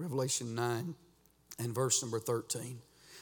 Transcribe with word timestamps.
Revelation 0.00 0.54
9 0.54 0.94
and 1.58 1.74
verse 1.74 2.00
number 2.02 2.18
13. 2.18 2.78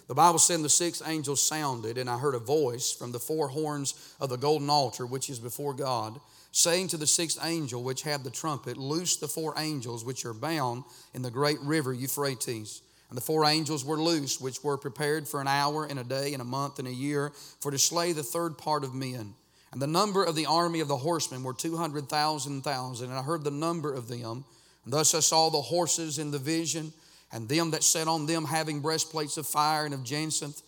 The 0.06 0.14
Bible 0.14 0.38
said, 0.38 0.62
The 0.62 0.68
sixth 0.68 1.02
angel 1.04 1.34
sounded, 1.34 1.98
and 1.98 2.08
I 2.08 2.16
heard 2.16 2.36
a 2.36 2.38
voice 2.38 2.92
from 2.92 3.10
the 3.10 3.18
four 3.18 3.48
horns 3.48 4.14
of 4.20 4.28
the 4.28 4.36
golden 4.36 4.70
altar, 4.70 5.04
which 5.04 5.28
is 5.28 5.40
before 5.40 5.74
God, 5.74 6.20
saying 6.52 6.88
to 6.88 6.96
the 6.96 7.06
sixth 7.06 7.40
angel 7.42 7.82
which 7.82 8.02
had 8.02 8.22
the 8.22 8.30
trumpet, 8.30 8.76
Loose 8.76 9.16
the 9.16 9.26
four 9.26 9.54
angels 9.58 10.04
which 10.04 10.24
are 10.24 10.32
bound 10.32 10.84
in 11.14 11.22
the 11.22 11.32
great 11.32 11.58
river 11.62 11.92
Euphrates. 11.92 12.80
And 13.08 13.16
the 13.16 13.22
four 13.22 13.44
angels 13.44 13.84
were 13.84 14.00
loose, 14.00 14.40
which 14.40 14.62
were 14.62 14.78
prepared 14.78 15.26
for 15.26 15.40
an 15.40 15.48
hour 15.48 15.84
and 15.84 15.98
a 15.98 16.04
day 16.04 16.32
and 16.32 16.40
a 16.40 16.44
month 16.44 16.78
and 16.78 16.86
a 16.86 16.92
year, 16.92 17.32
for 17.60 17.72
to 17.72 17.78
slay 17.78 18.12
the 18.12 18.22
third 18.22 18.56
part 18.56 18.84
of 18.84 18.94
men. 18.94 19.34
And 19.72 19.82
the 19.82 19.88
number 19.88 20.22
of 20.22 20.36
the 20.36 20.46
army 20.46 20.78
of 20.78 20.88
the 20.88 20.96
horsemen 20.96 21.42
were 21.42 21.54
two 21.54 21.76
hundred 21.76 22.08
thousand 22.08 22.62
thousand. 22.62 23.10
And 23.10 23.18
I 23.18 23.22
heard 23.22 23.42
the 23.42 23.50
number 23.50 23.92
of 23.92 24.06
them. 24.06 24.44
Thus 24.90 25.14
I 25.14 25.20
saw 25.20 25.50
the 25.50 25.60
horses 25.60 26.18
in 26.18 26.30
the 26.30 26.38
vision, 26.38 26.92
and 27.32 27.48
them 27.48 27.72
that 27.72 27.84
sat 27.84 28.08
on 28.08 28.26
them 28.26 28.44
having 28.44 28.80
breastplates 28.80 29.36
of 29.36 29.46
fire 29.46 29.84
and 29.84 29.92
of 29.92 30.02
jacinth 30.02 30.62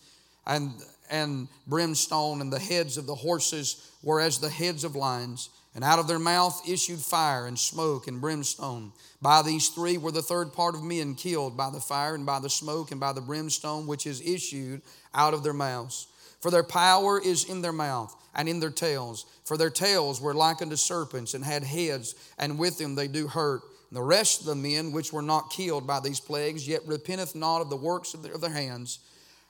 and, 0.45 0.71
and 1.09 1.47
brimstone, 1.67 2.41
and 2.41 2.53
the 2.53 2.59
heads 2.59 2.97
of 2.97 3.07
the 3.07 3.15
horses 3.15 3.91
were 4.03 4.21
as 4.21 4.39
the 4.39 4.49
heads 4.49 4.83
of 4.83 4.95
lions. 4.95 5.49
And 5.73 5.85
out 5.85 5.99
of 5.99 6.07
their 6.07 6.19
mouth 6.19 6.61
issued 6.67 6.99
fire 6.99 7.47
and 7.47 7.57
smoke 7.57 8.07
and 8.07 8.19
brimstone. 8.19 8.91
By 9.21 9.41
these 9.41 9.69
three 9.69 9.97
were 9.97 10.11
the 10.11 10.21
third 10.21 10.51
part 10.51 10.75
of 10.75 10.83
men 10.83 11.15
killed 11.15 11.55
by 11.55 11.69
the 11.69 11.79
fire 11.79 12.13
and 12.13 12.25
by 12.25 12.39
the 12.39 12.49
smoke 12.49 12.91
and 12.91 12.99
by 12.99 13.13
the 13.13 13.21
brimstone 13.21 13.87
which 13.87 14.05
is 14.05 14.19
issued 14.19 14.81
out 15.13 15.33
of 15.33 15.43
their 15.43 15.53
mouths. 15.53 16.07
For 16.41 16.51
their 16.51 16.63
power 16.63 17.21
is 17.23 17.45
in 17.45 17.61
their 17.61 17.71
mouth 17.71 18.13
and 18.35 18.49
in 18.49 18.59
their 18.59 18.69
tails. 18.69 19.25
For 19.45 19.55
their 19.55 19.69
tails 19.69 20.19
were 20.19 20.33
like 20.33 20.61
unto 20.61 20.75
serpents 20.75 21.33
and 21.33 21.45
had 21.45 21.63
heads, 21.63 22.15
and 22.37 22.59
with 22.59 22.77
them 22.77 22.95
they 22.95 23.07
do 23.07 23.27
hurt. 23.27 23.61
The 23.91 24.01
rest 24.01 24.41
of 24.41 24.45
the 24.45 24.55
men 24.55 24.91
which 24.91 25.11
were 25.11 25.21
not 25.21 25.51
killed 25.51 25.85
by 25.85 25.99
these 25.99 26.19
plagues, 26.19 26.67
yet 26.67 26.81
repenteth 26.87 27.35
not 27.35 27.61
of 27.61 27.69
the 27.69 27.75
works 27.75 28.13
of 28.13 28.23
their, 28.23 28.33
of 28.33 28.41
their 28.41 28.51
hands, 28.51 28.99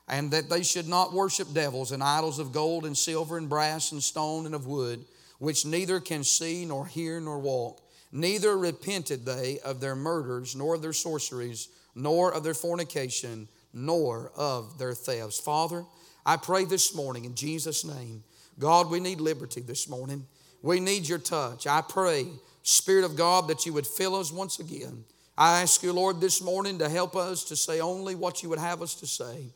and 0.08 0.30
that 0.32 0.50
they 0.50 0.62
should 0.62 0.88
not 0.88 1.12
worship 1.12 1.52
devils 1.54 1.92
and 1.92 2.02
idols 2.02 2.38
of 2.38 2.52
gold 2.52 2.84
and 2.84 2.98
silver 2.98 3.38
and 3.38 3.48
brass 3.48 3.92
and 3.92 4.02
stone 4.02 4.46
and 4.46 4.54
of 4.54 4.66
wood, 4.66 5.04
which 5.38 5.64
neither 5.64 6.00
can 6.00 6.24
see 6.24 6.64
nor 6.64 6.86
hear 6.86 7.20
nor 7.20 7.38
walk. 7.38 7.80
Neither 8.10 8.58
repented 8.58 9.24
they 9.24 9.58
of 9.64 9.80
their 9.80 9.96
murders, 9.96 10.56
nor 10.56 10.74
of 10.74 10.82
their 10.82 10.92
sorceries, 10.92 11.68
nor 11.94 12.32
of 12.32 12.42
their 12.42 12.54
fornication, 12.54 13.48
nor 13.72 14.32
of 14.36 14.76
their 14.78 14.94
thefts. 14.94 15.38
Father, 15.38 15.84
I 16.26 16.36
pray 16.36 16.64
this 16.64 16.94
morning 16.94 17.24
in 17.24 17.34
Jesus' 17.34 17.84
name 17.84 18.24
God, 18.58 18.90
we 18.90 19.00
need 19.00 19.20
liberty 19.20 19.60
this 19.60 19.88
morning. 19.88 20.26
We 20.60 20.78
need 20.78 21.08
your 21.08 21.18
touch. 21.18 21.66
I 21.66 21.80
pray, 21.80 22.26
Spirit 22.62 23.04
of 23.04 23.16
God, 23.16 23.48
that 23.48 23.66
you 23.66 23.72
would 23.72 23.86
fill 23.86 24.14
us 24.14 24.32
once 24.32 24.58
again. 24.58 25.04
I 25.36 25.62
ask 25.62 25.82
you, 25.82 25.92
Lord, 25.92 26.20
this 26.20 26.42
morning 26.42 26.78
to 26.78 26.88
help 26.88 27.16
us 27.16 27.44
to 27.44 27.56
say 27.56 27.80
only 27.80 28.14
what 28.14 28.42
you 28.42 28.48
would 28.50 28.58
have 28.58 28.82
us 28.82 28.94
to 28.96 29.06
say. 29.06 29.46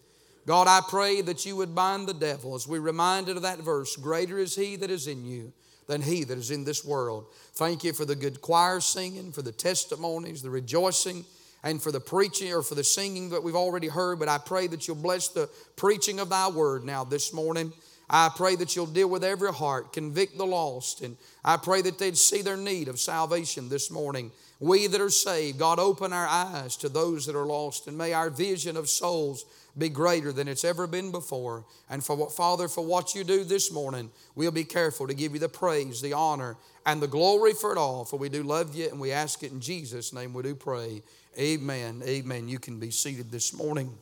God, 0.47 0.69
I 0.69 0.81
pray 0.89 1.23
that 1.23 1.45
you 1.45 1.57
would 1.57 1.75
bind 1.75 2.09
the 2.09 2.15
devil 2.15 2.55
as 2.55 2.69
we 2.69 2.79
reminded 2.79 3.37
of 3.37 3.43
that 3.43 3.59
verse 3.59 3.97
greater 3.97 4.39
is 4.39 4.55
he 4.55 4.77
that 4.77 4.91
is 4.91 5.07
in 5.09 5.25
you 5.25 5.53
than 5.89 6.03
he 6.03 6.25
that 6.25 6.39
is 6.39 6.51
in 6.51 6.65
this 6.65 6.85
world. 6.85 7.27
Thank 7.55 7.85
you 7.85 7.93
for 7.93 8.05
the 8.05 8.15
good 8.15 8.41
choir 8.41 8.81
singing, 8.81 9.33
for 9.33 9.43
the 9.43 9.53
testimonies, 9.53 10.43
the 10.43 10.51
rejoicing, 10.51 11.25
and 11.63 11.83
for 11.83 11.91
the 11.91 12.01
preaching 12.01 12.53
or 12.53 12.63
for 12.63 12.77
the 12.77 12.85
singing 12.85 13.31
that 13.31 13.43
we've 13.43 13.57
already 13.57 13.89
heard. 13.89 14.19
But 14.19 14.29
I 14.29 14.39
pray 14.39 14.69
that 14.69 14.87
you'll 14.87 14.97
bless 14.97 15.29
the 15.29 15.49
preaching 15.75 16.21
of 16.21 16.29
thy 16.29 16.49
word 16.49 16.85
now 16.85 17.05
this 17.05 17.33
morning. 17.33 17.73
I 18.09 18.31
pray 18.35 18.55
that 18.57 18.77
you'll 18.77 18.87
deal 18.87 19.09
with 19.09 19.25
every 19.25 19.53
heart, 19.53 19.93
convict 19.93 20.39
the 20.39 20.47
lost, 20.47 21.01
and 21.01 21.17
I 21.45 21.57
pray 21.57 21.83
that 21.83 21.99
they'd 21.99 22.17
see 22.17 22.43
their 22.43 22.57
need 22.57 22.89
of 22.89 23.01
salvation 23.01 23.69
this 23.69 23.91
morning. 23.91 24.31
We 24.61 24.87
that 24.87 25.01
are 25.01 25.11
saved, 25.11 25.59
God, 25.59 25.79
open 25.79 26.13
our 26.13 26.27
eyes 26.27 26.77
to 26.79 26.89
those 26.89 27.27
that 27.27 27.37
are 27.37 27.45
lost, 27.45 27.89
and 27.89 27.99
may 27.99 28.13
our 28.13 28.31
vision 28.31 28.77
of 28.77 28.89
souls 28.89 29.45
be 29.77 29.89
greater 29.89 30.33
than 30.33 30.49
it's 30.49 30.65
ever 30.65 30.87
been 30.87 31.11
before. 31.11 31.65
And 31.91 32.03
for 32.03 32.17
what, 32.17 32.33
Father, 32.33 32.69
for 32.69 32.85
what 32.85 33.15
you 33.15 33.25
do 33.25 33.45
this 33.45 33.71
morning, 33.73 34.11
we'll 34.35 34.53
be 34.53 34.65
careful 34.65 35.07
to 35.09 35.15
give 35.15 35.35
you 35.35 35.41
the 35.41 35.49
praise, 35.49 36.01
the 36.01 36.15
honor, 36.15 36.57
and 36.87 37.03
the 37.03 37.09
glory 37.09 37.53
for 37.53 37.73
it 37.73 37.79
all. 37.79 38.05
For 38.05 38.19
we 38.19 38.29
do 38.29 38.43
love 38.43 38.75
you, 38.75 38.89
and 38.89 39.01
we 39.01 39.13
ask 39.13 39.43
it 39.43 39.53
in 39.53 39.61
Jesus' 39.61 40.13
name. 40.13 40.33
We 40.33 40.45
do 40.45 40.55
pray. 40.55 41.03
Amen. 41.39 42.03
Amen. 42.07 42.49
You 42.49 42.59
can 42.59 42.79
be 42.81 42.91
seated 42.91 43.31
this 43.31 43.53
morning. 43.53 43.93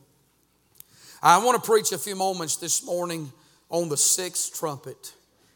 I 1.21 1.43
want 1.43 1.61
to 1.61 1.69
preach 1.69 1.91
a 1.91 1.97
few 1.97 2.15
moments 2.15 2.55
this 2.55 2.85
morning 2.85 3.33
on 3.69 3.89
the 3.89 3.97
sixth 3.97 4.57
trumpet. 4.57 5.13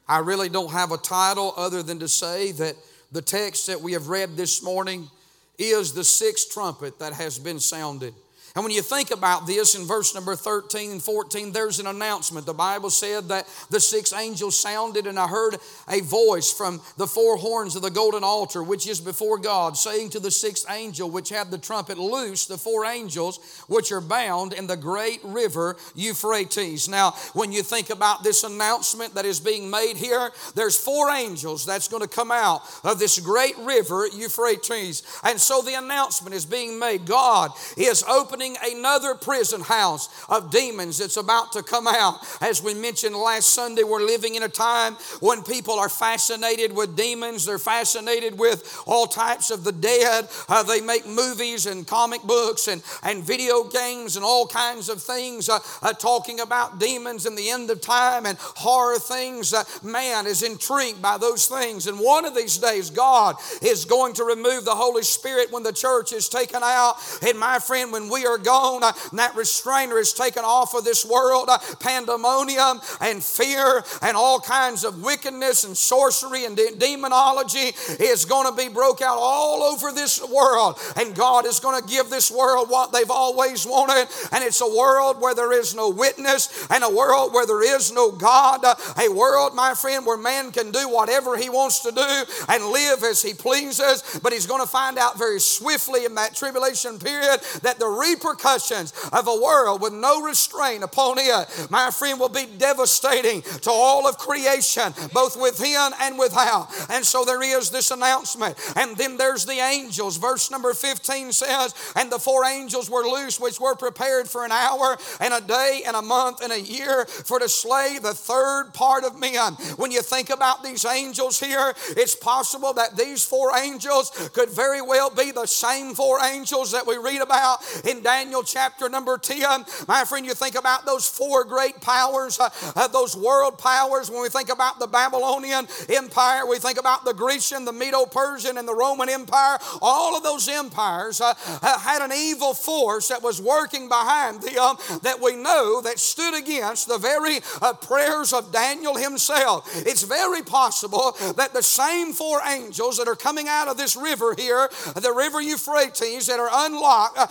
I 0.08 0.20
really 0.20 0.50
don't 0.50 0.72
have 0.72 0.92
a 0.92 0.98
title 0.98 1.54
other 1.56 1.84
than 1.84 2.00
to 2.00 2.08
say 2.08 2.52
that 2.54 2.76
the 3.12 3.22
text 3.22 3.68
that 3.68 3.82
we 3.82 3.94
have 3.94 4.08
read 4.08 4.36
this 4.36 4.64
morning 4.64 5.10
is 5.58 5.94
the 5.94 6.04
sixth 6.04 6.52
trumpet 6.52 7.00
that 7.00 7.14
has 7.14 7.38
been 7.38 7.60
sounded. 7.60 8.14
And 8.56 8.64
when 8.64 8.74
you 8.74 8.82
think 8.82 9.12
about 9.12 9.48
this 9.48 9.76
in 9.76 9.86
verse 9.86 10.16
number 10.16 10.36
13 10.36 10.92
and 10.92 11.02
14, 11.02 11.52
there's 11.52 11.80
an 11.80 11.88
announcement. 11.88 12.46
The 12.46 12.54
Bible 12.54 12.90
said 12.90 13.28
that 13.30 13.48
the 13.70 13.80
six 13.80 14.14
angels 14.14 14.58
sounded, 14.58 15.08
and 15.08 15.20
I 15.20 15.28
heard 15.28 15.58
a 15.88 16.02
voice 16.02 16.52
from 16.52 16.82
the 16.98 17.08
four 17.08 17.38
horns 17.38 17.76
of 17.76 17.82
the 17.82 17.92
golden 17.92 18.24
altar, 18.24 18.64
which 18.64 18.88
is 18.88 19.00
before 19.00 19.38
God, 19.38 19.78
saying 19.78 20.10
to 20.12 20.20
the 20.20 20.32
sixth 20.32 20.66
angel, 20.70 21.10
which 21.10 21.30
had 21.30 21.52
the 21.52 21.58
trumpet, 21.58 21.98
Loose 21.98 22.46
the 22.46 22.58
four 22.58 22.86
angels 22.86 23.40
which 23.68 23.92
are 23.92 24.02
bound 24.02 24.54
in 24.54 24.68
the 24.68 24.78
great 24.78 25.20
river 25.24 25.76
Euphrates. 25.96 26.90
Now, 26.90 27.12
when 27.34 27.52
you 27.52 27.62
think 27.62 27.90
about 27.90 28.24
this 28.24 28.44
announcement 28.44 29.16
that 29.16 29.26
is 29.26 29.40
being 29.40 29.70
made 29.70 29.98
here, 29.98 30.32
there's 30.56 30.78
four 30.78 31.12
angels 31.12 31.66
that's 31.66 31.88
going 31.88 32.02
to 32.02 32.08
come 32.08 32.32
out 32.32 32.62
of 32.84 33.00
this 33.00 33.20
great 33.20 33.58
river 33.60 34.08
Euphrates. 34.08 35.04
And 35.24 35.40
so 35.40 35.62
the 35.62 35.76
announcement 35.76 36.36
is 36.36 36.46
being 36.46 36.80
made. 36.80 37.06
God 37.06 37.52
is 37.78 38.04
opening 38.08 38.39
opening 38.40 38.58
another 38.72 39.16
prison 39.16 39.60
house 39.60 40.08
of 40.30 40.50
demons 40.50 40.98
that's 40.98 41.18
about 41.18 41.52
to 41.52 41.62
come 41.62 41.88
out. 41.88 42.20
As 42.42 42.64
we 42.64 42.74
mentioned 42.74 43.14
last 43.14 43.50
Sunday, 43.50 43.84
we're 43.84 44.06
living 44.06 44.36
in 44.36 44.44
a 44.44 44.48
time 44.48 44.94
when 45.20 45.44
people 45.44 45.78
are 45.78 45.90
fascinated 45.90 46.74
with 46.74 46.96
demons, 46.96 47.46
they're 47.46 47.60
fascinated 47.60 48.40
with 48.40 48.82
all 48.88 49.08
types 49.08 49.52
of 49.52 49.66
the 49.66 49.74
dead. 49.74 50.30
Uh, 50.48 50.64
they 50.64 50.80
make 50.80 51.06
movies 51.06 51.66
and 51.66 51.86
comic 51.86 52.22
books 52.24 52.70
and, 52.70 52.82
and 53.04 53.26
video 53.26 53.66
games 53.66 54.16
and 54.16 54.24
all 54.24 54.48
kinds 54.48 54.88
of 54.88 55.02
things 55.02 55.50
uh, 55.50 55.60
uh, 55.82 55.92
talking 55.92 56.40
about 56.40 56.80
demons 56.80 57.26
and 57.26 57.38
the 57.38 57.50
end 57.50 57.70
of 57.70 57.82
time 57.82 58.26
and 58.26 58.38
horror 58.40 59.00
things. 59.00 59.54
Uh, 59.54 59.66
man 59.84 60.26
is 60.26 60.44
intrigued 60.44 61.02
by 61.02 61.18
those 61.18 61.48
things. 61.48 61.88
And 61.88 62.00
one 62.00 62.24
of 62.24 62.36
these 62.36 62.58
days, 62.58 62.90
God 62.90 63.36
is 63.62 63.84
going 63.84 64.14
to 64.14 64.24
remove 64.24 64.64
the 64.64 64.76
Holy 64.76 65.04
Spirit 65.04 65.52
when 65.52 65.64
the 65.64 65.74
church 65.74 66.14
is 66.14 66.30
taken 66.30 66.62
out. 66.64 66.96
And 67.28 67.38
my 67.38 67.60
friend, 67.60 67.92
when 67.92 68.08
we 68.10 68.29
are 68.29 68.29
are 68.30 68.38
gone, 68.38 68.84
uh, 68.84 68.94
that 69.14 69.36
restrainer 69.36 69.98
is 69.98 70.14
taken 70.14 70.44
off 70.44 70.74
of 70.74 70.86
this 70.86 71.06
world, 71.06 71.50
uh, 71.50 71.58
pandemonium 71.80 72.80
and 73.02 73.24
fear 73.24 73.84
and 74.02 74.16
all 74.16 74.40
kinds 74.40 74.84
of 74.84 75.02
wickedness 75.02 75.64
and 75.64 75.76
sorcery 75.76 76.46
and 76.46 76.56
de- 76.56 76.76
demonology 76.76 77.74
is 78.00 78.26
going 78.26 78.50
to 78.50 78.56
be 78.56 78.72
broke 78.72 79.02
out 79.02 79.18
all 79.20 79.64
over 79.64 79.92
this 79.92 80.22
world. 80.30 80.80
And 80.96 81.16
God 81.16 81.46
is 81.46 81.60
going 81.60 81.82
to 81.82 81.88
give 81.88 82.10
this 82.10 82.32
world 82.32 82.70
what 82.70 82.92
they've 82.92 83.10
always 83.12 83.66
wanted. 83.66 84.08
And 84.32 84.44
it's 84.44 84.62
a 84.62 84.78
world 84.78 85.22
where 85.22 85.36
there 85.36 85.54
is 85.54 85.76
no 85.76 85.90
witness 85.90 86.68
and 86.70 86.84
a 86.84 86.90
world 86.90 87.34
where 87.34 87.46
there 87.46 87.64
is 87.64 87.92
no 87.92 88.12
God. 88.12 88.64
Uh, 88.64 88.76
a 88.98 89.10
world, 89.12 89.56
my 89.56 89.74
friend, 89.74 90.06
where 90.06 90.18
man 90.18 90.52
can 90.52 90.72
do 90.72 90.90
whatever 90.90 91.38
he 91.38 91.50
wants 91.50 91.80
to 91.80 91.92
do 91.92 92.24
and 92.48 92.66
live 92.66 93.04
as 93.04 93.22
he 93.22 93.34
pleases. 93.34 94.20
But 94.22 94.34
he's 94.34 94.46
going 94.46 94.62
to 94.62 94.68
find 94.68 94.98
out 94.98 95.18
very 95.18 95.40
swiftly 95.40 96.06
in 96.06 96.16
that 96.16 96.36
tribulation 96.36 97.00
period 97.00 97.42
that 97.62 97.80
the 97.80 97.88
repercussions 98.20 98.94
of 99.12 99.28
a 99.28 99.36
world 99.36 99.82
with 99.82 99.94
no 99.94 100.22
restraint 100.22 100.84
upon 100.84 101.18
it, 101.20 101.68
my 101.70 101.92
friend, 101.92 102.20
will 102.20 102.30
be 102.30 102.46
devastating 102.58 103.42
to 103.42 103.72
all 103.72 104.08
of 104.08 104.18
creation, 104.18 104.94
both 105.14 105.40
within 105.40 105.92
and 106.02 106.18
without. 106.20 106.68
And 106.90 107.06
so 107.06 107.26
there 107.26 107.42
is 107.42 107.70
this 107.70 107.92
announcement. 107.92 108.58
And 108.76 108.98
then 108.98 109.18
there's 109.18 109.46
the 109.46 109.54
angels. 109.54 110.18
Verse 110.18 110.52
number 110.52 110.74
15 110.74 111.32
says, 111.32 111.74
And 111.96 112.12
the 112.12 112.20
four 112.20 112.46
angels 112.46 112.90
were 112.90 113.04
loose, 113.04 113.40
which 113.40 113.60
were 113.60 113.76
prepared 113.76 114.28
for 114.28 114.46
an 114.46 114.52
hour 114.52 114.98
and 115.20 115.34
a 115.34 115.42
day 115.42 115.84
and 115.86 115.96
a 115.96 116.02
month 116.02 116.42
and 116.42 116.52
a 116.52 116.60
year 116.60 117.06
for 117.06 117.40
to 117.40 117.50
slay 117.50 118.00
the 118.02 118.14
third 118.14 118.74
part 118.74 119.04
of 119.04 119.20
men. 119.20 119.54
When 119.78 119.92
you 119.92 120.02
think 120.02 120.30
about 120.30 120.64
these 120.64 120.86
angels 120.86 121.40
here, 121.40 121.74
it's 121.90 122.16
possible 122.16 122.74
that 122.74 122.98
these 122.98 123.24
four 123.24 123.56
angels 123.58 124.12
could 124.34 124.50
very 124.50 124.82
well 124.82 125.10
be 125.10 125.32
the 125.32 125.46
same 125.46 125.94
four 125.96 126.24
angels 126.24 126.72
that 126.72 126.86
we 126.86 126.98
read 126.98 127.22
about 127.22 127.60
in 127.86 128.02
Daniel 128.10 128.42
chapter 128.42 128.90
number 128.90 129.20
10, 129.20 129.66
my 129.88 130.04
friend, 130.04 130.26
you 130.26 130.34
think 130.34 130.56
about 130.56 130.84
those 130.84 131.08
four 131.08 131.44
great 131.44 131.80
powers, 131.80 132.40
uh, 132.40 132.50
uh, 132.76 132.88
those 132.88 133.16
world 133.16 133.60
powers. 133.60 134.10
When 134.10 134.24
we 134.24 134.30
think 134.30 134.50
about 134.50 134.80
the 134.80 134.88
Babylonian 134.88 135.68
Empire, 135.88 136.48
we 136.48 136.58
think 136.58 136.80
about 136.80 137.06
the 137.06 137.14
Grecian, 137.14 137.66
the 137.66 137.72
Medo 137.72 138.08
Persian, 138.08 138.58
and 138.58 138.68
the 138.68 138.74
Roman 138.74 139.10
Empire. 139.10 139.60
All 139.80 140.18
of 140.18 140.24
those 140.24 140.50
empires 140.50 141.22
uh, 141.22 141.36
uh, 141.62 141.78
had 141.78 142.02
an 142.02 142.12
evil 142.12 142.56
force 142.56 143.10
that 143.10 143.22
was 143.22 143.40
working 143.40 143.88
behind 143.88 144.42
them 144.42 144.78
that 145.04 145.20
we 145.22 145.36
know 145.36 145.80
that 145.82 146.00
stood 146.00 146.36
against 146.36 146.88
the 146.88 146.98
very 146.98 147.38
uh, 147.62 147.74
prayers 147.74 148.34
of 148.34 148.52
Daniel 148.52 148.98
himself. 148.98 149.70
It's 149.86 150.02
very 150.02 150.42
possible 150.42 151.16
that 151.38 151.54
the 151.54 151.62
same 151.62 152.14
four 152.14 152.42
angels 152.48 152.98
that 152.98 153.08
are 153.08 153.16
coming 153.16 153.48
out 153.48 153.68
of 153.68 153.78
this 153.78 153.96
river 153.96 154.34
here, 154.36 154.68
the 154.96 155.14
river 155.16 155.40
Euphrates, 155.40 156.26
that 156.26 156.40
are 156.40 156.50
unlocked, 156.52 157.16
uh, 157.20 157.28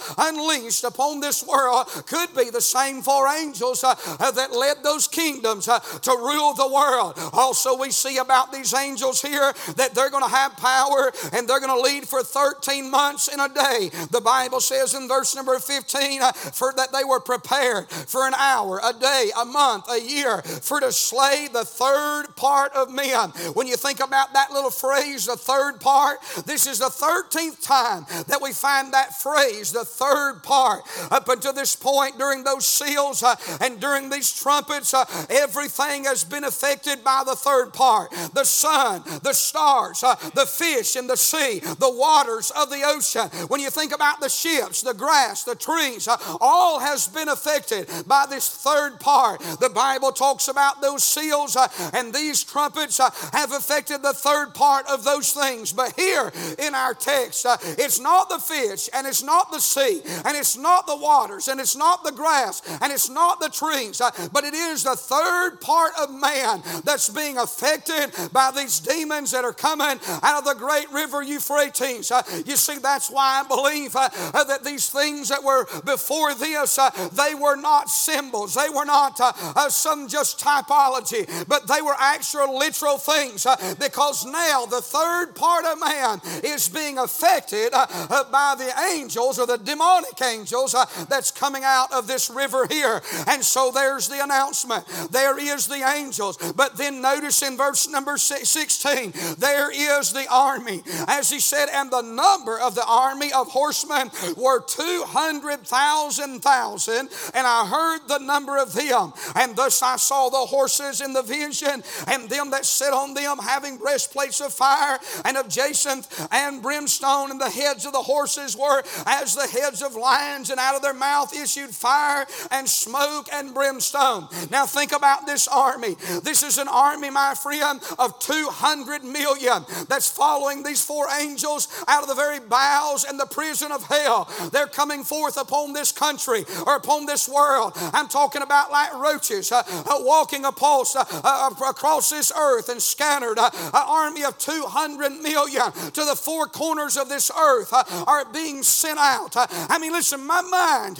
unleashed 0.69 0.85
upon 0.85 1.21
this 1.21 1.47
world, 1.47 1.87
could 2.07 2.35
be 2.37 2.51
the 2.51 2.61
same 2.61 3.01
four 3.01 3.27
angels 3.29 3.83
uh, 3.83 3.95
that 4.33 4.53
led 4.53 4.83
those 4.83 5.09
kingdoms 5.09 5.67
uh, 5.67 5.79
to 5.79 6.11
rule 6.11 6.53
the 6.55 6.69
world. 6.69 7.15
Also, 7.33 7.77
we 7.77 7.91
see 7.91 8.19
about 8.19 8.53
these 8.53 8.75
angels 8.75 9.23
here 9.23 9.53
that 9.77 9.95
they're 9.95 10.11
going 10.11 10.25
to 10.25 10.31
have 10.31 10.57
power 10.57 11.11
and 11.33 11.49
they're 11.49 11.61
going 11.61 11.75
to 11.75 11.81
lead 11.81 12.07
for 12.07 12.23
13 12.23 12.91
months 12.91 13.29
in 13.29 13.41
a 13.41 13.49
day. 13.49 13.91
The 14.11 14.21
Bible 14.21 14.61
says 14.61 14.95
in 14.95 15.09
verse 15.09 15.35
number 15.35 15.59
15 15.59 16.23
uh, 16.23 16.33
for 16.33 16.73
that 16.77 16.93
they 16.93 17.05
were 17.05 17.21
prepared 17.21 17.89
for 17.89 18.27
an 18.27 18.35
hour, 18.35 18.81
a 18.85 18.93
day, 18.93 19.31
a 19.41 19.45
month, 19.45 19.87
a 19.91 20.01
year 20.01 20.43
for 20.43 20.81
to 20.81 20.93
slay 20.93 21.49
the 21.51 21.65
third 21.65 22.37
part 22.37 22.73
of 22.75 22.93
men. 22.93 23.31
When 23.55 23.67
you 23.67 23.77
think 23.77 24.01
about 24.01 24.35
that 24.35 24.53
little 24.53 24.71
phrase, 24.71 25.27
the 25.27 25.37
third 25.37 25.81
part, 25.81 26.19
this 26.45 26.67
is 26.67 26.79
the 26.79 26.87
13th 26.87 27.63
time 27.63 28.05
that 28.27 28.41
we 28.43 28.53
find 28.53 28.93
that 28.93 29.19
phrase, 29.21 29.73
the 29.73 29.85
third 29.85 30.43
part. 30.43 30.58
Up 30.59 31.29
until 31.29 31.53
this 31.53 31.77
point, 31.77 32.19
during 32.19 32.43
those 32.43 32.67
seals 32.67 33.23
uh, 33.23 33.37
and 33.61 33.81
during 33.81 34.11
these 34.11 34.33
trumpets, 34.33 34.93
uh, 34.93 35.05
everything 35.31 36.05
has 36.05 36.25
been 36.25 36.45
affected 36.45 37.05
by 37.05 37.23
the 37.25 37.37
third 37.37 37.73
part 37.73 38.11
the 38.35 38.45
sun, 38.45 39.03
the 39.23 39.33
stars, 39.33 40.03
uh, 40.03 40.17
the 40.35 40.47
fish 40.47 40.97
in 40.97 41.07
the 41.07 41.17
sea, 41.17 41.61
the 41.61 41.91
waters 41.91 42.51
of 42.51 42.71
the 42.71 42.83
ocean. 42.85 43.29
When 43.49 43.61
you 43.61 43.71
think 43.71 43.95
about 43.95 44.21
the 44.21 44.29
ships, 44.29 44.83
the 44.83 44.95
grass, 44.95 45.45
the 45.45 45.55
trees, 45.55 46.09
uh, 46.09 46.17
all 46.41 46.81
has 46.81 47.07
been 47.07 47.29
affected 47.29 47.89
by 48.07 48.27
this 48.29 48.49
third 48.49 48.99
part. 48.99 49.41
The 49.61 49.71
Bible 49.71 50.13
talks 50.13 50.49
about 50.49 50.81
those 50.81 51.05
seals 51.05 51.57
uh, 51.57 51.69
and 51.95 52.13
these 52.13 52.43
trumpets 52.43 52.99
uh, 52.99 53.11
have 53.33 53.53
affected 53.53 54.03
the 54.03 54.13
third 54.13 54.55
part 54.55 54.87
of 54.89 55.05
those 55.05 55.33
things. 55.33 55.73
But 55.73 55.93
here 55.95 56.33
in 56.59 56.75
our 56.75 56.95
text, 56.95 57.47
it's 57.79 58.01
not 58.01 58.29
the 58.29 58.39
fish 58.39 58.89
and 58.93 59.07
it's 59.07 59.23
not 59.23 59.53
the 59.53 59.61
sea 59.61 60.03
and 60.25 60.37
it's 60.37 60.48
not 60.57 60.87
the 60.87 60.97
waters 60.97 61.49
and 61.49 61.61
it's 61.61 61.77
not 61.77 62.05
the 62.05 62.13
grass 62.13 62.63
and 62.81 62.93
it's 62.93 63.11
not 63.11 63.41
the 63.41 63.49
trees, 63.49 64.01
uh, 64.01 64.11
but 64.33 64.45
it 64.45 64.55
is 64.55 64.85
the 64.85 64.97
third 64.97 65.61
part 65.61 65.93
of 66.01 66.11
man 66.15 66.63
that's 66.85 67.09
being 67.09 67.39
affected 67.39 68.11
by 68.33 68.51
these 68.55 68.81
demons 68.81 69.31
that 69.33 69.45
are 69.45 69.53
coming 69.53 69.99
out 70.23 70.39
of 70.39 70.45
the 70.45 70.55
great 70.55 70.91
river 70.93 71.23
Euphrates. 71.23 72.11
Uh, 72.11 72.23
you 72.47 72.57
see, 72.57 72.79
that's 72.79 73.11
why 73.11 73.43
I 73.45 73.49
believe 73.49 73.95
uh, 73.97 74.09
uh 74.35 74.45
that 74.45 74.65
these 74.65 74.89
things 74.89 75.29
that 75.29 75.43
were 75.43 75.67
before 75.85 76.35
this, 76.35 76.79
uh, 76.79 76.91
they 77.13 77.35
were 77.35 77.57
not 77.57 77.91
symbols, 77.91 78.55
they 78.55 78.69
were 78.69 78.85
not 78.85 79.19
uh, 79.21 79.69
some 79.69 80.09
just 80.09 80.39
typology, 80.39 81.27
but 81.49 81.67
they 81.69 81.83
were 81.83 81.97
actual 81.99 82.59
literal 82.59 82.99
things 82.99 83.47
because 83.79 84.25
now 84.25 84.67
the 84.67 84.81
third 84.81 85.35
part 85.35 85.65
of 85.65 85.81
man 85.81 86.21
is 86.45 86.69
being 86.69 86.99
affected 86.99 87.73
by 87.73 88.55
the 88.57 88.73
angels 88.95 89.39
or 89.39 89.47
the 89.47 89.59
demonic 89.59 90.17
angels 90.29 90.75
uh, 90.75 90.87
that's 91.09 91.31
coming 91.31 91.63
out 91.65 91.93
of 91.93 92.07
this 92.07 92.31
river 92.31 92.67
here. 92.69 93.01
And 93.27 93.45
so 93.45 93.71
there's 93.71 94.09
the 94.09 94.23
announcement. 94.23 94.87
There 95.11 95.39
is 95.39 95.67
the 95.67 95.83
angels. 95.97 96.37
But 96.57 96.77
then 96.77 97.01
notice 97.01 97.43
in 97.43 97.57
verse 97.57 97.89
number 97.89 98.17
16, 98.17 99.13
there 99.39 99.71
is 99.71 100.13
the 100.13 100.27
army. 100.31 100.83
As 101.07 101.31
he 101.31 101.41
said, 101.41 101.69
and 101.73 101.91
the 101.91 102.03
number 102.03 102.59
of 102.59 102.75
the 102.75 102.87
army 102.87 103.33
of 103.33 103.49
horsemen 103.49 104.11
were 104.37 104.61
200,000 104.61 106.41
thousand, 106.41 107.09
and 107.35 107.47
I 107.47 107.67
heard 107.67 108.09
the 108.09 108.19
number 108.19 108.59
of 108.59 108.73
them. 108.73 109.13
And 109.35 109.57
thus 109.57 109.83
I 109.83 109.97
saw 109.97 110.29
the 110.29 110.39
horses 110.39 111.01
in 111.01 111.13
the 111.13 111.23
vision, 111.23 111.83
and 112.07 112.29
them 112.29 112.51
that 112.51 112.65
sit 112.65 112.93
on 112.93 113.15
them 113.15 113.39
having 113.39 113.77
breastplates 113.77 114.41
of 114.41 114.53
fire 114.53 114.99
and 115.25 115.37
of 115.37 115.49
jacinth 115.49 116.29
and 116.33 116.63
brimstone, 116.63 117.31
and 117.31 117.41
the 117.41 117.51
heads 117.51 117.87
of 117.87 117.93
the 117.93 118.03
horses 118.03 118.57
were 118.57 118.83
as 119.07 119.35
the 119.35 119.47
heads 119.47 119.83
of 119.83 119.95
lions, 119.95 120.18
and 120.51 120.59
out 120.59 120.75
of 120.75 120.83
their 120.83 120.95
mouth 120.95 121.35
issued 121.35 121.71
fire 121.71 122.27
and 122.51 122.69
smoke 122.69 123.29
and 123.33 123.55
brimstone. 123.55 124.29
Now 124.51 124.67
think 124.67 124.93
about 124.93 125.27
this 125.27 125.49
army. 125.49 125.97
This 126.23 126.43
is 126.43 126.59
an 126.59 126.69
army, 126.69 127.11
my 127.11 127.35
friend, 127.35 127.81
of 127.99 128.19
200 128.19 129.05
million 129.05 129.65
that's 129.89 130.11
following 130.11 130.63
these 130.63 130.85
four 130.85 131.07
angels 131.21 131.69
out 131.87 132.03
of 132.03 132.09
the 132.09 132.15
very 132.15 132.41
bowels 132.41 133.05
and 133.05 133.19
the 133.19 133.27
prison 133.27 133.73
of 133.73 133.85
hell. 133.85 134.29
They're 134.53 134.67
coming 134.67 135.05
forth 135.05 135.37
upon 135.37 135.73
this 135.73 135.93
country 135.93 136.45
or 136.67 136.77
upon 136.77 137.07
this 137.07 137.29
world. 137.29 137.73
I'm 137.93 138.09
talking 138.09 138.43
about 138.43 138.71
like 138.71 138.95
roaches 138.95 139.53
uh, 139.53 139.63
uh, 139.69 139.99
walking 140.01 140.45
across, 140.45 140.97
uh, 140.97 141.05
uh, 141.25 141.51
across 141.69 142.11
this 142.11 142.33
earth 142.37 142.69
and 142.69 142.81
scattered. 142.81 143.39
Uh, 143.39 143.51
an 143.55 143.83
army 143.87 144.25
of 144.25 144.39
200 144.39 145.11
million 145.23 145.73
to 145.73 146.05
the 146.05 146.17
four 146.17 146.47
corners 146.47 146.97
of 146.97 147.09
this 147.09 147.31
earth 147.31 147.73
uh, 147.73 147.85
are 148.07 148.25
being 148.33 148.63
sent 148.63 148.99
out. 148.99 149.35
I 149.37 149.79
mean, 149.79 149.93
listen, 149.93 150.08
my 150.17 150.43
mind 150.43 150.99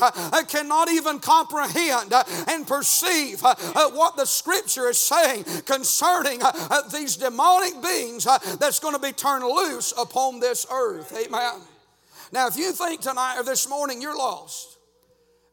cannot 0.49 0.91
even 0.91 1.19
comprehend 1.19 2.13
and 2.49 2.67
perceive 2.67 3.43
uh, 3.45 3.55
what 3.91 4.17
the 4.17 4.25
scripture 4.25 4.89
is 4.89 4.99
saying 4.99 5.45
concerning 5.65 6.41
uh, 6.43 6.83
these 6.93 7.17
demonic 7.17 7.83
beings 7.83 8.25
that's 8.59 8.81
going 8.81 8.95
to 8.95 9.01
be 9.01 9.13
turned 9.13 9.45
loose 9.45 9.93
upon 9.99 10.41
this 10.41 10.67
earth. 10.71 11.13
Amen. 11.17 11.61
Now, 12.33 12.47
if 12.47 12.57
you 12.57 12.73
think 12.73 13.01
tonight 13.01 13.39
or 13.39 13.45
this 13.45 13.69
morning 13.69 14.03
you're 14.03 14.17
lost, 14.17 14.77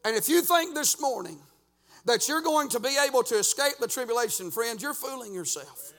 and 0.04 0.16
if 0.16 0.28
you 0.28 0.42
think 0.42 0.74
this 0.74 1.00
morning 1.00 1.38
that 2.04 2.28
you're 2.28 2.42
going 2.42 2.68
to 2.70 2.80
be 2.80 2.96
able 3.06 3.22
to 3.24 3.34
escape 3.36 3.74
the 3.80 3.88
tribulation, 3.88 4.50
friends, 4.50 4.82
you're 4.82 4.94
fooling 4.94 5.34
yourself. 5.34 5.92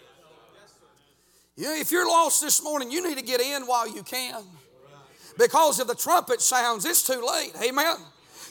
You 1.55 1.73
if 1.73 1.91
you're 1.91 2.07
lost 2.07 2.41
this 2.41 2.63
morning, 2.63 2.91
you 2.91 3.05
need 3.05 3.17
to 3.17 3.23
get 3.23 3.41
in 3.41 3.63
while 3.63 3.87
you 3.87 4.03
can. 4.03 4.43
Because 5.37 5.79
if 5.79 5.87
the 5.87 5.95
trumpet 5.95 6.41
sounds, 6.41 6.85
it's 6.85 7.05
too 7.05 7.25
late. 7.25 7.53
Amen. 7.61 7.97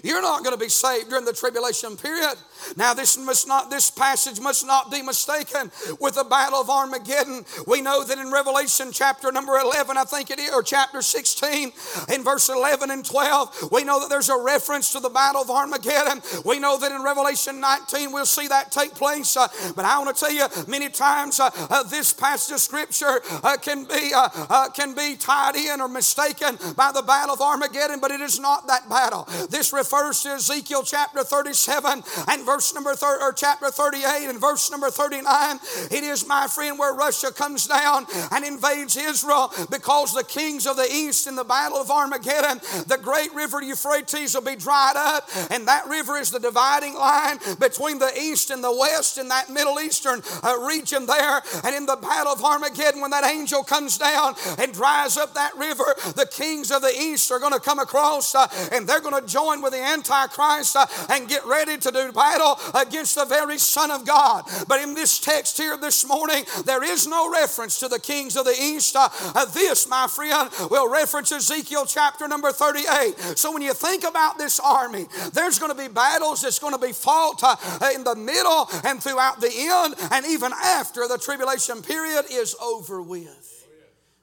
You're 0.03 0.23
not 0.23 0.45
going 0.45 0.57
to 0.57 0.63
be 0.63 0.69
saved 0.69 1.09
during 1.09 1.25
the 1.25 1.33
tribulation 1.33 1.97
period. 1.97 2.37
Now, 2.77 2.95
this 2.95 3.19
must 3.19 3.49
not, 3.49 3.71
this 3.71 3.91
passage 3.91 4.41
must 4.41 4.67
not 4.67 4.91
be 4.91 5.03
mistaken 5.03 5.71
with 6.01 6.15
the 6.15 6.25
battle 6.25 6.61
of 6.61 6.71
Armageddon. 6.71 7.45
We 7.67 7.81
know 7.81 8.05
that 8.05 8.19
in 8.19 8.31
Revelation 8.31 8.91
chapter 8.93 9.33
number 9.33 9.57
11, 9.57 9.97
I 9.97 10.05
think 10.05 10.31
it 10.31 10.39
is, 10.39 10.53
or 10.53 10.63
chapter 10.63 11.03
16, 11.03 11.73
in 12.13 12.25
verse 12.25 12.49
11 12.49 12.91
and 12.91 13.05
12, 13.05 13.71
we 13.73 13.85
know 13.85 14.01
that 14.01 14.09
there's 14.09 14.29
a 14.29 14.41
reference 14.41 14.93
to 14.93 15.01
the 15.01 15.09
battle 15.09 15.43
of 15.43 15.51
Armageddon. 15.51 16.23
We 16.45 16.59
know 16.59 16.79
that 16.79 16.93
in 16.93 17.03
Revelation 17.03 17.61
19, 17.61 18.13
we'll 18.13 18.27
see 18.27 18.49
that 18.49 18.73
take 18.73 18.95
place. 18.95 19.37
Uh, 19.37 19.49
but 19.75 19.85
I 19.85 19.99
want 19.99 20.17
to 20.17 20.25
tell 20.25 20.33
you, 20.33 20.47
many 20.67 20.89
times 20.89 21.41
uh, 21.41 21.51
uh, 21.71 21.83
this 21.85 22.13
passage 22.13 22.55
of 22.55 22.61
scripture 22.61 23.21
uh, 23.43 23.57
can 23.57 23.85
be 23.85 24.13
uh, 24.15 24.29
uh, 24.49 24.69
can 24.71 24.95
be 24.95 25.17
tied 25.17 25.57
in 25.57 25.81
or 25.81 25.89
mistaken 25.89 26.59
by 26.77 26.93
the 26.93 27.03
battle 27.03 27.35
of 27.35 27.41
Armageddon, 27.41 28.01
but 28.01 28.11
it 28.11 28.21
is 28.21 28.39
not 28.39 28.67
that 28.67 28.89
battle. 28.89 29.29
This 29.51 29.73
refers 29.73 30.23
to 30.23 30.31
Ezekiel 30.31 30.83
chapter 30.83 31.23
37 31.23 32.03
and 32.29 32.46
verse 32.47 32.73
number 32.75 32.95
thir- 32.95 33.21
or 33.21 33.33
chapter 33.33 33.71
38 33.71 34.31
and 34.31 34.41
verse 34.41 34.71
number 34.71 34.91
39. 34.91 35.59
It 35.91 36.05
is, 36.05 36.27
my 36.27 36.47
friend, 36.47 36.79
where 36.79 36.95
Russia 36.95 37.33
comes 37.33 37.67
down 37.67 38.07
and 38.31 38.45
invades 38.45 38.97
Israel 38.97 39.53
because 39.71 40.15
the 40.15 40.25
kings 40.25 40.67
of 40.67 40.77
the 40.77 40.89
east 40.91 41.27
in 41.27 41.35
the 41.35 41.45
battle 41.45 41.79
of 41.79 41.91
Armageddon, 41.91 42.61
the 42.87 42.99
great 43.03 43.35
river 43.35 43.61
Euphrates 43.61 44.35
will 44.35 44.43
be 44.43 44.57
dried 44.57 44.95
up, 44.97 45.29
and 45.51 45.67
that 45.67 45.87
river 45.87 46.17
is 46.17 46.31
the 46.31 46.39
dividing 46.39 46.95
line 46.95 47.39
between 47.59 47.99
the 47.99 48.13
east 48.19 48.51
and 48.51 48.63
the 48.63 48.75
west 48.75 49.19
in 49.19 49.29
that 49.29 49.51
Middle 49.51 49.81
Eastern 49.81 50.23
uh, 50.43 50.57
region 50.67 51.07
there. 51.07 51.43
And 51.65 51.75
in 51.75 51.87
the 51.87 51.97
battle 51.97 52.33
of 52.33 52.45
Armageddon, 52.45 53.01
when 53.01 53.11
that 53.11 53.25
angel 53.25 53.65
comes 53.65 53.99
down 53.99 54.35
and 54.59 54.73
dries 54.73 55.17
up 55.17 55.35
that 55.35 55.57
river, 55.57 55.95
the 56.15 56.29
kings 56.31 56.71
of 56.71 56.83
the 56.83 56.95
east 56.97 57.31
are 57.33 57.41
going 57.41 57.53
to 57.53 57.61
come 57.61 57.79
across 57.79 58.35
uh, 58.35 58.47
and 58.73 58.87
they're 58.87 59.01
going 59.01 59.21
to 59.21 59.27
join 59.27 59.63
with 59.63 59.73
the 59.73 59.83
Antichrist 59.83 60.77
uh, 60.77 60.87
and 61.11 61.29
get 61.29 61.45
ready 61.45 61.77
to 61.77 61.91
do 61.91 62.13
battle 62.13 62.36
against 62.75 63.15
the 63.15 63.25
very 63.25 63.59
Son 63.59 63.91
of 63.91 64.07
God. 64.07 64.45
But 64.69 64.81
in 64.81 64.95
this 64.95 65.19
text 65.19 65.59
here 65.59 65.77
this 65.77 66.07
morning, 66.07 66.45
there 66.65 66.83
is 66.83 67.07
no 67.07 67.31
reference 67.31 67.79
to 67.81 67.89
the 67.89 67.99
kings 67.99 68.37
of 68.37 68.45
the 68.45 68.57
east. 68.59 68.97
Uh, 68.97 69.09
uh, 69.35 69.45
this, 69.47 69.89
my 69.89 70.07
friend, 70.07 70.51
will 70.71 70.91
reference 70.91 71.33
Ezekiel 71.33 71.87
chapter 71.87 72.29
number 72.29 72.53
38. 72.53 73.37
So 73.37 73.53
when 73.53 73.63
you 73.63 73.75
think 73.75 74.05
about 74.05 74.39
this 74.39 74.61
army, 74.61 75.07
there's 75.33 75.59
going 75.59 75.73
to 75.73 75.79
be 75.79 75.89
battles 75.89 76.43
that's 76.43 76.59
going 76.59 76.75
to 76.75 76.85
be 76.85 76.93
fought 76.93 77.43
uh, 77.43 77.91
in 77.95 78.05
the 78.05 78.17
middle 78.17 78.69
and 78.85 79.03
throughout 79.03 79.41
the 79.41 79.51
end, 79.53 79.95
and 80.13 80.27
even 80.27 80.53
after 80.53 81.09
the 81.09 81.19
tribulation 81.19 81.83
period 81.83 82.25
is 82.31 82.55
over 82.63 83.03
with. 83.03 83.67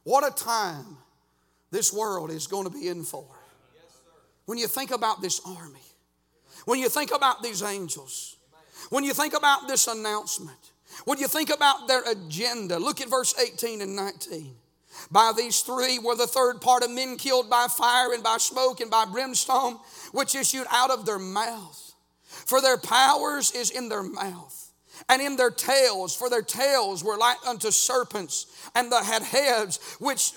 What 0.03 0.27
a 0.27 0.35
time 0.35 0.97
this 1.71 1.93
world 1.93 2.29
is 2.29 2.47
going 2.47 2.65
to 2.65 2.69
be 2.69 2.87
in 2.87 3.03
for. 3.03 3.25
when 4.45 4.57
you 4.57 4.67
think 4.67 4.91
about 4.91 5.21
this 5.21 5.41
army, 5.45 5.79
when 6.65 6.79
you 6.79 6.89
think 6.89 7.13
about 7.13 7.43
these 7.43 7.61
angels, 7.61 8.37
when 8.89 9.03
you 9.03 9.13
think 9.13 9.33
about 9.33 9.67
this 9.67 9.87
announcement, 9.87 10.71
when 11.05 11.19
you 11.19 11.27
think 11.27 11.49
about 11.49 11.87
their 11.87 12.03
agenda, 12.09 12.77
look 12.79 13.01
at 13.01 13.09
verse 13.09 13.33
18 13.39 13.81
and 13.81 13.95
19. 13.95 14.55
By 15.11 15.33
these 15.35 15.61
three 15.61 15.99
were 15.99 16.15
the 16.15 16.27
third 16.27 16.61
part 16.61 16.83
of 16.83 16.91
men 16.91 17.17
killed 17.17 17.49
by 17.49 17.67
fire 17.67 18.13
and 18.13 18.23
by 18.23 18.37
smoke 18.37 18.79
and 18.79 18.91
by 18.91 19.05
brimstone, 19.05 19.79
which 20.11 20.35
issued 20.35 20.67
out 20.71 20.91
of 20.91 21.05
their 21.05 21.19
mouth. 21.19 21.93
For 22.27 22.61
their 22.61 22.77
powers 22.77 23.51
is 23.51 23.71
in 23.71 23.89
their 23.89 24.03
mouth 24.03 24.62
and 25.09 25.21
in 25.21 25.35
their 25.35 25.51
tails, 25.51 26.15
for 26.15 26.29
their 26.29 26.41
tails 26.41 27.03
were 27.03 27.17
like 27.17 27.37
unto 27.47 27.71
serpents, 27.71 28.47
and 28.75 28.91
they 28.91 29.03
had 29.03 29.21
heads 29.21 29.79
which 29.99 30.33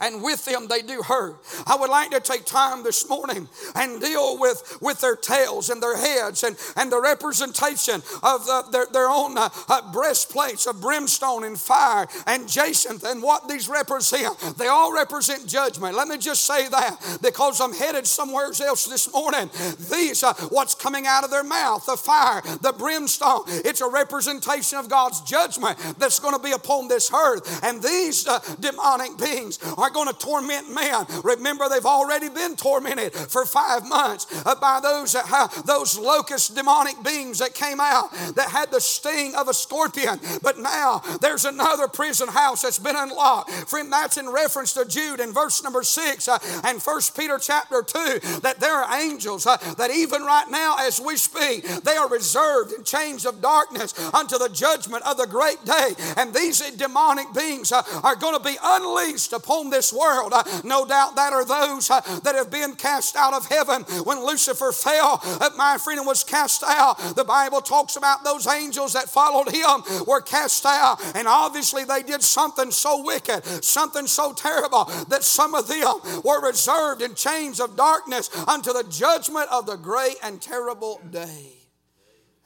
and 0.00 0.22
with 0.22 0.44
them 0.44 0.66
they 0.68 0.82
do 0.82 1.02
hurt. 1.02 1.36
I 1.66 1.76
would 1.76 1.90
like 1.90 2.10
to 2.10 2.20
take 2.20 2.44
time 2.44 2.82
this 2.82 3.08
morning 3.08 3.48
and 3.74 4.00
deal 4.00 4.38
with, 4.38 4.78
with 4.80 5.00
their 5.00 5.16
tails 5.16 5.70
and 5.70 5.82
their 5.82 5.96
heads 5.96 6.42
and, 6.42 6.56
and 6.76 6.90
the 6.90 7.00
representation 7.00 7.96
of 8.22 8.46
the, 8.46 8.64
their, 8.72 8.86
their 8.86 9.08
own 9.08 9.38
uh, 9.38 9.48
uh, 9.68 9.92
breastplates 9.92 10.66
of 10.66 10.80
brimstone 10.80 11.44
and 11.44 11.58
fire 11.58 12.06
and 12.26 12.48
jacinth 12.48 13.04
and 13.04 13.22
what 13.22 13.48
these 13.48 13.68
represent. 13.68 14.38
They 14.58 14.68
all 14.68 14.94
represent 14.94 15.46
judgment. 15.46 15.96
Let 15.96 16.08
me 16.08 16.18
just 16.18 16.44
say 16.44 16.68
that 16.68 17.18
because 17.22 17.60
I'm 17.60 17.72
headed 17.72 18.06
somewhere 18.06 18.46
else 18.46 18.86
this 18.86 19.12
morning. 19.12 19.50
These, 19.90 20.22
uh, 20.22 20.34
what's 20.50 20.74
coming 20.74 21.06
out 21.06 21.24
of 21.24 21.30
their 21.30 21.44
mouth, 21.44 21.86
the 21.86 21.96
fire, 21.96 22.42
the 22.60 22.72
brimstone, 22.72 23.42
it's 23.76 23.82
a 23.82 23.90
representation 23.90 24.78
of 24.78 24.88
God's 24.88 25.20
judgment 25.20 25.76
that's 25.98 26.18
going 26.18 26.34
to 26.34 26.42
be 26.42 26.52
upon 26.52 26.88
this 26.88 27.12
earth. 27.12 27.62
And 27.62 27.82
these 27.82 28.26
uh, 28.26 28.38
demonic 28.58 29.18
beings 29.18 29.58
are 29.76 29.90
going 29.90 30.08
to 30.08 30.14
torment 30.14 30.72
man. 30.72 31.04
Remember, 31.22 31.68
they've 31.68 31.84
already 31.84 32.30
been 32.30 32.56
tormented 32.56 33.12
for 33.12 33.44
five 33.44 33.86
months 33.86 34.26
uh, 34.46 34.54
by 34.54 34.80
those 34.82 35.12
have, 35.12 35.66
those 35.66 35.98
locust 35.98 36.54
demonic 36.54 37.02
beings 37.04 37.38
that 37.40 37.52
came 37.52 37.78
out 37.78 38.10
that 38.34 38.48
had 38.48 38.70
the 38.70 38.80
sting 38.80 39.34
of 39.34 39.48
a 39.48 39.54
scorpion. 39.54 40.20
But 40.42 40.58
now 40.58 41.02
there's 41.20 41.44
another 41.44 41.86
prison 41.86 42.28
house 42.28 42.62
that's 42.62 42.78
been 42.78 42.96
unlocked. 42.96 43.50
Friend, 43.68 43.92
that's 43.92 44.16
in 44.16 44.30
reference 44.30 44.72
to 44.72 44.86
Jude 44.86 45.20
in 45.20 45.34
verse 45.34 45.62
number 45.62 45.82
six 45.82 46.28
uh, 46.28 46.38
and 46.64 46.82
First 46.82 47.14
Peter 47.14 47.38
chapter 47.38 47.82
two 47.82 48.20
that 48.40 48.58
there 48.58 48.74
are 48.74 48.98
angels 48.98 49.46
uh, 49.46 49.58
that 49.76 49.90
even 49.90 50.22
right 50.22 50.46
now 50.48 50.76
as 50.80 50.98
we 50.98 51.18
speak, 51.18 51.62
they 51.84 51.96
are 51.96 52.08
reserved 52.08 52.72
in 52.72 52.82
chains 52.82 53.26
of 53.26 53.42
darkness 53.42 53.65
darkness 53.66 54.14
unto 54.14 54.38
the 54.38 54.48
judgment 54.48 55.04
of 55.06 55.16
the 55.16 55.26
great 55.26 55.64
day. 55.64 55.94
And 56.16 56.34
these 56.34 56.60
demonic 56.72 57.32
beings 57.34 57.72
uh, 57.72 57.82
are 58.02 58.16
going 58.16 58.36
to 58.36 58.44
be 58.44 58.56
unleashed 58.62 59.32
upon 59.32 59.70
this 59.70 59.92
world. 59.92 60.32
Uh, 60.32 60.42
no 60.64 60.86
doubt 60.86 61.16
that 61.16 61.32
are 61.32 61.44
those 61.44 61.90
uh, 61.90 62.00
that 62.20 62.34
have 62.34 62.50
been 62.50 62.74
cast 62.74 63.16
out 63.16 63.34
of 63.34 63.46
heaven 63.46 63.82
when 64.04 64.24
Lucifer 64.24 64.72
fell. 64.72 65.22
My 65.56 65.78
friend 65.78 66.06
was 66.06 66.24
cast 66.24 66.62
out. 66.66 66.98
The 67.16 67.24
Bible 67.24 67.60
talks 67.60 67.96
about 67.96 68.24
those 68.24 68.46
angels 68.46 68.92
that 68.92 69.08
followed 69.08 69.50
him 69.50 70.04
were 70.06 70.20
cast 70.20 70.64
out. 70.66 70.98
And 71.14 71.26
obviously 71.28 71.84
they 71.84 72.02
did 72.02 72.22
something 72.22 72.70
so 72.70 73.02
wicked, 73.04 73.44
something 73.64 74.06
so 74.06 74.32
terrible 74.32 74.84
that 75.08 75.22
some 75.22 75.54
of 75.54 75.68
them 75.68 76.22
were 76.24 76.46
reserved 76.46 77.02
in 77.02 77.14
chains 77.14 77.60
of 77.60 77.76
darkness 77.76 78.30
unto 78.48 78.72
the 78.72 78.84
judgment 78.90 79.48
of 79.50 79.66
the 79.66 79.76
great 79.76 80.16
and 80.22 80.40
terrible 80.40 81.00
day. 81.10 81.52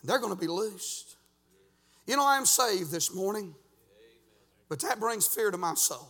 They're 0.04 0.18
going 0.18 0.34
to 0.34 0.40
be 0.40 0.46
loosed. 0.46 1.09
You 2.10 2.16
know, 2.16 2.26
I 2.26 2.38
am 2.38 2.44
saved 2.44 2.90
this 2.90 3.14
morning, 3.14 3.54
but 4.68 4.80
that 4.80 4.98
brings 4.98 5.28
fear 5.28 5.52
to 5.52 5.56
my 5.56 5.74
soul. 5.74 6.08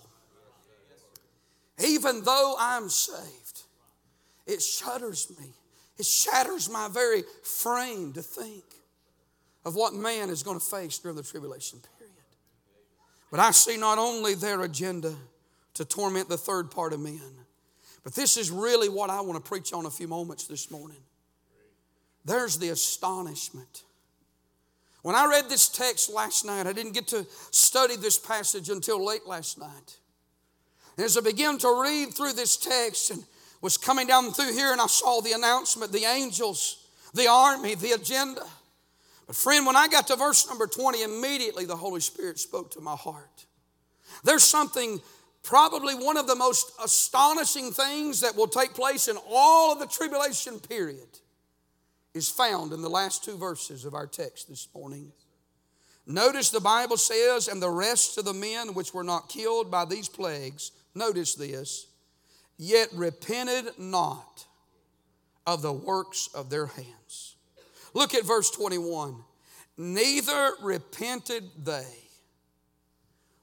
Even 1.79 2.25
though 2.25 2.57
I'm 2.59 2.89
saved, 2.89 3.65
it 4.47 4.63
shudders 4.63 5.31
me. 5.39 5.53
It 5.99 6.07
shatters 6.07 6.71
my 6.71 6.89
very 6.89 7.23
frame 7.43 8.15
to 8.15 8.23
think 8.23 8.65
of 9.67 9.75
what 9.75 9.93
man 9.93 10.31
is 10.31 10.43
going 10.43 10.59
to 10.59 10.65
face 10.65 10.97
during 10.97 11.19
the 11.19 11.23
tribulation 11.23 11.81
period. 11.99 12.15
But 13.31 13.41
I 13.41 13.51
see 13.51 13.77
not 13.77 13.99
only 13.99 14.35
their 14.35 14.63
agenda 14.63 15.15
to 15.75 15.85
torment 15.85 16.31
the 16.31 16.39
third 16.39 16.71
part 16.71 16.95
of 16.95 17.01
men, 17.01 17.21
but 18.05 18.15
this 18.15 18.39
is 18.39 18.51
really 18.51 18.89
what 18.89 19.11
I 19.11 19.21
want 19.21 19.45
to 19.45 19.47
preach 19.47 19.75
on 19.75 19.85
a 19.85 19.91
few 19.91 20.09
moments 20.09 20.47
this 20.47 20.71
morning. 20.71 21.03
There's 22.25 22.57
the 22.57 22.71
astonishment 22.71 23.83
when 25.03 25.15
I 25.15 25.27
read 25.27 25.49
this 25.49 25.69
text 25.69 26.13
last 26.13 26.45
night, 26.45 26.67
I 26.67 26.73
didn't 26.73 26.93
get 26.93 27.09
to 27.09 27.27
study 27.51 27.97
this 27.97 28.19
passage 28.19 28.69
until 28.69 29.05
late 29.05 29.27
last 29.27 29.59
night. 29.59 29.97
And 30.97 31.07
as 31.07 31.17
I 31.17 31.23
began 31.23 31.57
to 31.59 31.81
read 31.83 32.13
through 32.13 32.35
this 32.35 32.57
text 32.57 33.11
and 33.11 33.25
was 33.63 33.79
coming 33.79 34.07
down 34.07 34.33
through 34.33 34.53
here, 34.53 34.73
and 34.73 34.81
I 34.81 34.87
saw 34.87 35.21
the 35.21 35.33
announcement, 35.33 35.93
the 35.93 36.05
angels, 36.05 36.87
the 37.15 37.29
army, 37.29 37.75
the 37.75 37.93
agenda. 37.93 38.45
But, 39.27 39.37
friend, 39.37 39.65
when 39.65 39.77
I 39.77 39.89
got 39.89 40.07
to 40.09 40.17
verse 40.17 40.47
number 40.49 40.67
20, 40.67 41.03
immediately 41.03 41.65
the 41.65 41.77
Holy 41.77 42.01
Spirit 42.01 42.39
spoke 42.39 42.71
to 42.73 42.81
my 42.81 42.97
heart. 42.97 43.47
There's 44.25 44.43
something, 44.43 45.01
probably 45.43 45.95
one 45.95 46.17
of 46.17 46.27
the 46.27 46.37
most 46.37 46.73
astonishing 46.83 47.71
things 47.71 48.21
that 48.21 48.37
will 48.37 48.49
take 48.49 48.75
place 48.75 49.09
in 49.09 49.17
all 49.31 49.73
of 49.73 49.79
the 49.79 49.87
tribulation 49.87 50.59
period 50.59 51.21
is 52.15 52.29
found 52.29 52.73
in 52.73 52.83
the 52.83 52.89
last 52.89 53.25
two 53.25 53.37
verses 53.37 53.85
of 53.85 53.95
our 53.95 54.07
text 54.07 54.49
this 54.49 54.69
morning. 54.75 55.13
Notice 56.07 56.51
the 56.51 56.61
Bible 56.61 56.97
says, 56.97 57.47
and 57.47 57.63
the 57.63 57.71
rest 57.71 58.19
of 58.19 58.25
the 58.25 58.35
men 58.35 58.75
which 58.75 58.93
were 58.93 59.05
not 59.05 59.29
killed 59.29 59.71
by 59.71 59.85
these 59.85 60.09
plagues, 60.09 60.73
notice 60.95 61.35
this, 61.35 61.87
yet 62.59 62.89
repented 62.93 63.79
not 63.79 64.45
of 65.47 65.63
the 65.63 65.73
works 65.73 66.29
of 66.35 66.51
their 66.51 66.67
hands. 66.67 67.37
Look 67.95 68.15
at 68.15 68.27
verse 68.27 68.51
21. 68.51 69.17
Neither 69.77 70.53
repented 70.63 71.45
they. 71.65 71.87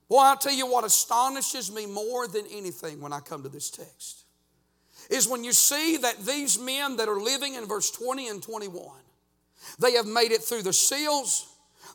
Well, 0.10 0.20
I'll 0.20 0.38
tell 0.38 0.54
you 0.54 0.68
what 0.68 0.86
astonishes 0.86 1.72
me 1.72 1.86
more 1.86 2.28
than 2.28 2.46
anything 2.52 3.02
when 3.02 3.12
I 3.12 3.20
come 3.20 3.44
to 3.44 3.50
this 3.50 3.70
text 3.70 4.27
is 5.10 5.28
when 5.28 5.44
you 5.44 5.54
see 5.54 5.98
that 5.98 6.26
these 6.26 6.60
men 6.60 6.98
that 6.98 7.08
are 7.08 7.20
living 7.20 7.56
in 7.56 7.66
verse 7.66 7.92
20 7.92 8.28
and 8.28 8.42
21, 8.42 8.90
they 9.80 9.94
have 9.94 10.06
made 10.06 10.32
it 10.32 10.42
through 10.42 10.64
the 10.64 10.74
seals, 10.74 11.48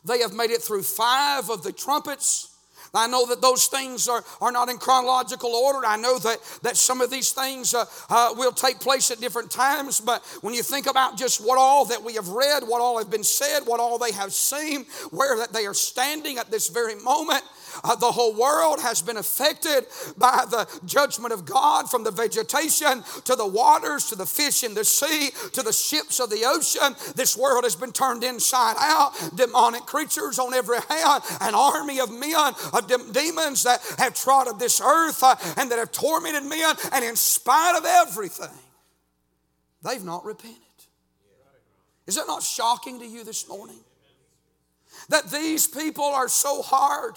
they 0.05 0.19
have 0.19 0.33
made 0.33 0.51
it 0.51 0.61
through 0.61 0.83
five 0.83 1.49
of 1.49 1.63
the 1.63 1.71
trumpets. 1.71 2.49
I 2.95 3.07
know 3.07 3.25
that 3.27 3.41
those 3.41 3.65
things 3.67 4.07
are, 4.07 4.23
are 4.39 4.51
not 4.51 4.69
in 4.69 4.77
chronological 4.77 5.49
order. 5.49 5.85
I 5.85 5.97
know 5.97 6.19
that, 6.19 6.37
that 6.61 6.77
some 6.77 7.01
of 7.01 7.09
these 7.09 7.31
things 7.31 7.73
uh, 7.73 7.85
uh, 8.07 8.35
will 8.37 8.51
take 8.51 8.79
place 8.79 9.09
at 9.09 9.19
different 9.19 9.49
times, 9.49 9.99
but 9.99 10.23
when 10.41 10.53
you 10.53 10.61
think 10.61 10.85
about 10.85 11.17
just 11.17 11.43
what 11.43 11.57
all 11.57 11.85
that 11.85 12.03
we 12.03 12.13
have 12.13 12.29
read, 12.29 12.61
what 12.63 12.81
all 12.81 12.99
have 12.99 13.09
been 13.09 13.23
said, 13.23 13.61
what 13.65 13.79
all 13.79 13.97
they 13.97 14.11
have 14.11 14.31
seen, 14.31 14.85
where 15.09 15.37
that 15.37 15.51
they 15.53 15.65
are 15.65 15.73
standing 15.73 16.37
at 16.37 16.51
this 16.51 16.67
very 16.67 16.93
moment, 16.95 17.41
uh, 17.83 17.95
the 17.95 18.11
whole 18.11 18.35
world 18.35 18.79
has 18.81 19.01
been 19.01 19.17
affected 19.17 19.85
by 20.17 20.45
the 20.49 20.67
judgment 20.85 21.33
of 21.33 21.45
God 21.45 21.89
from 21.89 22.03
the 22.03 22.11
vegetation 22.11 23.03
to 23.25 23.35
the 23.35 23.47
waters 23.47 24.05
to 24.07 24.15
the 24.15 24.25
fish 24.25 24.63
in 24.63 24.73
the 24.73 24.85
sea 24.85 25.29
to 25.53 25.61
the 25.61 25.73
ships 25.73 26.19
of 26.19 26.29
the 26.29 26.43
ocean. 26.45 26.95
This 27.15 27.37
world 27.37 27.63
has 27.63 27.75
been 27.75 27.91
turned 27.91 28.23
inside 28.23 28.75
out. 28.79 29.13
Demonic 29.35 29.85
creatures 29.85 30.39
on 30.39 30.53
every 30.53 30.79
hand, 30.89 31.23
an 31.41 31.55
army 31.55 31.99
of 31.99 32.11
men, 32.11 32.53
of 32.73 32.87
de- 32.87 33.11
demons 33.11 33.63
that 33.63 33.81
have 33.97 34.13
trotted 34.13 34.59
this 34.59 34.81
earth 34.81 35.23
uh, 35.23 35.35
and 35.57 35.71
that 35.71 35.79
have 35.79 35.91
tormented 35.91 36.43
men. 36.43 36.75
And 36.91 37.03
in 37.05 37.15
spite 37.15 37.77
of 37.77 37.85
everything, 37.85 38.57
they've 39.83 40.03
not 40.03 40.25
repented. 40.25 40.57
Is 42.05 42.15
that 42.15 42.27
not 42.27 42.43
shocking 42.43 42.99
to 42.99 43.05
you 43.05 43.23
this 43.23 43.47
morning? 43.47 43.79
That 45.09 45.31
these 45.31 45.67
people 45.67 46.03
are 46.03 46.27
so 46.27 46.61
hard 46.61 47.15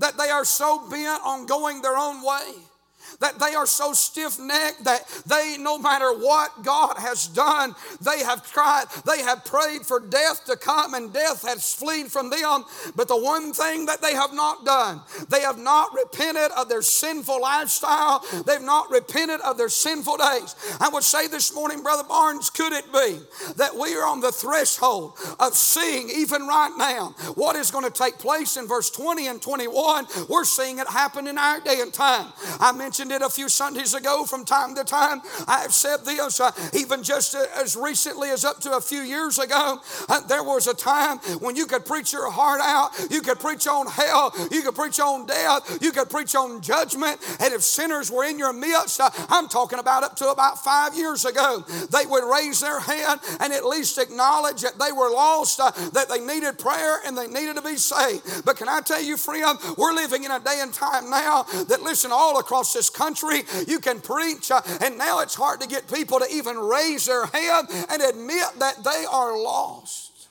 that 0.00 0.16
they 0.18 0.30
are 0.30 0.44
so 0.44 0.88
bent 0.90 1.20
on 1.24 1.46
going 1.46 1.80
their 1.82 1.96
own 1.96 2.24
way 2.24 2.69
that 3.18 3.38
they 3.38 3.54
are 3.54 3.66
so 3.66 3.92
stiff 3.92 4.38
necked 4.38 4.84
that 4.84 5.06
they, 5.26 5.56
no 5.58 5.78
matter 5.78 6.12
what 6.12 6.62
God 6.62 6.96
has 6.98 7.26
done, 7.26 7.74
they 8.00 8.20
have 8.20 8.42
cried, 8.44 8.86
they 9.06 9.22
have 9.22 9.44
prayed 9.44 9.82
for 9.82 10.00
death 10.00 10.44
to 10.46 10.56
come, 10.56 10.94
and 10.94 11.12
death 11.12 11.42
has 11.46 11.74
fled 11.74 12.06
from 12.06 12.30
them. 12.30 12.64
But 12.94 13.08
the 13.08 13.20
one 13.20 13.52
thing 13.52 13.86
that 13.86 14.00
they 14.00 14.14
have 14.14 14.32
not 14.32 14.64
done, 14.64 15.00
they 15.28 15.40
have 15.40 15.58
not 15.58 15.94
repented 15.94 16.50
of 16.56 16.68
their 16.68 16.82
sinful 16.82 17.40
lifestyle, 17.40 18.24
they've 18.46 18.60
not 18.60 18.90
repented 18.90 19.40
of 19.40 19.56
their 19.58 19.68
sinful 19.68 20.16
days. 20.18 20.54
I 20.80 20.88
would 20.88 21.04
say 21.04 21.26
this 21.26 21.54
morning, 21.54 21.82
Brother 21.82 22.04
Barnes, 22.04 22.50
could 22.50 22.72
it 22.72 22.92
be 22.92 23.18
that 23.56 23.74
we 23.74 23.94
are 23.96 24.06
on 24.06 24.20
the 24.20 24.32
threshold 24.32 25.14
of 25.38 25.54
seeing, 25.54 26.10
even 26.10 26.46
right 26.46 26.74
now, 26.76 27.14
what 27.34 27.56
is 27.56 27.70
going 27.70 27.84
to 27.84 27.90
take 27.90 28.18
place 28.18 28.56
in 28.56 28.66
verse 28.66 28.90
20 28.90 29.26
and 29.26 29.40
21? 29.40 30.06
We're 30.28 30.44
seeing 30.44 30.78
it 30.78 30.88
happen 30.88 31.26
in 31.26 31.38
our 31.38 31.60
day 31.60 31.80
and 31.80 31.92
time. 31.92 32.32
I 32.58 32.72
mentioned 32.72 32.99
mentioned 33.00 33.22
it 33.22 33.26
a 33.26 33.30
few 33.30 33.48
Sundays 33.48 33.94
ago 33.94 34.26
from 34.26 34.44
time 34.44 34.74
to 34.74 34.84
time. 34.84 35.22
I 35.48 35.60
have 35.60 35.72
said 35.72 36.04
this, 36.04 36.38
uh, 36.38 36.50
even 36.74 37.02
just 37.02 37.34
as 37.34 37.74
recently 37.74 38.28
as 38.28 38.44
up 38.44 38.60
to 38.60 38.76
a 38.76 38.80
few 38.80 39.00
years 39.00 39.38
ago, 39.38 39.80
uh, 40.08 40.20
there 40.28 40.42
was 40.42 40.66
a 40.66 40.74
time 40.74 41.16
when 41.40 41.56
you 41.56 41.64
could 41.64 41.86
preach 41.86 42.12
your 42.12 42.30
heart 42.30 42.60
out, 42.62 42.90
you 43.10 43.22
could 43.22 43.40
preach 43.40 43.66
on 43.66 43.86
hell, 43.86 44.34
you 44.50 44.60
could 44.60 44.74
preach 44.74 45.00
on 45.00 45.24
death, 45.24 45.78
you 45.80 45.92
could 45.92 46.10
preach 46.10 46.34
on 46.34 46.60
judgment, 46.60 47.18
and 47.40 47.54
if 47.54 47.62
sinners 47.62 48.10
were 48.10 48.24
in 48.24 48.38
your 48.38 48.52
midst, 48.52 49.00
uh, 49.00 49.08
I'm 49.30 49.48
talking 49.48 49.78
about 49.78 50.02
up 50.02 50.16
to 50.16 50.28
about 50.28 50.62
five 50.62 50.94
years 50.94 51.24
ago, 51.24 51.64
they 51.90 52.04
would 52.04 52.24
raise 52.24 52.60
their 52.60 52.80
hand 52.80 53.20
and 53.40 53.54
at 53.54 53.64
least 53.64 53.96
acknowledge 53.96 54.60
that 54.60 54.78
they 54.78 54.92
were 54.92 55.10
lost, 55.10 55.58
uh, 55.58 55.70
that 55.92 56.10
they 56.10 56.20
needed 56.20 56.58
prayer 56.58 56.98
and 57.06 57.16
they 57.16 57.28
needed 57.28 57.56
to 57.56 57.62
be 57.62 57.76
saved. 57.76 58.44
But 58.44 58.58
can 58.58 58.68
I 58.68 58.80
tell 58.82 59.02
you, 59.02 59.16
friend, 59.16 59.58
we're 59.78 59.94
living 59.94 60.24
in 60.24 60.30
a 60.30 60.40
day 60.40 60.58
and 60.60 60.72
time 60.72 61.08
now 61.08 61.44
that, 61.44 61.80
listen, 61.82 62.12
all 62.12 62.38
across 62.38 62.74
this 62.74 62.89
country, 62.90 63.42
you 63.66 63.78
can 63.78 64.00
preach, 64.00 64.50
uh, 64.50 64.60
and 64.82 64.98
now 64.98 65.20
it's 65.20 65.34
hard 65.34 65.60
to 65.60 65.68
get 65.68 65.90
people 65.90 66.18
to 66.18 66.26
even 66.30 66.58
raise 66.58 67.06
their 67.06 67.26
hand 67.26 67.68
and 67.88 68.02
admit 68.02 68.44
that 68.58 68.84
they 68.84 69.04
are 69.10 69.38
lost. 69.38 70.28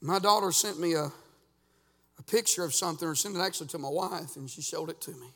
My 0.00 0.18
daughter 0.20 0.52
sent 0.52 0.78
me 0.78 0.94
a, 0.94 1.04
a 2.18 2.22
picture 2.26 2.62
of 2.62 2.72
something, 2.72 3.08
or 3.08 3.14
sent 3.14 3.34
it 3.34 3.40
actually 3.40 3.68
to 3.68 3.78
my 3.78 3.88
wife, 3.88 4.36
and 4.36 4.48
she 4.48 4.62
showed 4.62 4.90
it 4.90 5.00
to 5.00 5.10
me. 5.10 5.28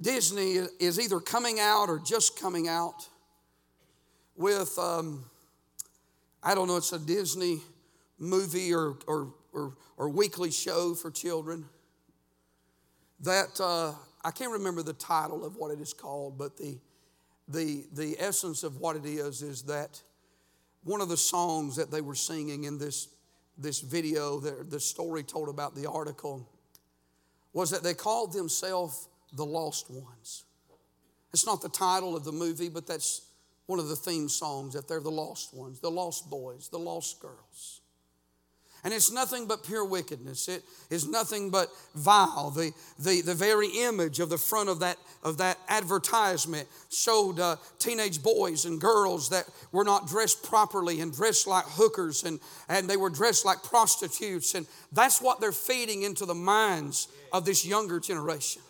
Disney 0.00 0.58
is 0.80 0.98
either 0.98 1.20
coming 1.20 1.60
out 1.60 1.88
or 1.88 1.98
just 1.98 2.40
coming 2.40 2.68
out 2.68 3.08
with, 4.36 4.78
um, 4.78 5.24
I 6.42 6.54
don't 6.54 6.68
know, 6.68 6.76
it's 6.76 6.92
a 6.92 6.98
Disney 6.98 7.60
movie 8.18 8.72
or, 8.72 8.96
or, 9.06 9.34
or, 9.52 9.76
or 9.96 10.08
weekly 10.08 10.50
show 10.50 10.94
for 10.94 11.10
children 11.10 11.66
that 13.24 13.60
uh, 13.60 13.92
I 14.24 14.30
can't 14.30 14.52
remember 14.52 14.82
the 14.82 14.92
title 14.92 15.44
of 15.44 15.56
what 15.56 15.70
it 15.70 15.80
is 15.80 15.92
called, 15.92 16.38
but 16.38 16.56
the, 16.56 16.78
the, 17.48 17.84
the 17.92 18.16
essence 18.18 18.62
of 18.62 18.78
what 18.78 18.96
it 18.96 19.04
is 19.04 19.42
is 19.42 19.62
that 19.62 20.02
one 20.82 21.00
of 21.00 21.08
the 21.08 21.16
songs 21.16 21.76
that 21.76 21.90
they 21.90 22.00
were 22.00 22.14
singing 22.14 22.64
in 22.64 22.78
this, 22.78 23.08
this 23.56 23.80
video, 23.80 24.38
the, 24.40 24.64
the 24.68 24.80
story 24.80 25.22
told 25.22 25.48
about 25.48 25.74
the 25.74 25.88
article, 25.88 26.48
was 27.52 27.70
that 27.70 27.82
they 27.82 27.94
called 27.94 28.32
themselves 28.32 29.08
the 29.32 29.44
lost 29.44 29.90
ones. 29.90 30.44
It's 31.32 31.46
not 31.46 31.62
the 31.62 31.68
title 31.68 32.16
of 32.16 32.24
the 32.24 32.32
movie, 32.32 32.68
but 32.68 32.86
that's 32.86 33.22
one 33.66 33.78
of 33.78 33.88
the 33.88 33.96
theme 33.96 34.28
songs 34.28 34.74
that 34.74 34.86
they're 34.86 35.00
the 35.00 35.10
lost 35.10 35.54
ones, 35.54 35.80
the 35.80 35.90
lost 35.90 36.28
boys, 36.28 36.68
the 36.68 36.78
lost 36.78 37.20
girls. 37.20 37.80
And 38.84 38.92
it's 38.92 39.10
nothing 39.10 39.46
but 39.46 39.64
pure 39.64 39.84
wickedness. 39.84 40.46
It 40.46 40.62
is 40.90 41.08
nothing 41.08 41.48
but 41.48 41.70
vile. 41.94 42.50
The, 42.50 42.72
the, 42.98 43.22
the 43.22 43.34
very 43.34 43.68
image 43.68 44.20
of 44.20 44.28
the 44.28 44.36
front 44.36 44.68
of 44.68 44.80
that, 44.80 44.98
of 45.22 45.38
that 45.38 45.58
advertisement 45.70 46.68
showed 46.90 47.40
uh, 47.40 47.56
teenage 47.78 48.22
boys 48.22 48.66
and 48.66 48.78
girls 48.78 49.30
that 49.30 49.48
were 49.72 49.84
not 49.84 50.06
dressed 50.06 50.42
properly 50.42 51.00
and 51.00 51.14
dressed 51.14 51.46
like 51.46 51.64
hookers 51.66 52.24
and, 52.24 52.38
and 52.68 52.88
they 52.88 52.98
were 52.98 53.08
dressed 53.08 53.46
like 53.46 53.62
prostitutes. 53.62 54.54
And 54.54 54.66
that's 54.92 55.22
what 55.22 55.40
they're 55.40 55.50
feeding 55.50 56.02
into 56.02 56.26
the 56.26 56.34
minds 56.34 57.08
of 57.32 57.46
this 57.46 57.64
younger 57.64 57.98
generation. 57.98 58.60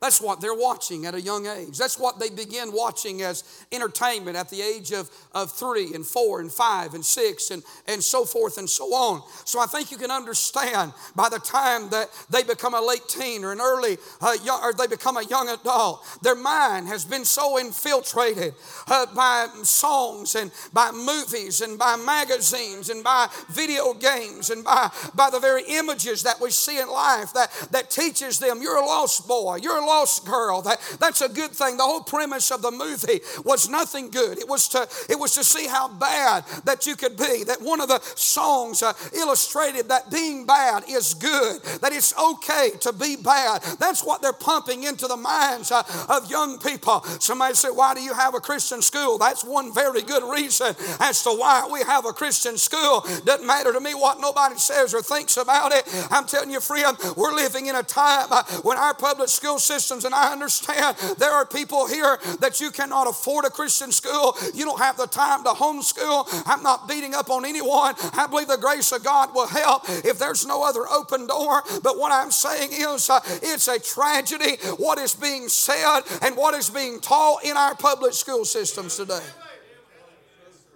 That's 0.00 0.20
what 0.20 0.40
they're 0.40 0.54
watching 0.54 1.06
at 1.06 1.14
a 1.14 1.20
young 1.20 1.46
age. 1.46 1.76
That's 1.76 1.98
what 1.98 2.20
they 2.20 2.30
begin 2.30 2.72
watching 2.72 3.22
as 3.22 3.42
entertainment 3.72 4.36
at 4.36 4.48
the 4.48 4.62
age 4.62 4.92
of, 4.92 5.10
of 5.32 5.50
three 5.50 5.92
and 5.92 6.06
four 6.06 6.40
and 6.40 6.52
five 6.52 6.94
and 6.94 7.04
six 7.04 7.50
and, 7.50 7.64
and 7.88 8.02
so 8.02 8.24
forth 8.24 8.58
and 8.58 8.70
so 8.70 8.84
on. 8.94 9.22
So 9.44 9.58
I 9.58 9.66
think 9.66 9.90
you 9.90 9.96
can 9.96 10.12
understand 10.12 10.92
by 11.16 11.28
the 11.28 11.40
time 11.40 11.90
that 11.90 12.10
they 12.30 12.44
become 12.44 12.74
a 12.74 12.80
late 12.80 13.08
teen 13.08 13.42
or 13.42 13.50
an 13.50 13.60
early, 13.60 13.98
uh, 14.20 14.36
young, 14.44 14.62
or 14.62 14.72
they 14.72 14.86
become 14.86 15.16
a 15.16 15.24
young 15.24 15.48
adult, 15.48 16.04
their 16.22 16.36
mind 16.36 16.86
has 16.86 17.04
been 17.04 17.24
so 17.24 17.58
infiltrated 17.58 18.54
uh, 18.86 19.06
by 19.16 19.48
songs 19.64 20.36
and 20.36 20.52
by 20.72 20.92
movies 20.92 21.60
and 21.60 21.76
by 21.76 21.96
magazines 21.96 22.88
and 22.88 23.02
by 23.02 23.26
video 23.50 23.94
games 23.94 24.50
and 24.50 24.62
by, 24.62 24.90
by 25.16 25.28
the 25.28 25.40
very 25.40 25.64
images 25.68 26.22
that 26.22 26.40
we 26.40 26.50
see 26.50 26.78
in 26.78 26.88
life 26.88 27.32
that, 27.32 27.50
that 27.72 27.90
teaches 27.90 28.38
them 28.38 28.62
you're 28.62 28.80
a 28.80 28.86
lost 28.86 29.26
boy, 29.26 29.56
you're 29.56 29.78
a 29.78 29.87
lost 29.88 30.26
girl. 30.26 30.62
That, 30.62 30.78
that's 31.00 31.22
a 31.22 31.28
good 31.28 31.50
thing. 31.50 31.76
The 31.76 31.82
whole 31.82 32.02
premise 32.02 32.50
of 32.50 32.62
the 32.62 32.70
movie 32.70 33.20
was 33.44 33.68
nothing 33.68 34.10
good. 34.10 34.38
It 34.38 34.48
was 34.48 34.68
to, 34.68 34.86
it 35.08 35.18
was 35.18 35.34
to 35.34 35.44
see 35.44 35.66
how 35.66 35.88
bad 35.88 36.44
that 36.64 36.86
you 36.86 36.94
could 36.94 37.16
be. 37.16 37.44
That 37.44 37.60
one 37.60 37.80
of 37.80 37.88
the 37.88 38.00
songs 38.14 38.82
uh, 38.82 38.92
illustrated 39.14 39.88
that 39.88 40.10
being 40.10 40.46
bad 40.46 40.84
is 40.88 41.14
good, 41.14 41.62
that 41.80 41.92
it's 41.92 42.16
okay 42.18 42.70
to 42.80 42.92
be 42.92 43.16
bad. 43.16 43.62
That's 43.78 44.04
what 44.04 44.20
they're 44.22 44.32
pumping 44.32 44.84
into 44.84 45.06
the 45.06 45.16
minds 45.16 45.72
uh, 45.72 45.82
of 46.08 46.30
young 46.30 46.58
people. 46.58 47.02
Somebody 47.18 47.54
said, 47.54 47.70
Why 47.70 47.94
do 47.94 48.02
you 48.02 48.12
have 48.12 48.34
a 48.34 48.40
Christian 48.40 48.82
school? 48.82 49.18
That's 49.18 49.44
one 49.44 49.72
very 49.72 50.02
good 50.02 50.22
reason 50.30 50.74
as 51.00 51.22
to 51.24 51.30
why 51.30 51.68
we 51.72 51.82
have 51.82 52.04
a 52.04 52.12
Christian 52.12 52.58
school. 52.58 53.00
Doesn't 53.24 53.46
matter 53.46 53.72
to 53.72 53.80
me 53.80 53.94
what 53.94 54.20
nobody 54.20 54.58
says 54.58 54.94
or 54.94 55.02
thinks 55.02 55.36
about 55.36 55.72
it. 55.72 55.84
I'm 56.10 56.26
telling 56.26 56.50
you, 56.50 56.60
friend, 56.60 56.96
we're 57.16 57.34
living 57.34 57.66
in 57.66 57.76
a 57.76 57.82
time 57.82 58.28
uh, 58.30 58.42
when 58.62 58.76
our 58.76 58.94
public 58.94 59.28
school 59.28 59.58
system 59.58 59.77
systems. 59.78 60.04
And 60.04 60.14
I 60.14 60.32
understand 60.32 60.96
there 61.18 61.30
are 61.30 61.46
people 61.46 61.86
here 61.86 62.18
that 62.40 62.60
you 62.60 62.70
cannot 62.70 63.06
afford 63.06 63.44
a 63.44 63.50
Christian 63.50 63.92
school. 63.92 64.36
You 64.54 64.64
don't 64.64 64.80
have 64.80 64.96
the 64.96 65.06
time 65.06 65.44
to 65.44 65.50
homeschool. 65.50 66.26
I'm 66.46 66.62
not 66.62 66.88
beating 66.88 67.14
up 67.14 67.30
on 67.30 67.44
anyone. 67.44 67.94
I 68.12 68.26
believe 68.26 68.48
the 68.48 68.56
grace 68.56 68.92
of 68.92 69.04
God 69.04 69.34
will 69.34 69.46
help 69.46 69.84
if 69.88 70.18
there's 70.18 70.46
no 70.46 70.62
other 70.62 70.86
open 70.88 71.26
door. 71.26 71.62
But 71.82 71.98
what 71.98 72.12
I'm 72.12 72.30
saying 72.30 72.70
is, 72.72 73.08
uh, 73.08 73.20
it's 73.42 73.68
a 73.68 73.78
tragedy 73.78 74.56
what 74.78 74.98
is 74.98 75.14
being 75.14 75.48
said 75.48 76.00
and 76.22 76.36
what 76.36 76.54
is 76.54 76.70
being 76.70 77.00
taught 77.00 77.44
in 77.44 77.56
our 77.56 77.74
public 77.74 78.12
school 78.12 78.44
systems 78.44 78.96
today. 78.96 79.24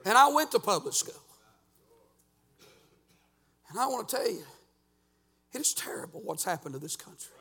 And 0.04 0.16
I 0.16 0.28
went 0.28 0.50
to 0.52 0.58
public 0.58 0.94
school. 0.94 1.14
And 3.70 3.80
I 3.80 3.86
want 3.86 4.08
to 4.08 4.16
tell 4.16 4.30
you, 4.30 4.44
it 5.54 5.60
is 5.60 5.74
terrible 5.74 6.20
what's 6.24 6.44
happened 6.44 6.74
to 6.74 6.78
this 6.78 6.96
country. 6.96 7.32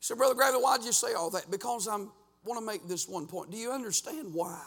Said, 0.00 0.16
Brother 0.16 0.34
Gravy, 0.34 0.56
why 0.58 0.76
did 0.76 0.86
you 0.86 0.92
say 0.92 1.14
all 1.14 1.30
that? 1.30 1.50
Because 1.50 1.88
I 1.88 1.96
want 1.96 2.58
to 2.58 2.64
make 2.64 2.86
this 2.86 3.08
one 3.08 3.26
point. 3.26 3.50
Do 3.50 3.56
you 3.56 3.72
understand 3.72 4.32
why 4.32 4.60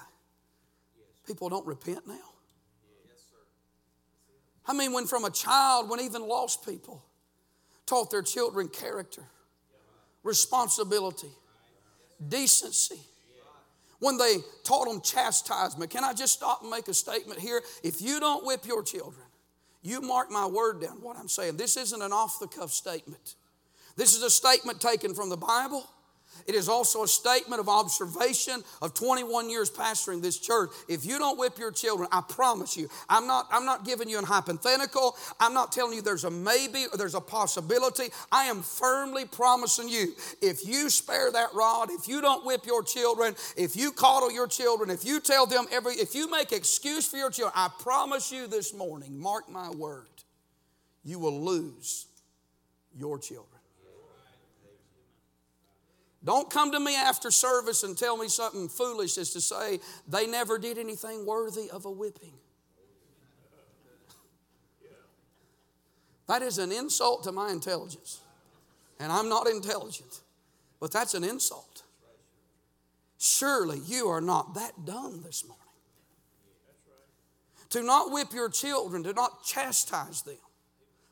people 1.26 1.50
don't 1.50 1.66
repent 1.66 2.08
now? 2.08 2.20
I 4.68 4.74
mean, 4.74 4.94
when 4.94 5.08
from 5.08 5.26
a 5.26 5.32
child, 5.32 5.90
when 5.90 6.00
even 6.00 6.28
lost 6.28 6.66
people 6.66 7.04
taught 7.86 8.12
their 8.12 8.22
children 8.22 8.68
character, 8.68 9.24
responsibility, 10.24 11.32
decency, 12.28 13.00
when 14.00 14.18
they 14.18 14.38
taught 14.64 14.88
them 14.88 15.00
chastisement. 15.02 15.92
Can 15.92 16.04
I 16.04 16.14
just 16.14 16.34
stop 16.34 16.62
and 16.62 16.72
make 16.72 16.88
a 16.88 16.94
statement 16.94 17.40
here? 17.40 17.62
If 17.84 18.02
you 18.02 18.20
don't 18.20 18.46
whip 18.46 18.66
your 18.66 18.82
children, 18.82 19.26
you 19.84 20.02
mark 20.02 20.32
my 20.32 20.46
word 20.48 20.82
down 20.82 21.02
what 21.02 21.18
I'm 21.18 21.28
saying. 21.28 21.58
This 21.58 21.78
isn't 21.78 22.02
an 22.02 22.12
off 22.12 22.40
the 22.40 22.48
cuff 22.48 22.72
statement. 22.72 23.36
This 23.96 24.16
is 24.16 24.24
a 24.24 24.30
statement 24.30 24.82
taken 24.82 25.14
from 25.14 25.30
the 25.30 25.38
Bible. 25.38 25.88
It 26.48 26.56
is 26.56 26.70
also 26.70 27.04
a 27.04 27.08
statement 27.08 27.60
of 27.60 27.70
observation 27.70 28.64
of 28.82 28.94
21 28.94 29.50
years 29.50 29.70
pastoring 29.70 30.22
this 30.22 30.40
church. 30.40 30.70
If 30.88 31.06
you 31.06 31.20
don't 31.20 31.38
whip 31.38 31.58
your 31.58 31.72
children, 31.72 32.08
I 32.12 32.22
promise 32.22 32.78
you, 32.78 32.90
I'm 33.10 33.28
not, 33.28 33.48
I'm 33.52 33.66
not 33.66 33.86
giving 33.86 34.10
you 34.10 34.18
an 34.18 34.26
hypothetical. 34.26 35.16
I'm 35.40 35.54
not 35.54 35.72
telling 35.72 35.94
you 35.94 36.02
there's 36.02 36.24
a 36.24 36.32
maybe 36.32 36.86
or 36.92 36.98
there's 36.98 37.16
a 37.16 37.22
possibility. 37.22 38.10
I 38.32 38.46
am 38.46 38.62
firmly 38.62 39.26
promising 39.26 39.90
you, 39.90 40.14
if 40.42 40.66
you 40.66 40.90
spare 40.90 41.32
that 41.32 41.54
rod, 41.54 41.90
if 41.92 42.08
you 42.08 42.22
don't 42.22 42.46
whip 42.46 42.66
your 42.66 42.84
children, 42.84 43.36
if 43.58 43.76
you 43.76 43.92
coddle 43.92 44.32
your 44.32 44.48
children, 44.48 44.90
if 44.90 45.06
you 45.06 45.20
tell 45.20 45.46
them 45.46 45.66
every, 45.72 45.94
if 45.94 46.16
you 46.16 46.30
make 46.30 46.52
excuse 46.52 47.08
for 47.08 47.18
your 47.18 47.30
children, 47.30 47.54
I 47.56 47.70
promise 47.80 48.32
you 48.32 48.48
this 48.48 48.74
morning, 48.74 49.20
mark 49.20 49.50
my 49.50 49.70
word, 49.70 50.08
you 51.04 51.20
will 51.20 51.44
lose 51.44 52.08
your 52.96 53.20
children. 53.20 53.51
Don't 56.24 56.50
come 56.50 56.72
to 56.72 56.80
me 56.80 56.96
after 56.96 57.32
service 57.32 57.84
and 57.84 57.98
tell 57.98 58.16
me 58.16 58.28
something 58.28 58.70
foolish 58.70 59.18
as 59.18 59.32
to 59.32 59.42
say 59.42 59.80
they 60.08 60.28
never 60.28 60.60
did 60.60 60.78
anything 60.78 61.26
worthy 61.26 61.70
of 61.72 61.86
a 61.86 61.92
whipping. 61.92 62.34
That 66.28 66.44
is 66.44 66.60
an 66.60 66.72
insult 66.72 67.24
to 67.24 67.32
my 67.32 67.52
intelligence. 67.52 68.22
And 69.00 69.12
I'm 69.12 69.30
not 69.30 69.48
intelligent, 69.48 70.22
but 70.80 70.92
that's 70.92 71.16
an 71.16 71.24
insult. 71.24 71.84
Surely 73.18 73.80
you 73.86 74.08
are 74.08 74.22
not 74.22 74.54
that 74.54 74.86
dumb 74.86 75.24
this 75.26 75.44
morning. 75.44 75.58
To 77.72 77.82
not 77.82 78.12
whip 78.12 78.34
your 78.34 78.50
children, 78.50 79.04
to 79.04 79.14
not 79.14 79.44
chastise 79.44 80.22
them 80.22 80.38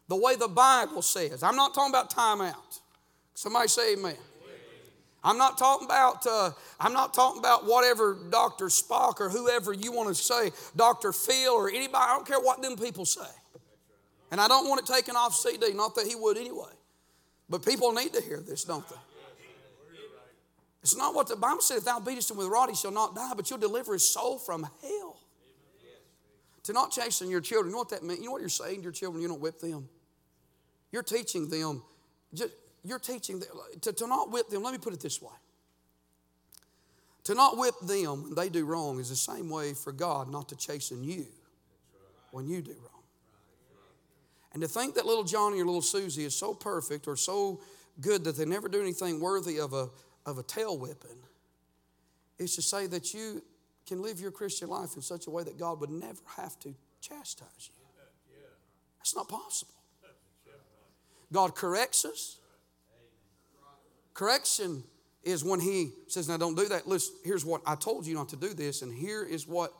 the 0.08 0.16
way 0.16 0.36
the 0.36 0.48
Bible 0.48 1.02
says. 1.02 1.44
I'm 1.44 1.56
not 1.56 1.74
talking 1.74 1.92
about 1.92 2.10
time 2.10 2.42
out. 2.42 2.80
Somebody 3.34 3.68
say 3.68 3.94
amen. 3.94 4.18
I'm 5.24 5.38
not 5.38 5.58
talking 5.58 5.86
about 5.86 6.26
uh, 6.26 6.52
I'm 6.80 6.94
not 6.94 7.14
talking 7.14 7.40
about 7.40 7.66
whatever 7.66 8.18
Dr. 8.30 8.66
Spock 8.66 9.20
or 9.20 9.30
whoever 9.30 9.74
you 9.74 9.92
want 9.92 10.10
to 10.10 10.16
say, 10.16 10.52
Dr. 10.76 11.12
Phil 11.12 11.54
or 11.54 11.70
anybody. 11.70 11.98
I 11.98 12.14
don't 12.14 12.26
care 12.26 12.40
what 12.40 12.62
them 12.62 12.78
people 12.78 13.06
say. 13.06 13.28
And 14.32 14.40
I 14.40 14.48
don't 14.48 14.68
want 14.70 14.82
it 14.82 14.94
taken 14.94 15.16
off 15.16 15.36
CD, 15.36 15.74
not 15.74 15.96
that 15.96 16.06
he 16.08 16.16
would 16.16 16.38
anyway. 16.38 16.72
But 17.50 17.66
people 17.66 17.92
need 17.92 18.14
to 18.14 18.22
hear 18.22 18.40
this, 18.40 18.64
don't 18.64 18.88
they? 18.88 18.96
It's 20.82 20.96
not 20.96 21.14
what 21.14 21.28
the 21.28 21.36
Bible 21.36 21.62
said. 21.62 21.80
If 21.80 21.86
thou 21.86 22.00
beatest 22.00 22.32
him 22.32 22.38
with 22.38 22.48
rod, 22.48 22.70
he 22.70 22.76
shall 22.76 22.92
not 22.92 23.16
die, 23.16 23.32
but 23.36 23.50
you'll 23.50 23.60
deliver 23.60 23.94
his 23.94 24.10
soul 24.10 24.38
from 24.38 24.68
hell. 24.82 25.18
To 26.64 26.74
not 26.74 26.92
chasten 26.92 27.30
your 27.30 27.42
children, 27.42 27.70
you 27.70 27.74
know 27.74 27.80
what 27.80 27.90
that 27.90 28.04
means? 28.04 28.20
You 28.20 28.28
know 28.28 28.32
what 28.34 28.42
you're 28.42 28.50
saying 28.50 28.78
to 28.78 28.84
your 28.84 28.92
children? 28.92 29.22
You 29.22 29.28
don't 29.28 29.42
whip 29.42 29.60
them. 29.60 29.90
You're 30.92 31.04
teaching 31.04 31.50
them, 31.50 31.84
just, 32.34 32.54
you're 32.84 33.00
teaching 33.00 33.40
them, 33.40 33.50
to, 33.82 33.94
to 33.94 34.08
not 34.08 34.32
whip 34.32 34.50
them. 34.50 34.64
Let 34.64 34.72
me 34.72 34.80
put 34.80 34.94
it 34.94 35.00
this 35.00 35.22
way. 35.22 35.34
To 37.26 37.36
not 37.36 37.58
whip 37.58 37.76
them 37.82 38.24
when 38.24 38.36
they 38.36 38.50
do 38.50 38.66
wrong 38.66 39.00
is 39.00 39.10
the 39.10 39.16
same 39.16 39.50
way 39.50 39.74
for 39.74 39.92
God 39.92 40.32
not 40.32 40.50
to 40.50 40.56
chasten 40.56 41.04
you 41.04 41.26
when 42.32 42.48
you 42.48 42.62
do 42.62 42.72
wrong. 42.72 43.04
And 44.54 44.62
to 44.62 44.68
think 44.68 44.96
that 44.96 45.06
little 45.06 45.24
Johnny 45.24 45.62
or 45.62 45.66
little 45.66 45.82
Susie 45.82 46.24
is 46.24 46.36
so 46.36 46.54
perfect 46.54 47.08
or 47.08 47.16
so 47.16 47.62
good 48.02 48.24
that 48.24 48.38
they 48.38 48.46
never 48.46 48.68
do 48.68 48.82
anything 48.82 49.20
worthy 49.20 49.60
of 49.60 49.74
a, 49.74 49.90
of 50.26 50.38
a 50.38 50.44
tail 50.44 50.78
whipping 50.78 51.18
is 52.40 52.56
to 52.56 52.62
say 52.62 52.88
that 52.88 53.14
you 53.14 53.44
can 53.86 54.02
live 54.02 54.20
your 54.20 54.32
Christian 54.32 54.70
life 54.70 54.96
in 54.96 55.02
such 55.02 55.28
a 55.28 55.30
way 55.30 55.44
that 55.44 55.60
God 55.60 55.82
would 55.82 55.90
never 55.90 56.22
have 56.38 56.58
to 56.60 56.74
chastise 57.02 57.48
you. 57.68 57.74
That's 58.98 59.16
not 59.16 59.28
possible. 59.28 59.74
God 61.32 61.56
corrects 61.56 62.06
us. 62.06 62.38
Correction 64.20 64.84
is 65.24 65.46
when 65.46 65.62
He 65.62 65.94
says, 66.08 66.28
Now 66.28 66.36
don't 66.36 66.56
do 66.56 66.68
that. 66.68 66.86
Listen, 66.86 67.16
here's 67.24 67.46
what 67.46 67.62
I 67.66 67.76
told 67.76 68.06
you 68.06 68.16
not 68.16 68.28
to 68.30 68.36
do 68.36 68.54
this, 68.54 68.82
and 68.82 68.94
here 68.94 69.24
is 69.24 69.48
what, 69.48 69.72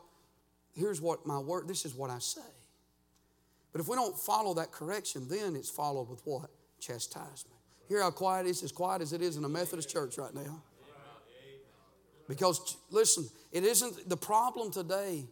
here's 0.74 1.02
what 1.02 1.26
my 1.26 1.38
word, 1.38 1.68
this 1.68 1.84
is 1.84 1.94
what 1.94 2.10
I 2.10 2.20
say. 2.20 2.40
But 3.74 3.82
if 3.82 3.90
we 3.90 3.98
don't 3.98 4.18
follow 4.18 4.54
that 4.54 4.72
correction, 4.72 5.28
then 5.28 5.58
it's 5.58 5.70
followed 5.70 6.10
with 6.10 6.22
what? 6.24 6.50
Chastisement. 6.80 7.60
Hear 7.90 8.02
how 8.02 8.12
quiet 8.12 8.46
it 8.46 8.52
is, 8.52 8.64
as 8.64 8.72
quiet 8.72 9.02
as 9.02 9.12
it 9.12 9.22
is 9.22 9.36
in 9.36 9.44
a 9.44 9.50
Methodist 9.50 9.90
church 9.90 10.18
right 10.18 10.34
now. 10.34 10.64
Because 12.30 12.78
listen, 12.92 13.28
it 13.52 13.66
isn't 13.66 14.08
the 14.08 14.16
problem 14.16 14.72
today. 14.72 15.26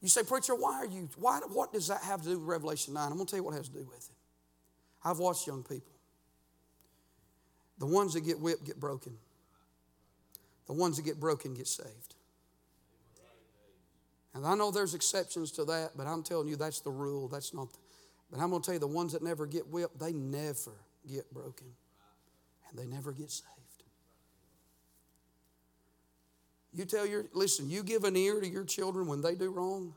You 0.00 0.08
say, 0.08 0.22
preacher, 0.22 0.54
why 0.54 0.72
are 0.72 0.86
you? 0.86 1.10
Why? 1.18 1.40
What 1.52 1.74
does 1.74 1.88
that 1.88 2.02
have 2.02 2.22
to 2.22 2.30
do 2.30 2.38
with 2.38 2.48
Revelation 2.48 2.94
nine? 2.94 3.10
I'm 3.10 3.18
going 3.18 3.26
to 3.26 3.30
tell 3.30 3.40
you 3.40 3.44
what 3.44 3.52
it 3.52 3.58
has 3.58 3.68
to 3.68 3.74
do 3.74 3.86
with 3.86 4.08
it. 4.08 4.16
I've 5.04 5.18
watched 5.18 5.46
young 5.46 5.62
people. 5.62 5.97
The 7.78 7.86
ones 7.86 8.14
that 8.14 8.22
get 8.22 8.40
whipped 8.40 8.64
get 8.64 8.80
broken. 8.80 9.14
The 10.66 10.72
ones 10.72 10.96
that 10.96 11.04
get 11.04 11.18
broken 11.18 11.54
get 11.54 11.66
saved. 11.66 12.14
And 14.34 14.46
I 14.46 14.54
know 14.54 14.70
there's 14.70 14.94
exceptions 14.94 15.50
to 15.52 15.64
that, 15.64 15.92
but 15.96 16.06
I'm 16.06 16.22
telling 16.22 16.48
you 16.48 16.56
that's 16.56 16.80
the 16.80 16.90
rule. 16.90 17.28
That's 17.28 17.54
not. 17.54 17.72
The, 17.72 17.78
but 18.30 18.40
I'm 18.40 18.50
going 18.50 18.62
to 18.62 18.66
tell 18.66 18.74
you 18.74 18.80
the 18.80 18.86
ones 18.86 19.12
that 19.12 19.22
never 19.22 19.46
get 19.46 19.66
whipped, 19.68 19.98
they 19.98 20.12
never 20.12 20.72
get 21.08 21.32
broken, 21.32 21.66
and 22.68 22.78
they 22.78 22.86
never 22.86 23.12
get 23.12 23.30
saved. 23.30 23.48
You 26.74 26.84
tell 26.84 27.06
your, 27.06 27.24
listen, 27.32 27.70
you 27.70 27.82
give 27.82 28.04
an 28.04 28.16
ear 28.16 28.40
to 28.40 28.46
your 28.46 28.64
children 28.64 29.06
when 29.06 29.22
they 29.22 29.34
do 29.34 29.50
wrong. 29.50 29.94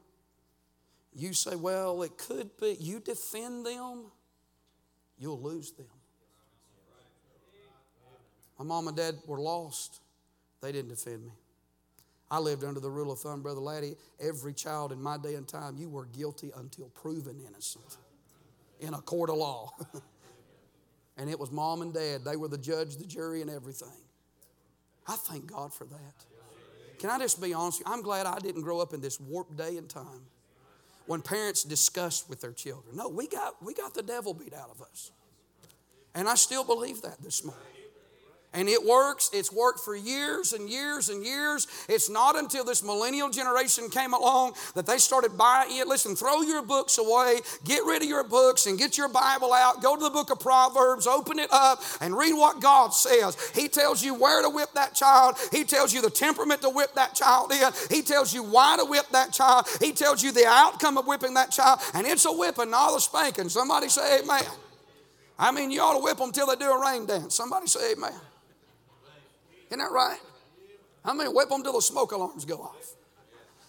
You 1.13 1.33
say, 1.33 1.55
well, 1.55 2.01
it 2.03 2.17
could 2.17 2.49
be, 2.59 2.77
you 2.79 3.01
defend 3.01 3.65
them, 3.65 4.05
you'll 5.19 5.41
lose 5.41 5.73
them. 5.73 5.85
My 8.61 8.67
mom 8.67 8.87
and 8.87 8.95
dad 8.95 9.15
were 9.25 9.39
lost, 9.39 10.01
they 10.61 10.71
didn't 10.71 10.89
defend 10.89 11.25
me. 11.25 11.31
I 12.29 12.37
lived 12.37 12.63
under 12.63 12.79
the 12.79 12.91
rule 12.91 13.11
of 13.11 13.17
thumb, 13.17 13.41
Brother 13.41 13.59
Laddie. 13.59 13.95
Every 14.19 14.53
child 14.53 14.91
in 14.91 15.01
my 15.01 15.17
day 15.17 15.33
and 15.33 15.47
time, 15.47 15.77
you 15.77 15.89
were 15.89 16.05
guilty 16.05 16.51
until 16.55 16.89
proven 16.89 17.41
innocent 17.47 17.97
in 18.79 18.93
a 18.93 19.01
court 19.01 19.31
of 19.31 19.37
law. 19.37 19.71
and 21.17 21.27
it 21.27 21.39
was 21.39 21.51
mom 21.51 21.81
and 21.81 21.91
dad, 21.91 22.23
they 22.23 22.35
were 22.35 22.47
the 22.47 22.57
judge, 22.59 22.97
the 22.97 23.07
jury, 23.07 23.41
and 23.41 23.49
everything. 23.49 23.87
I 25.07 25.15
thank 25.15 25.51
God 25.51 25.73
for 25.73 25.85
that. 25.85 26.25
Can 26.99 27.09
I 27.09 27.17
just 27.17 27.41
be 27.41 27.55
honest? 27.55 27.81
I'm 27.87 28.03
glad 28.03 28.27
I 28.27 28.37
didn't 28.37 28.61
grow 28.61 28.79
up 28.79 28.93
in 28.93 29.01
this 29.01 29.19
warped 29.19 29.57
day 29.57 29.77
and 29.77 29.89
time 29.89 30.27
when 31.07 31.23
parents 31.23 31.63
discuss 31.63 32.29
with 32.29 32.41
their 32.41 32.53
children. 32.53 32.95
No, 32.95 33.09
we 33.09 33.27
got, 33.27 33.55
we 33.65 33.73
got 33.73 33.95
the 33.95 34.03
devil 34.03 34.35
beat 34.35 34.53
out 34.53 34.69
of 34.69 34.83
us. 34.83 35.09
And 36.13 36.29
I 36.29 36.35
still 36.35 36.63
believe 36.63 37.01
that 37.01 37.23
this 37.23 37.43
morning. 37.43 37.70
And 38.53 38.67
it 38.67 38.83
works. 38.83 39.29
It's 39.31 39.49
worked 39.49 39.79
for 39.79 39.95
years 39.95 40.51
and 40.51 40.69
years 40.69 41.07
and 41.07 41.23
years. 41.23 41.67
It's 41.87 42.09
not 42.09 42.37
until 42.37 42.65
this 42.65 42.83
millennial 42.83 43.29
generation 43.29 43.89
came 43.89 44.13
along 44.13 44.55
that 44.75 44.85
they 44.85 44.97
started 44.97 45.37
buying 45.37 45.77
it. 45.77 45.87
Listen, 45.87 46.17
throw 46.17 46.41
your 46.41 46.61
books 46.61 46.97
away, 46.97 47.39
get 47.63 47.85
rid 47.85 48.01
of 48.01 48.09
your 48.09 48.25
books, 48.25 48.65
and 48.65 48.77
get 48.77 48.97
your 48.97 49.07
Bible 49.07 49.53
out. 49.53 49.81
Go 49.81 49.95
to 49.95 50.03
the 50.03 50.09
book 50.09 50.31
of 50.31 50.41
Proverbs, 50.41 51.07
open 51.07 51.39
it 51.39 51.47
up, 51.53 51.81
and 52.01 52.17
read 52.17 52.33
what 52.33 52.59
God 52.59 52.89
says. 52.89 53.37
He 53.55 53.69
tells 53.69 54.03
you 54.03 54.15
where 54.15 54.41
to 54.41 54.49
whip 54.49 54.69
that 54.73 54.95
child, 54.95 55.37
He 55.51 55.63
tells 55.63 55.93
you 55.93 56.01
the 56.01 56.09
temperament 56.09 56.61
to 56.63 56.69
whip 56.69 56.93
that 56.95 57.15
child 57.15 57.53
in, 57.53 57.71
He 57.89 58.01
tells 58.01 58.33
you 58.33 58.43
why 58.43 58.75
to 58.77 58.83
whip 58.83 59.05
that 59.13 59.31
child, 59.31 59.65
He 59.79 59.93
tells 59.93 60.21
you 60.21 60.33
the 60.33 60.45
outcome 60.45 60.97
of 60.97 61.07
whipping 61.07 61.35
that 61.35 61.51
child, 61.51 61.79
and 61.93 62.05
it's 62.05 62.25
a 62.25 62.31
whipping, 62.31 62.71
not 62.71 62.97
a 62.97 62.99
spanking. 62.99 63.47
Somebody 63.47 63.87
say 63.87 64.19
amen. 64.19 64.43
I 65.39 65.51
mean, 65.51 65.71
you 65.71 65.79
ought 65.79 65.93
to 65.97 66.03
whip 66.03 66.17
them 66.17 66.33
till 66.33 66.47
they 66.47 66.55
do 66.57 66.69
a 66.69 66.81
rain 66.81 67.05
dance. 67.05 67.33
Somebody 67.33 67.67
say 67.67 67.93
amen. 67.93 68.11
Isn't 69.71 69.79
that 69.79 69.91
right? 69.91 70.19
I 71.05 71.13
mean, 71.13 71.27
whip 71.33 71.47
them 71.49 71.63
till 71.63 71.73
the 71.73 71.81
smoke 71.81 72.11
alarms 72.11 72.43
go 72.43 72.57
off. 72.57 72.95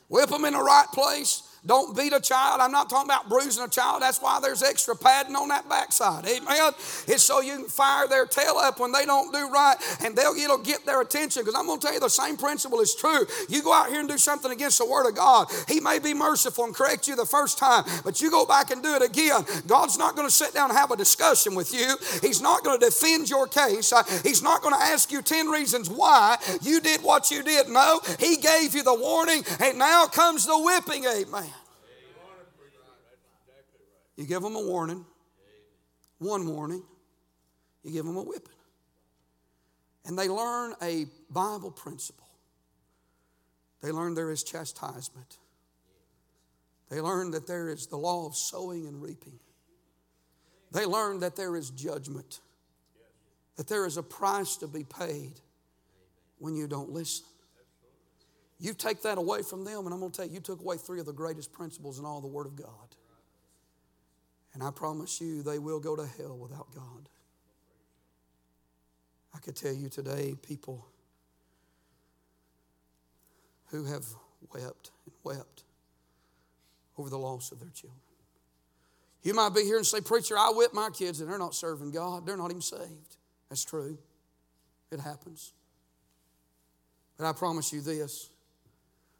Whip 0.08 0.28
them 0.28 0.44
in 0.44 0.52
the 0.52 0.60
right 0.60 0.86
place. 0.92 1.41
Don't 1.64 1.96
beat 1.96 2.12
a 2.12 2.20
child. 2.20 2.60
I'm 2.60 2.72
not 2.72 2.90
talking 2.90 3.08
about 3.08 3.28
bruising 3.28 3.62
a 3.62 3.68
child. 3.68 4.02
That's 4.02 4.20
why 4.20 4.40
there's 4.40 4.64
extra 4.64 4.96
padding 4.96 5.36
on 5.36 5.48
that 5.48 5.68
backside. 5.68 6.26
Amen. 6.26 6.72
It's 7.06 7.22
so 7.22 7.40
you 7.40 7.56
can 7.56 7.66
fire 7.66 8.08
their 8.08 8.26
tail 8.26 8.56
up 8.56 8.80
when 8.80 8.90
they 8.90 9.04
don't 9.04 9.32
do 9.32 9.48
right 9.48 9.76
and 10.04 10.16
they'll 10.16 10.34
it'll 10.34 10.58
get 10.58 10.84
their 10.84 11.00
attention. 11.00 11.42
Because 11.42 11.54
I'm 11.54 11.66
going 11.66 11.78
to 11.78 11.86
tell 11.86 11.94
you 11.94 12.00
the 12.00 12.10
same 12.10 12.36
principle 12.36 12.80
is 12.80 12.96
true. 12.96 13.26
You 13.48 13.62
go 13.62 13.72
out 13.72 13.90
here 13.90 14.00
and 14.00 14.08
do 14.08 14.18
something 14.18 14.50
against 14.50 14.78
the 14.78 14.86
word 14.86 15.08
of 15.08 15.14
God. 15.14 15.48
He 15.68 15.78
may 15.78 16.00
be 16.00 16.14
merciful 16.14 16.64
and 16.64 16.74
correct 16.74 17.06
you 17.06 17.14
the 17.14 17.26
first 17.26 17.58
time, 17.58 17.84
but 18.04 18.20
you 18.20 18.28
go 18.28 18.44
back 18.44 18.72
and 18.72 18.82
do 18.82 18.96
it 18.96 19.02
again. 19.02 19.44
God's 19.68 19.96
not 19.96 20.16
going 20.16 20.26
to 20.26 20.34
sit 20.34 20.52
down 20.54 20.70
and 20.70 20.78
have 20.78 20.90
a 20.90 20.96
discussion 20.96 21.54
with 21.54 21.72
you. 21.72 21.96
He's 22.22 22.42
not 22.42 22.64
going 22.64 22.80
to 22.80 22.84
defend 22.84 23.30
your 23.30 23.46
case. 23.46 23.92
Uh, 23.92 24.02
he's 24.24 24.42
not 24.42 24.62
going 24.62 24.74
to 24.74 24.82
ask 24.82 25.12
you 25.12 25.22
10 25.22 25.46
reasons 25.46 25.88
why 25.88 26.38
you 26.60 26.80
did 26.80 27.04
what 27.04 27.30
you 27.30 27.44
did. 27.44 27.68
No, 27.68 28.00
He 28.18 28.36
gave 28.36 28.74
you 28.74 28.82
the 28.82 28.94
warning, 28.94 29.44
and 29.60 29.78
now 29.78 30.06
comes 30.06 30.44
the 30.44 30.58
whipping. 30.58 31.04
Amen. 31.04 31.51
You 34.22 34.28
give 34.28 34.42
them 34.42 34.54
a 34.54 34.62
warning, 34.62 35.04
one 36.18 36.46
warning, 36.46 36.84
you 37.82 37.90
give 37.90 38.04
them 38.04 38.16
a 38.16 38.22
whipping. 38.22 38.54
And 40.04 40.16
they 40.16 40.28
learn 40.28 40.74
a 40.80 41.06
Bible 41.28 41.72
principle. 41.72 42.28
They 43.82 43.90
learn 43.90 44.14
there 44.14 44.30
is 44.30 44.44
chastisement. 44.44 45.38
They 46.88 47.00
learn 47.00 47.32
that 47.32 47.48
there 47.48 47.68
is 47.68 47.88
the 47.88 47.96
law 47.96 48.24
of 48.24 48.36
sowing 48.36 48.86
and 48.86 49.02
reaping. 49.02 49.40
They 50.70 50.86
learn 50.86 51.18
that 51.18 51.34
there 51.34 51.56
is 51.56 51.70
judgment, 51.70 52.38
that 53.56 53.66
there 53.66 53.86
is 53.86 53.96
a 53.96 54.04
price 54.04 54.56
to 54.58 54.68
be 54.68 54.84
paid 54.84 55.32
when 56.38 56.54
you 56.54 56.68
don't 56.68 56.90
listen. 56.90 57.26
You 58.60 58.72
take 58.72 59.02
that 59.02 59.18
away 59.18 59.42
from 59.42 59.64
them, 59.64 59.84
and 59.84 59.92
I'm 59.92 59.98
going 59.98 60.12
to 60.12 60.16
tell 60.16 60.26
you, 60.28 60.34
you 60.34 60.40
took 60.40 60.60
away 60.60 60.76
three 60.76 61.00
of 61.00 61.06
the 61.06 61.12
greatest 61.12 61.52
principles 61.52 61.98
in 61.98 62.04
all 62.04 62.20
the 62.20 62.28
Word 62.28 62.46
of 62.46 62.54
God. 62.54 62.68
And 64.54 64.62
I 64.62 64.70
promise 64.70 65.20
you, 65.20 65.42
they 65.42 65.58
will 65.58 65.80
go 65.80 65.96
to 65.96 66.06
hell 66.06 66.36
without 66.36 66.74
God. 66.74 67.08
I 69.34 69.38
could 69.38 69.56
tell 69.56 69.72
you 69.72 69.88
today, 69.88 70.34
people 70.46 70.86
who 73.68 73.84
have 73.84 74.04
wept 74.52 74.90
and 75.06 75.14
wept 75.24 75.64
over 76.98 77.08
the 77.08 77.18
loss 77.18 77.50
of 77.52 77.60
their 77.60 77.70
children. 77.70 77.98
You 79.22 79.34
might 79.34 79.54
be 79.54 79.62
here 79.62 79.76
and 79.76 79.86
say, 79.86 80.00
Preacher, 80.00 80.36
I 80.36 80.50
whip 80.54 80.74
my 80.74 80.90
kids 80.90 81.20
and 81.20 81.30
they're 81.30 81.38
not 81.38 81.54
serving 81.54 81.92
God. 81.92 82.26
They're 82.26 82.36
not 82.36 82.50
even 82.50 82.60
saved. 82.60 83.16
That's 83.48 83.64
true. 83.64 83.96
It 84.90 85.00
happens. 85.00 85.52
But 87.16 87.26
I 87.26 87.32
promise 87.32 87.72
you 87.72 87.80
this 87.80 88.30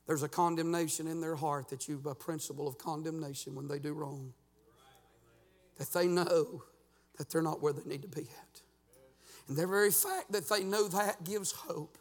there's 0.07 0.25
a 0.25 0.29
condemnation 0.29 1.07
in 1.07 1.21
their 1.21 1.37
heart 1.37 1.69
that 1.69 1.89
you've 1.89 2.05
a 2.07 2.15
principle 2.15 2.67
of 2.67 2.77
condemnation 2.77 3.55
when 3.55 3.69
they 3.69 3.79
do 3.79 3.93
wrong 3.93 4.35
that 5.83 5.99
they 5.99 6.07
know 6.07 6.63
that 7.19 7.29
they're 7.29 7.43
not 7.43 7.61
where 7.61 7.73
they 7.73 7.83
need 7.83 8.03
to 8.03 8.09
be 8.09 8.21
at. 8.21 8.63
And 9.49 9.57
the 9.57 9.67
very 9.67 9.91
fact 9.91 10.31
that 10.31 10.49
they 10.49 10.63
know 10.63 10.87
that 10.87 11.25
gives 11.25 11.51
hope. 11.51 11.99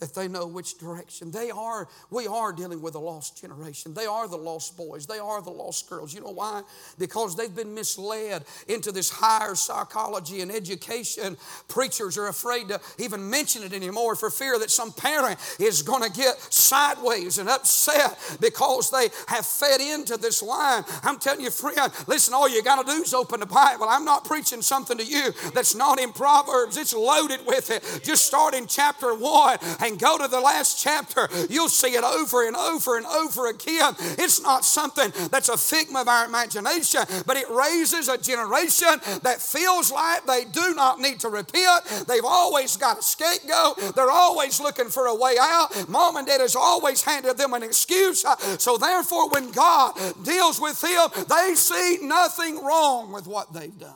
If 0.00 0.12
they 0.12 0.28
know 0.28 0.46
which 0.46 0.76
direction. 0.76 1.30
They 1.30 1.50
are, 1.50 1.88
we 2.10 2.26
are 2.26 2.52
dealing 2.52 2.82
with 2.82 2.94
a 2.96 2.98
lost 2.98 3.40
generation. 3.40 3.94
They 3.94 4.04
are 4.04 4.28
the 4.28 4.36
lost 4.36 4.76
boys. 4.76 5.06
They 5.06 5.18
are 5.18 5.40
the 5.40 5.50
lost 5.50 5.88
girls. 5.88 6.14
You 6.14 6.20
know 6.20 6.32
why? 6.32 6.62
Because 6.98 7.34
they've 7.34 7.54
been 7.54 7.74
misled 7.74 8.44
into 8.68 8.92
this 8.92 9.08
higher 9.08 9.54
psychology 9.54 10.42
and 10.42 10.52
education. 10.52 11.38
Preachers 11.68 12.18
are 12.18 12.28
afraid 12.28 12.68
to 12.68 12.80
even 12.98 13.30
mention 13.30 13.62
it 13.62 13.72
anymore 13.72 14.16
for 14.16 14.28
fear 14.28 14.58
that 14.58 14.70
some 14.70 14.92
parent 14.92 15.38
is 15.58 15.80
going 15.80 16.02
to 16.02 16.10
get 16.10 16.36
sideways 16.52 17.38
and 17.38 17.48
upset 17.48 18.18
because 18.40 18.90
they 18.90 19.08
have 19.28 19.46
fed 19.46 19.80
into 19.80 20.18
this 20.18 20.42
line. 20.42 20.84
I'm 21.04 21.18
telling 21.18 21.40
you, 21.40 21.50
friend, 21.50 21.90
listen, 22.06 22.34
all 22.34 22.48
you 22.48 22.62
got 22.62 22.86
to 22.86 22.92
do 22.92 23.02
is 23.02 23.14
open 23.14 23.40
the 23.40 23.46
Bible. 23.46 23.86
I'm 23.88 24.04
not 24.04 24.24
preaching 24.26 24.60
something 24.60 24.98
to 24.98 25.04
you 25.04 25.32
that's 25.54 25.74
not 25.74 25.98
in 25.98 26.12
Proverbs, 26.12 26.76
it's 26.76 26.92
loaded 26.92 27.40
with 27.46 27.70
it. 27.70 27.82
Just 28.04 28.26
start 28.26 28.54
in 28.54 28.66
chapter 28.66 29.14
one 29.14 29.56
and 29.86 29.98
go 29.98 30.18
to 30.18 30.28
the 30.28 30.40
last 30.40 30.78
chapter, 30.78 31.28
you'll 31.48 31.68
see 31.68 31.94
it 31.94 32.04
over 32.04 32.46
and 32.46 32.56
over 32.56 32.96
and 32.96 33.06
over 33.06 33.48
again. 33.48 33.94
It's 34.18 34.42
not 34.42 34.64
something 34.64 35.12
that's 35.30 35.48
a 35.48 35.56
figment 35.56 36.02
of 36.02 36.08
our 36.08 36.26
imagination, 36.26 37.02
but 37.26 37.36
it 37.36 37.48
raises 37.48 38.08
a 38.08 38.18
generation 38.18 39.00
that 39.22 39.40
feels 39.40 39.92
like 39.92 40.26
they 40.26 40.44
do 40.44 40.74
not 40.74 41.00
need 41.00 41.20
to 41.20 41.28
repent. 41.28 41.84
They've 42.06 42.24
always 42.24 42.76
got 42.76 42.98
a 42.98 43.02
scapegoat. 43.02 43.94
They're 43.94 44.10
always 44.10 44.60
looking 44.60 44.88
for 44.88 45.06
a 45.06 45.14
way 45.14 45.36
out. 45.40 45.88
Mom 45.88 46.16
and 46.16 46.26
dad 46.26 46.40
has 46.40 46.56
always 46.56 47.02
handed 47.02 47.38
them 47.38 47.54
an 47.54 47.62
excuse. 47.62 48.24
So 48.58 48.76
therefore, 48.76 49.30
when 49.30 49.50
God 49.52 49.94
deals 50.24 50.60
with 50.60 50.80
them, 50.80 51.08
they 51.28 51.54
see 51.54 51.98
nothing 52.02 52.62
wrong 52.64 53.12
with 53.12 53.26
what 53.26 53.52
they've 53.52 53.78
done. 53.78 53.94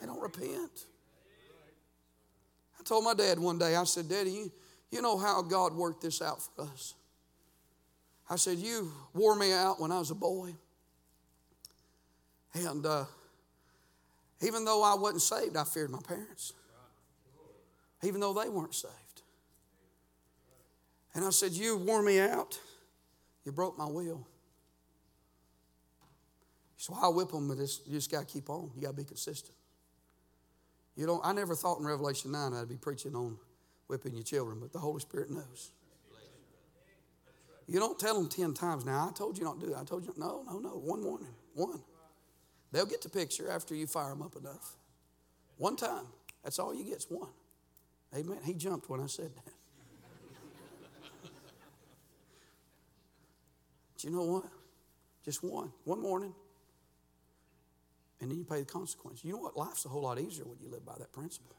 They 0.00 0.06
don't 0.06 0.20
repent. 0.20 0.86
I 2.78 2.84
told 2.84 3.04
my 3.04 3.14
dad 3.14 3.38
one 3.38 3.58
day, 3.58 3.74
I 3.76 3.84
said, 3.84 4.08
Daddy, 4.08 4.30
you, 4.30 4.52
you 4.90 5.02
know 5.02 5.18
how 5.18 5.42
God 5.42 5.74
worked 5.74 6.02
this 6.02 6.22
out 6.22 6.40
for 6.42 6.62
us. 6.62 6.94
I 8.30 8.36
said, 8.36 8.58
You 8.58 8.92
wore 9.14 9.34
me 9.34 9.52
out 9.52 9.80
when 9.80 9.92
I 9.92 9.98
was 9.98 10.10
a 10.10 10.14
boy. 10.14 10.54
And 12.54 12.84
uh, 12.84 13.04
even 14.40 14.64
though 14.64 14.82
I 14.82 14.94
wasn't 14.94 15.22
saved, 15.22 15.56
I 15.56 15.64
feared 15.64 15.90
my 15.90 16.00
parents, 16.00 16.52
even 18.02 18.20
though 18.20 18.32
they 18.32 18.48
weren't 18.48 18.74
saved. 18.74 19.22
And 21.14 21.24
I 21.24 21.30
said, 21.30 21.52
You 21.52 21.76
wore 21.76 22.02
me 22.02 22.18
out. 22.18 22.58
You 23.44 23.52
broke 23.52 23.78
my 23.78 23.86
will. 23.86 24.26
So 26.76 26.96
I 27.00 27.08
whip 27.08 27.32
them, 27.32 27.48
but 27.48 27.58
you 27.58 27.92
just 27.92 28.10
got 28.10 28.20
to 28.20 28.32
keep 28.32 28.48
on. 28.48 28.70
You 28.76 28.82
got 28.82 28.90
to 28.90 28.96
be 28.96 29.04
consistent. 29.04 29.54
You 30.96 31.06
don't. 31.06 31.20
I 31.24 31.32
never 31.32 31.54
thought 31.54 31.78
in 31.80 31.86
Revelation 31.86 32.32
9 32.32 32.52
I'd 32.52 32.68
be 32.68 32.76
preaching 32.76 33.14
on 33.14 33.36
whipping 33.88 34.14
your 34.14 34.22
children, 34.22 34.58
but 34.60 34.72
the 34.72 34.78
Holy 34.78 35.00
Spirit 35.00 35.30
knows. 35.30 35.72
You 37.66 37.78
don't 37.78 37.98
tell 37.98 38.14
them 38.14 38.28
10 38.28 38.54
times, 38.54 38.86
now 38.86 39.08
I 39.10 39.12
told 39.12 39.36
you 39.36 39.44
not 39.44 39.60
to 39.60 39.66
do 39.66 39.72
that. 39.72 39.80
I 39.80 39.84
told 39.84 40.06
you, 40.06 40.14
no, 40.16 40.42
no, 40.46 40.58
no, 40.58 40.70
one 40.70 41.02
morning, 41.02 41.28
one. 41.54 41.82
They'll 42.72 42.86
get 42.86 43.02
the 43.02 43.10
picture 43.10 43.50
after 43.50 43.74
you 43.74 43.86
fire 43.86 44.10
them 44.10 44.22
up 44.22 44.36
enough. 44.36 44.76
One 45.58 45.76
time, 45.76 46.06
that's 46.42 46.58
all 46.58 46.74
you 46.74 46.84
get, 46.84 46.98
is 46.98 47.06
one. 47.08 47.28
Amen. 48.16 48.38
He 48.44 48.54
jumped 48.54 48.88
when 48.88 49.00
I 49.00 49.06
said 49.06 49.30
that. 49.34 49.52
you 54.02 54.10
know 54.10 54.24
what? 54.24 54.44
Just 55.24 55.42
one, 55.42 55.72
one 55.84 56.00
morning, 56.00 56.32
and 58.20 58.30
then 58.30 58.38
you 58.38 58.44
pay 58.44 58.60
the 58.60 58.66
consequence. 58.66 59.24
You 59.24 59.32
know 59.32 59.38
what? 59.38 59.56
Life's 59.56 59.84
a 59.84 59.88
whole 59.88 60.02
lot 60.02 60.18
easier 60.18 60.44
when 60.44 60.58
you 60.62 60.70
live 60.70 60.86
by 60.86 60.94
that 60.98 61.12
principle. 61.12 61.56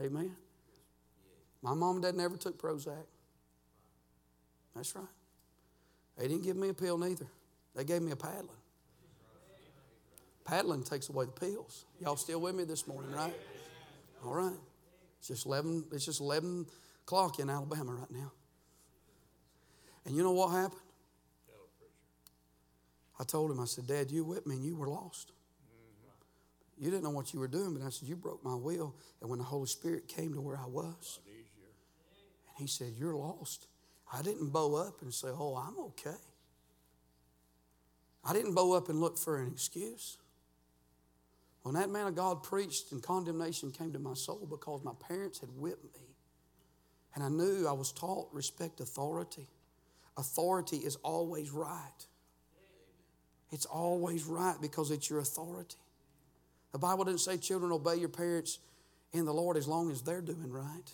Amen. 0.00 0.34
My 1.62 1.74
mom 1.74 1.96
and 1.96 2.04
dad 2.04 2.16
never 2.16 2.36
took 2.36 2.60
Prozac. 2.60 3.04
That's 4.74 4.94
right. 4.96 5.04
They 6.18 6.28
didn't 6.28 6.44
give 6.44 6.56
me 6.56 6.68
a 6.70 6.74
pill 6.74 6.98
neither. 6.98 7.26
They 7.74 7.84
gave 7.84 8.02
me 8.02 8.12
a 8.12 8.16
paddling. 8.16 8.48
Paddling 10.44 10.82
takes 10.82 11.08
away 11.08 11.26
the 11.26 11.32
pills. 11.32 11.84
Y'all 12.00 12.16
still 12.16 12.40
with 12.40 12.54
me 12.54 12.64
this 12.64 12.86
morning, 12.86 13.12
right? 13.12 13.34
All 14.24 14.34
right. 14.34 14.56
It's 15.18 15.28
just 15.28 15.46
11, 15.46 15.84
it's 15.92 16.04
just 16.04 16.20
11 16.20 16.66
o'clock 17.04 17.38
in 17.38 17.48
Alabama 17.48 17.92
right 17.92 18.10
now. 18.10 18.32
And 20.04 20.16
you 20.16 20.22
know 20.22 20.32
what 20.32 20.48
happened? 20.48 20.80
I 23.20 23.24
told 23.24 23.52
him, 23.52 23.60
I 23.60 23.66
said, 23.66 23.86
Dad, 23.86 24.10
you 24.10 24.24
whipped 24.24 24.48
me 24.48 24.56
and 24.56 24.64
you 24.64 24.74
were 24.74 24.88
lost. 24.88 25.30
You 26.82 26.90
didn't 26.90 27.04
know 27.04 27.10
what 27.10 27.32
you 27.32 27.38
were 27.38 27.46
doing, 27.46 27.74
but 27.74 27.86
I 27.86 27.90
said, 27.90 28.08
You 28.08 28.16
broke 28.16 28.44
my 28.44 28.56
will. 28.56 28.96
And 29.20 29.30
when 29.30 29.38
the 29.38 29.44
Holy 29.44 29.68
Spirit 29.68 30.08
came 30.08 30.34
to 30.34 30.40
where 30.40 30.56
I 30.56 30.66
was, 30.66 31.20
and 31.28 32.56
He 32.58 32.66
said, 32.66 32.94
You're 32.98 33.14
lost. 33.14 33.68
I 34.12 34.20
didn't 34.20 34.52
bow 34.52 34.74
up 34.74 35.00
and 35.00 35.14
say, 35.14 35.28
Oh, 35.28 35.54
I'm 35.54 35.78
okay. 35.78 36.18
I 38.24 38.32
didn't 38.32 38.54
bow 38.54 38.72
up 38.72 38.88
and 38.88 39.00
look 39.00 39.16
for 39.16 39.38
an 39.38 39.52
excuse. 39.52 40.18
When 41.62 41.76
that 41.76 41.88
man 41.88 42.08
of 42.08 42.16
God 42.16 42.42
preached 42.42 42.90
and 42.90 43.00
condemnation 43.00 43.70
came 43.70 43.92
to 43.92 44.00
my 44.00 44.14
soul 44.14 44.44
because 44.50 44.82
my 44.82 44.94
parents 45.06 45.38
had 45.38 45.50
whipped 45.56 45.84
me, 45.84 46.08
and 47.14 47.22
I 47.22 47.28
knew 47.28 47.68
I 47.68 47.72
was 47.72 47.92
taught 47.92 48.26
respect 48.32 48.80
authority. 48.80 49.46
Authority 50.16 50.78
is 50.78 50.96
always 51.04 51.52
right. 51.52 52.06
It's 53.52 53.66
always 53.66 54.24
right 54.24 54.56
because 54.60 54.90
it's 54.90 55.08
your 55.08 55.20
authority. 55.20 55.76
The 56.72 56.78
Bible 56.78 57.04
didn't 57.04 57.20
say, 57.20 57.36
children, 57.36 57.70
obey 57.70 57.96
your 57.96 58.08
parents 58.08 58.58
in 59.12 59.26
the 59.26 59.32
Lord 59.32 59.56
as 59.56 59.68
long 59.68 59.90
as 59.90 60.02
they're 60.02 60.22
doing 60.22 60.50
right. 60.50 60.90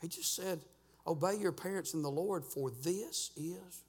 He 0.00 0.08
just 0.08 0.34
said, 0.34 0.60
obey 1.06 1.36
your 1.36 1.52
parents 1.52 1.94
in 1.94 2.02
the 2.02 2.10
Lord, 2.10 2.44
for 2.44 2.70
this 2.70 3.30
is 3.36 3.84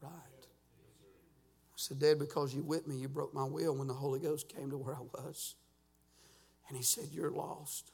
right. 0.00 0.12
I 0.12 1.76
said, 1.76 1.98
Dad, 1.98 2.18
because 2.18 2.54
you 2.54 2.62
whipped 2.62 2.88
me, 2.88 2.96
you 2.96 3.08
broke 3.08 3.34
my 3.34 3.44
will 3.44 3.76
when 3.76 3.88
the 3.88 3.94
Holy 3.94 4.18
Ghost 4.18 4.54
came 4.54 4.70
to 4.70 4.78
where 4.78 4.94
I 4.94 5.00
was. 5.00 5.54
And 6.68 6.76
he 6.76 6.82
said, 6.82 7.04
You're 7.12 7.30
lost. 7.30 7.90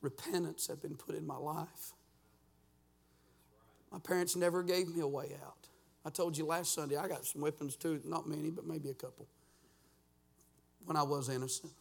Repentance 0.00 0.66
had 0.66 0.80
been 0.80 0.96
put 0.96 1.14
in 1.14 1.26
my 1.26 1.36
life. 1.36 1.92
My 3.92 3.98
parents 3.98 4.36
never 4.36 4.62
gave 4.62 4.94
me 4.94 5.00
a 5.00 5.06
way 5.06 5.36
out. 5.44 5.66
I 6.04 6.10
told 6.10 6.38
you 6.38 6.46
last 6.46 6.72
Sunday, 6.72 6.96
I 6.96 7.08
got 7.08 7.26
some 7.26 7.42
weapons 7.42 7.76
too, 7.76 8.00
not 8.04 8.28
many, 8.28 8.50
but 8.50 8.66
maybe 8.66 8.88
a 8.88 8.94
couple 8.94 9.26
when 10.84 10.96
I 10.96 11.02
was 11.02 11.28
innocent. 11.28 11.72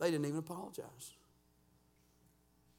They 0.00 0.10
didn't 0.10 0.26
even 0.26 0.38
apologize. 0.38 1.12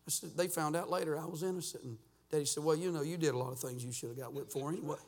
Said, 0.08 0.32
they 0.36 0.48
found 0.48 0.76
out 0.76 0.90
later 0.90 1.18
I 1.18 1.26
was 1.26 1.44
innocent. 1.44 1.84
And 1.84 1.98
Daddy 2.30 2.46
said, 2.46 2.64
Well, 2.64 2.76
you 2.76 2.92
know, 2.92 3.04
you 3.04 3.18
did 3.18 3.34
a 3.34 3.38
lot 3.38 3.52
of 3.52 3.60
things 3.60 3.86
you 3.86 3.92
should 3.92 4.10
have 4.10 4.18
got 4.18 4.34
whipped 4.34 4.52
for 4.52 4.70
anyway. 4.70 4.98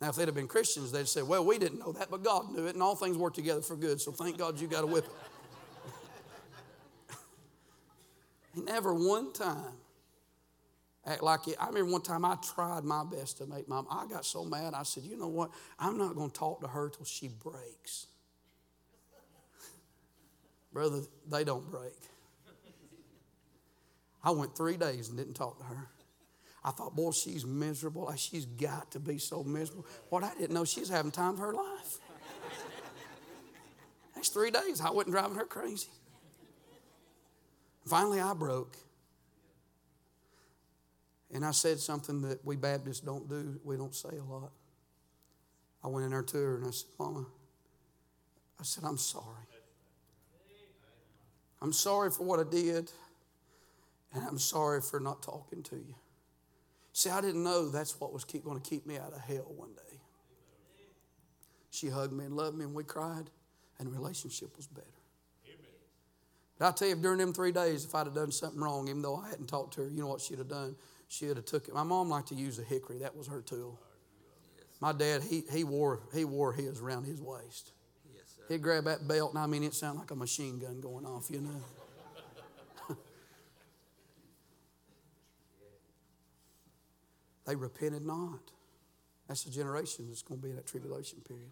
Now, 0.00 0.10
if 0.10 0.14
they'd 0.14 0.26
have 0.26 0.34
been 0.36 0.46
Christians, 0.46 0.92
they'd 0.92 1.08
say, 1.08 1.22
Well, 1.22 1.44
we 1.44 1.58
didn't 1.58 1.80
know 1.80 1.90
that, 1.90 2.08
but 2.08 2.22
God 2.22 2.52
knew 2.52 2.66
it, 2.66 2.74
and 2.74 2.82
all 2.82 2.94
things 2.94 3.16
work 3.16 3.34
together 3.34 3.62
for 3.62 3.74
good, 3.74 4.00
so 4.00 4.12
thank 4.12 4.38
God 4.38 4.60
you 4.60 4.68
got 4.68 4.84
a 4.84 4.86
whipping. 4.86 5.10
never 8.64 8.94
one 8.94 9.32
time 9.32 9.72
act 11.08 11.22
like 11.22 11.48
it. 11.48 11.56
I 11.60 11.66
remember 11.68 11.92
one 11.92 12.02
time 12.02 12.24
I 12.24 12.36
tried 12.36 12.84
my 12.84 13.04
best 13.04 13.38
to 13.38 13.46
make 13.46 13.68
mom. 13.68 13.86
I 13.90 14.06
got 14.06 14.24
so 14.24 14.44
mad. 14.44 14.74
I 14.74 14.82
said, 14.82 15.04
"You 15.04 15.16
know 15.16 15.28
what? 15.28 15.50
I'm 15.78 15.98
not 15.98 16.14
going 16.14 16.30
to 16.30 16.36
talk 16.36 16.60
to 16.60 16.68
her 16.68 16.90
till 16.90 17.04
she 17.04 17.28
breaks." 17.28 18.06
Brother, 20.72 21.00
they 21.28 21.44
don't 21.44 21.68
break. 21.70 21.96
I 24.22 24.30
went 24.30 24.56
three 24.56 24.76
days 24.76 25.08
and 25.08 25.16
didn't 25.16 25.34
talk 25.34 25.58
to 25.58 25.64
her. 25.64 25.88
I 26.64 26.70
thought, 26.70 26.94
boy, 26.94 27.12
she's 27.12 27.46
miserable. 27.46 28.12
She's 28.16 28.44
got 28.44 28.90
to 28.90 29.00
be 29.00 29.18
so 29.18 29.42
miserable. 29.42 29.86
What 30.10 30.24
I 30.24 30.32
didn't 30.34 30.52
know, 30.52 30.64
she's 30.64 30.88
having 30.88 31.10
time 31.10 31.34
of 31.34 31.38
her 31.38 31.54
life. 31.54 31.98
Next 34.14 34.34
three 34.34 34.50
days, 34.50 34.80
I 34.80 34.90
wasn't 34.90 35.14
driving 35.14 35.36
her 35.36 35.44
crazy. 35.44 35.88
Finally, 37.86 38.20
I 38.20 38.34
broke. 38.34 38.76
And 41.32 41.44
I 41.44 41.50
said 41.50 41.78
something 41.78 42.22
that 42.22 42.44
we 42.44 42.56
Baptists 42.56 43.00
don't 43.00 43.28
do, 43.28 43.60
we 43.64 43.76
don't 43.76 43.94
say 43.94 44.08
a 44.10 44.24
lot. 44.24 44.50
I 45.84 45.88
went 45.88 46.04
in 46.04 46.10
there 46.10 46.22
to 46.22 46.36
her 46.36 46.56
and 46.56 46.66
I 46.66 46.70
said, 46.70 46.90
Mama, 46.98 47.26
I 48.58 48.62
said, 48.62 48.84
I'm 48.84 48.98
sorry. 48.98 49.24
I'm 51.60 51.72
sorry 51.72 52.10
for 52.10 52.24
what 52.24 52.38
I 52.38 52.48
did, 52.48 52.90
and 54.14 54.24
I'm 54.28 54.38
sorry 54.38 54.80
for 54.80 55.00
not 55.00 55.22
talking 55.22 55.62
to 55.64 55.76
you. 55.76 55.94
See, 56.92 57.10
I 57.10 57.20
didn't 57.20 57.42
know 57.42 57.68
that's 57.68 58.00
what 58.00 58.12
was 58.12 58.24
keep, 58.24 58.44
going 58.44 58.60
to 58.60 58.70
keep 58.70 58.86
me 58.86 58.96
out 58.96 59.12
of 59.12 59.20
hell 59.20 59.52
one 59.56 59.72
day. 59.72 59.98
She 61.70 61.88
hugged 61.88 62.12
me 62.12 62.24
and 62.24 62.36
loved 62.36 62.56
me, 62.56 62.64
and 62.64 62.74
we 62.74 62.84
cried, 62.84 63.30
and 63.78 63.88
the 63.88 63.92
relationship 63.92 64.56
was 64.56 64.66
better. 64.66 64.86
But 66.58 66.68
I 66.68 66.70
tell 66.72 66.88
you, 66.88 66.96
during 66.96 67.18
them 67.18 67.32
three 67.32 67.52
days, 67.52 67.84
if 67.84 67.94
I'd 67.94 68.06
have 68.06 68.14
done 68.14 68.32
something 68.32 68.60
wrong, 68.60 68.88
even 68.88 69.02
though 69.02 69.16
I 69.16 69.28
hadn't 69.28 69.46
talked 69.46 69.74
to 69.74 69.82
her, 69.82 69.88
you 69.88 70.00
know 70.00 70.08
what 70.08 70.20
she'd 70.20 70.38
have 70.38 70.48
done? 70.48 70.74
she 71.08 71.26
would 71.26 71.36
have 71.36 71.46
took 71.46 71.68
it. 71.68 71.74
My 71.74 71.82
mom 71.82 72.08
liked 72.10 72.28
to 72.28 72.34
use 72.34 72.58
a 72.58 72.62
hickory. 72.62 72.98
That 72.98 73.16
was 73.16 73.26
her 73.26 73.40
tool. 73.40 73.80
My 74.80 74.92
dad, 74.92 75.22
he, 75.22 75.42
he, 75.50 75.64
wore, 75.64 76.00
he 76.14 76.24
wore 76.24 76.52
his 76.52 76.80
around 76.80 77.04
his 77.04 77.20
waist. 77.20 77.72
He'd 78.48 78.62
grab 78.62 78.84
that 78.84 79.08
belt, 79.08 79.32
and 79.32 79.40
I 79.42 79.46
mean, 79.46 79.62
it 79.62 79.74
sounded 79.74 80.00
like 80.00 80.10
a 80.10 80.16
machine 80.16 80.58
gun 80.58 80.80
going 80.80 81.04
off, 81.04 81.30
you 81.30 81.40
know. 81.40 81.60
they 87.46 87.54
repented 87.56 88.06
not. 88.06 88.40
That's 89.26 89.44
the 89.44 89.50
generation 89.50 90.06
that's 90.08 90.22
going 90.22 90.40
to 90.40 90.44
be 90.44 90.50
in 90.50 90.56
that 90.56 90.66
tribulation 90.66 91.18
period. 91.26 91.50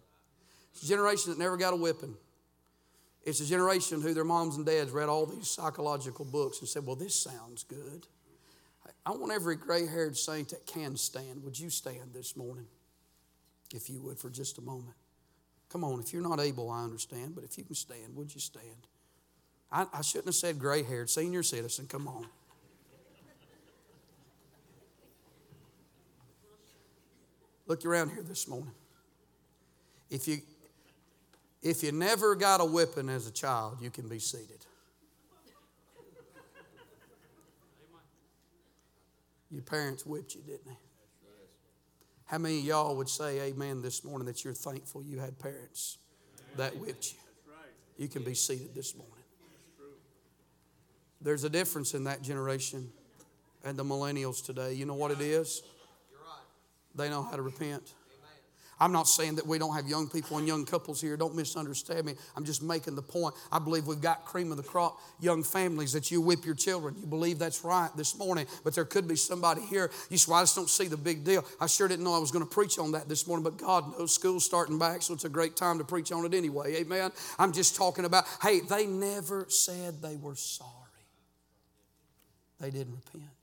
It's 0.73 0.81
a 0.83 0.87
generation 0.87 1.31
that 1.31 1.37
never 1.37 1.55
got 1.57 1.73
a 1.73 1.75
whipping. 1.75 2.15
It's 3.23 3.41
a 3.41 3.45
generation 3.45 4.01
who 4.01 4.13
their 4.15 4.23
moms 4.23 4.55
and 4.55 4.65
dads 4.65 4.91
read 4.91 5.09
all 5.09 5.27
these 5.27 5.47
psychological 5.47 6.25
books 6.25 6.61
and 6.61 6.69
said, 6.69 6.85
Well, 6.85 6.95
this 6.95 7.13
sounds 7.13 7.63
good. 7.63 8.07
I 9.07 9.11
want 9.11 9.31
every 9.31 9.55
gray 9.55 9.87
haired 9.87 10.17
saint 10.17 10.49
that 10.49 10.65
can 10.65 10.97
stand. 10.97 11.41
Would 11.45 11.57
you 11.57 11.69
stand 11.69 12.13
this 12.13 12.35
morning? 12.35 12.65
If 13.73 13.89
you 13.89 14.01
would, 14.01 14.19
for 14.19 14.29
just 14.29 14.57
a 14.57 14.61
moment. 14.61 14.97
Come 15.69 15.85
on, 15.85 16.01
if 16.01 16.11
you're 16.11 16.21
not 16.21 16.41
able, 16.41 16.69
I 16.69 16.83
understand, 16.83 17.33
but 17.33 17.45
if 17.45 17.57
you 17.57 17.63
can 17.63 17.75
stand, 17.75 18.15
would 18.15 18.33
you 18.33 18.41
stand? 18.41 18.87
I, 19.71 19.85
I 19.93 20.01
shouldn't 20.01 20.27
have 20.27 20.35
said 20.35 20.59
gray 20.59 20.83
haired, 20.83 21.09
senior 21.09 21.41
citizen, 21.41 21.87
come 21.87 22.05
on. 22.09 22.25
Look 27.65 27.85
around 27.85 28.09
here 28.09 28.23
this 28.23 28.45
morning. 28.47 28.73
If 30.09 30.27
you 30.27 30.39
if 31.61 31.81
you 31.83 31.91
never 31.91 32.35
got 32.35 32.61
a 32.61 32.65
whipping 32.65 33.09
as 33.09 33.27
a 33.27 33.31
child, 33.31 33.79
you 33.81 33.89
can 33.89 34.07
be 34.07 34.19
seated. 34.19 34.65
Your 39.49 39.61
parents 39.61 40.05
whipped 40.05 40.35
you, 40.35 40.41
didn't 40.41 40.65
they? 40.65 40.77
How 42.25 42.37
many 42.37 42.59
of 42.59 42.65
y'all 42.65 42.95
would 42.97 43.07
say 43.07 43.39
amen 43.39 43.81
this 43.81 44.03
morning 44.03 44.25
that 44.25 44.43
you're 44.43 44.53
thankful 44.53 45.01
you 45.01 45.19
had 45.19 45.39
parents 45.39 45.97
that 46.57 46.77
whipped 46.77 47.13
you? 47.13 47.19
You 47.97 48.07
can 48.09 48.23
be 48.23 48.33
seated 48.33 48.75
this 48.75 48.95
morning. 48.95 49.13
There's 51.21 51.45
a 51.45 51.49
difference 51.49 51.93
in 51.93 52.03
that 52.03 52.21
generation 52.21 52.89
and 53.63 53.77
the 53.77 53.83
millennials 53.83 54.45
today. 54.45 54.73
You 54.73 54.85
know 54.85 54.93
what 54.93 55.11
it 55.11 55.21
is? 55.21 55.63
They 56.95 57.09
know 57.09 57.23
how 57.23 57.35
to 57.37 57.41
repent. 57.41 57.93
I'm 58.79 58.91
not 58.91 59.07
saying 59.07 59.35
that 59.35 59.47
we 59.47 59.57
don't 59.57 59.75
have 59.75 59.87
young 59.87 60.07
people 60.07 60.37
and 60.37 60.47
young 60.47 60.65
couples 60.65 61.01
here. 61.01 61.17
Don't 61.17 61.35
misunderstand 61.35 62.05
me. 62.05 62.13
I'm 62.35 62.45
just 62.45 62.61
making 62.61 62.95
the 62.95 63.01
point. 63.01 63.33
I 63.51 63.59
believe 63.59 63.87
we've 63.87 64.01
got 64.01 64.25
cream 64.25 64.51
of 64.51 64.57
the 64.57 64.63
crop 64.63 64.99
young 65.19 65.43
families 65.43 65.93
that 65.93 66.11
you 66.11 66.21
whip 66.21 66.45
your 66.45 66.55
children. 66.55 66.95
You 66.99 67.07
believe 67.07 67.39
that's 67.39 67.63
right 67.63 67.89
this 67.97 68.17
morning, 68.17 68.45
but 68.63 68.75
there 68.75 68.85
could 68.85 69.07
be 69.07 69.15
somebody 69.15 69.61
here. 69.61 69.89
You 70.09 70.17
say, 70.17 70.29
well, 70.29 70.39
I 70.39 70.43
just 70.43 70.55
don't 70.55 70.69
see 70.69 70.87
the 70.87 70.97
big 70.97 71.23
deal. 71.23 71.43
I 71.59 71.67
sure 71.67 71.87
didn't 71.87 72.03
know 72.05 72.13
I 72.13 72.19
was 72.19 72.31
going 72.31 72.45
to 72.45 72.49
preach 72.49 72.77
on 72.77 72.91
that 72.91 73.09
this 73.09 73.27
morning, 73.27 73.43
but 73.43 73.57
God 73.57 73.97
knows 73.97 74.13
school's 74.13 74.45
starting 74.45 74.77
back, 74.77 75.01
so 75.01 75.13
it's 75.13 75.25
a 75.25 75.29
great 75.29 75.55
time 75.55 75.79
to 75.79 75.83
preach 75.83 76.11
on 76.11 76.25
it 76.25 76.33
anyway. 76.33 76.75
Amen. 76.77 77.11
I'm 77.39 77.53
just 77.53 77.75
talking 77.75 78.05
about, 78.05 78.25
hey, 78.41 78.59
they 78.59 78.85
never 78.85 79.45
said 79.49 80.01
they 80.01 80.17
were 80.17 80.35
sorry. 80.35 80.71
They 82.59 82.71
didn't 82.71 82.93
repent. 82.93 83.36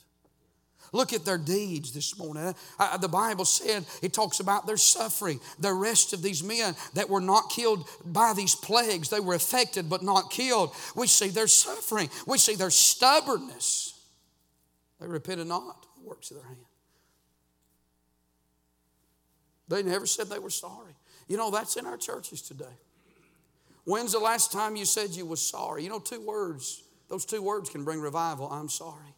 Look 0.92 1.12
at 1.12 1.24
their 1.24 1.38
deeds 1.38 1.92
this 1.92 2.18
morning. 2.18 2.54
Uh, 2.78 2.96
the 2.96 3.08
Bible 3.08 3.44
said 3.44 3.84
it 4.02 4.12
talks 4.12 4.40
about 4.40 4.66
their 4.66 4.76
suffering. 4.76 5.40
The 5.58 5.72
rest 5.72 6.12
of 6.12 6.22
these 6.22 6.42
men 6.42 6.74
that 6.94 7.08
were 7.08 7.20
not 7.20 7.50
killed 7.50 7.88
by 8.04 8.32
these 8.34 8.54
plagues, 8.54 9.10
they 9.10 9.20
were 9.20 9.34
affected 9.34 9.90
but 9.90 10.02
not 10.02 10.30
killed. 10.30 10.74
We 10.94 11.06
see 11.06 11.28
their 11.28 11.48
suffering. 11.48 12.10
We 12.26 12.38
see 12.38 12.54
their 12.54 12.70
stubbornness. 12.70 14.00
They 15.00 15.06
repented 15.06 15.46
not 15.46 15.86
works 16.02 16.30
of 16.30 16.36
their 16.36 16.46
hand. 16.46 16.58
They 19.68 19.82
never 19.82 20.06
said 20.06 20.28
they 20.28 20.38
were 20.38 20.50
sorry. 20.50 20.94
You 21.26 21.36
know, 21.36 21.50
that's 21.50 21.76
in 21.76 21.86
our 21.86 21.96
churches 21.96 22.42
today. 22.42 22.76
When's 23.84 24.12
the 24.12 24.18
last 24.18 24.52
time 24.52 24.76
you 24.76 24.84
said 24.84 25.10
you 25.10 25.26
was 25.26 25.40
sorry? 25.40 25.82
You 25.84 25.90
know, 25.90 25.98
two 25.98 26.20
words. 26.20 26.82
Those 27.08 27.24
two 27.24 27.42
words 27.42 27.70
can 27.70 27.84
bring 27.84 28.00
revival. 28.00 28.48
I'm 28.50 28.68
sorry. 28.68 29.14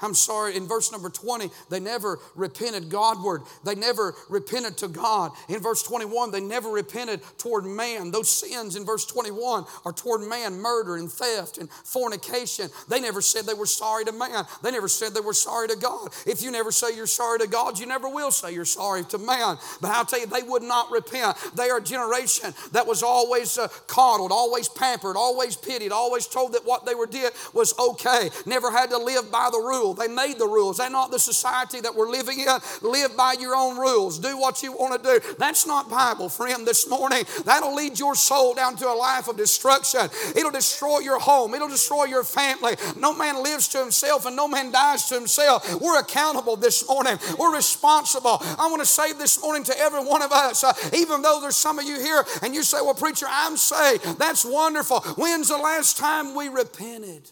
I'm 0.00 0.14
sorry, 0.14 0.56
in 0.56 0.66
verse 0.66 0.90
number 0.90 1.08
20, 1.08 1.50
they 1.70 1.78
never 1.78 2.18
repented 2.34 2.90
Godward. 2.90 3.42
They 3.64 3.74
never 3.74 4.14
repented 4.28 4.76
to 4.78 4.88
God. 4.88 5.30
In 5.48 5.60
verse 5.60 5.82
21, 5.82 6.30
they 6.32 6.40
never 6.40 6.68
repented 6.68 7.20
toward 7.38 7.64
man. 7.64 8.10
Those 8.10 8.28
sins 8.28 8.76
in 8.76 8.84
verse 8.84 9.06
21 9.06 9.64
are 9.84 9.92
toward 9.92 10.28
man 10.28 10.54
murder 10.54 10.96
and 10.96 11.10
theft 11.10 11.58
and 11.58 11.70
fornication. 11.70 12.70
They 12.88 13.00
never 13.00 13.22
said 13.22 13.44
they 13.44 13.54
were 13.54 13.66
sorry 13.66 14.04
to 14.06 14.12
man. 14.12 14.44
They 14.62 14.72
never 14.72 14.88
said 14.88 15.14
they 15.14 15.20
were 15.20 15.32
sorry 15.32 15.68
to 15.68 15.76
God. 15.76 16.08
If 16.26 16.42
you 16.42 16.50
never 16.50 16.72
say 16.72 16.96
you're 16.96 17.06
sorry 17.06 17.38
to 17.38 17.46
God, 17.46 17.78
you 17.78 17.86
never 17.86 18.08
will 18.08 18.30
say 18.30 18.52
you're 18.52 18.64
sorry 18.64 19.04
to 19.04 19.18
man. 19.18 19.58
But 19.80 19.90
I'll 19.90 20.04
tell 20.04 20.20
you, 20.20 20.26
they 20.26 20.42
would 20.42 20.62
not 20.62 20.90
repent. 20.90 21.36
They 21.56 21.70
are 21.70 21.78
a 21.78 21.82
generation 21.82 22.52
that 22.72 22.86
was 22.86 23.02
always 23.02 23.58
uh, 23.58 23.68
coddled, 23.86 24.32
always 24.32 24.68
pampered, 24.68 25.16
always 25.16 25.56
pitied, 25.56 25.92
always 25.92 26.26
told 26.26 26.54
that 26.54 26.66
what 26.66 26.84
they 26.84 26.94
were 26.94 27.06
did 27.06 27.32
was 27.52 27.78
okay. 27.78 28.30
Never 28.44 28.70
had 28.70 28.90
to 28.90 28.98
live 28.98 29.30
by 29.30 29.50
the 29.52 29.58
rules 29.58 29.73
rule. 29.74 29.94
They 29.94 30.08
made 30.08 30.38
the 30.38 30.46
rules. 30.46 30.78
They're 30.78 30.90
not 30.90 31.10
the 31.10 31.18
society 31.18 31.80
that 31.80 31.94
we're 31.94 32.10
living 32.10 32.40
in. 32.40 32.48
Live 32.82 33.16
by 33.16 33.34
your 33.38 33.54
own 33.54 33.76
rules. 33.78 34.18
Do 34.18 34.38
what 34.38 34.62
you 34.62 34.72
want 34.72 35.02
to 35.02 35.20
do. 35.20 35.34
That's 35.38 35.66
not 35.66 35.90
Bible, 35.90 36.28
friend, 36.28 36.66
this 36.66 36.88
morning. 36.88 37.24
That'll 37.44 37.74
lead 37.74 37.98
your 37.98 38.14
soul 38.14 38.54
down 38.54 38.76
to 38.76 38.88
a 38.88 38.94
life 38.94 39.28
of 39.28 39.36
destruction. 39.36 40.08
It'll 40.36 40.50
destroy 40.50 41.00
your 41.00 41.18
home. 41.18 41.54
It'll 41.54 41.68
destroy 41.68 42.04
your 42.04 42.24
family. 42.24 42.76
No 42.98 43.14
man 43.14 43.42
lives 43.42 43.68
to 43.68 43.78
himself 43.78 44.26
and 44.26 44.36
no 44.36 44.48
man 44.48 44.70
dies 44.70 45.06
to 45.08 45.14
himself. 45.14 45.80
We're 45.80 45.98
accountable 45.98 46.56
this 46.56 46.86
morning. 46.88 47.18
We're 47.38 47.54
responsible. 47.54 48.38
I 48.58 48.68
want 48.70 48.80
to 48.80 48.86
say 48.86 49.12
this 49.12 49.40
morning 49.40 49.64
to 49.64 49.78
every 49.78 50.04
one 50.04 50.22
of 50.22 50.32
us, 50.32 50.64
uh, 50.64 50.72
even 50.94 51.22
though 51.22 51.40
there's 51.40 51.56
some 51.56 51.78
of 51.78 51.84
you 51.84 52.00
here 52.00 52.24
and 52.42 52.54
you 52.54 52.62
say, 52.62 52.78
Well, 52.80 52.94
preacher, 52.94 53.26
I'm 53.28 53.56
saved. 53.56 54.18
That's 54.18 54.44
wonderful. 54.44 55.00
When's 55.16 55.48
the 55.48 55.58
last 55.58 55.96
time 55.96 56.34
we 56.34 56.48
repented? 56.48 57.30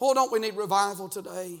Oh, 0.00 0.14
don't 0.14 0.32
we 0.32 0.38
need 0.38 0.56
revival 0.56 1.08
today? 1.08 1.60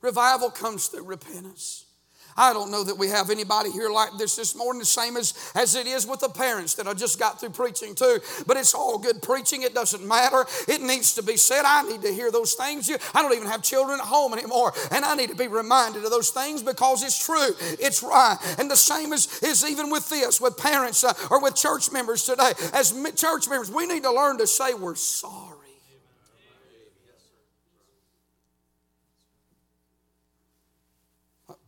Revival 0.00 0.50
comes 0.50 0.88
through 0.88 1.04
repentance. 1.04 1.86
I 2.36 2.52
don't 2.52 2.72
know 2.72 2.82
that 2.82 2.98
we 2.98 3.08
have 3.08 3.30
anybody 3.30 3.70
here 3.70 3.88
like 3.88 4.10
this 4.18 4.34
this 4.34 4.56
morning, 4.56 4.80
the 4.80 4.86
same 4.86 5.16
as, 5.16 5.52
as 5.54 5.76
it 5.76 5.86
is 5.86 6.04
with 6.04 6.18
the 6.18 6.28
parents 6.28 6.74
that 6.74 6.88
I 6.88 6.94
just 6.94 7.18
got 7.18 7.38
through 7.38 7.50
preaching 7.50 7.94
to. 7.94 8.20
But 8.46 8.56
it's 8.56 8.74
all 8.74 8.98
good 8.98 9.22
preaching. 9.22 9.62
It 9.62 9.72
doesn't 9.72 10.06
matter. 10.06 10.44
It 10.66 10.82
needs 10.82 11.14
to 11.14 11.22
be 11.22 11.36
said. 11.36 11.62
I 11.64 11.82
need 11.84 12.02
to 12.02 12.12
hear 12.12 12.32
those 12.32 12.54
things. 12.54 12.90
I 13.14 13.22
don't 13.22 13.32
even 13.34 13.46
have 13.46 13.62
children 13.62 14.00
at 14.00 14.06
home 14.06 14.32
anymore. 14.32 14.72
And 14.90 15.04
I 15.04 15.14
need 15.14 15.30
to 15.30 15.36
be 15.36 15.46
reminded 15.46 16.04
of 16.04 16.10
those 16.10 16.30
things 16.30 16.62
because 16.62 17.04
it's 17.04 17.24
true. 17.24 17.54
It's 17.78 18.02
right. 18.02 18.36
And 18.58 18.68
the 18.68 18.76
same 18.76 19.12
is, 19.12 19.40
is 19.42 19.64
even 19.64 19.90
with 19.90 20.10
this, 20.10 20.40
with 20.40 20.56
parents 20.56 21.04
uh, 21.04 21.14
or 21.30 21.40
with 21.40 21.54
church 21.54 21.92
members 21.92 22.24
today. 22.24 22.52
As 22.72 22.92
church 23.14 23.48
members, 23.48 23.70
we 23.70 23.86
need 23.86 24.02
to 24.02 24.12
learn 24.12 24.38
to 24.38 24.46
say 24.48 24.74
we're 24.74 24.96
sorry. 24.96 25.53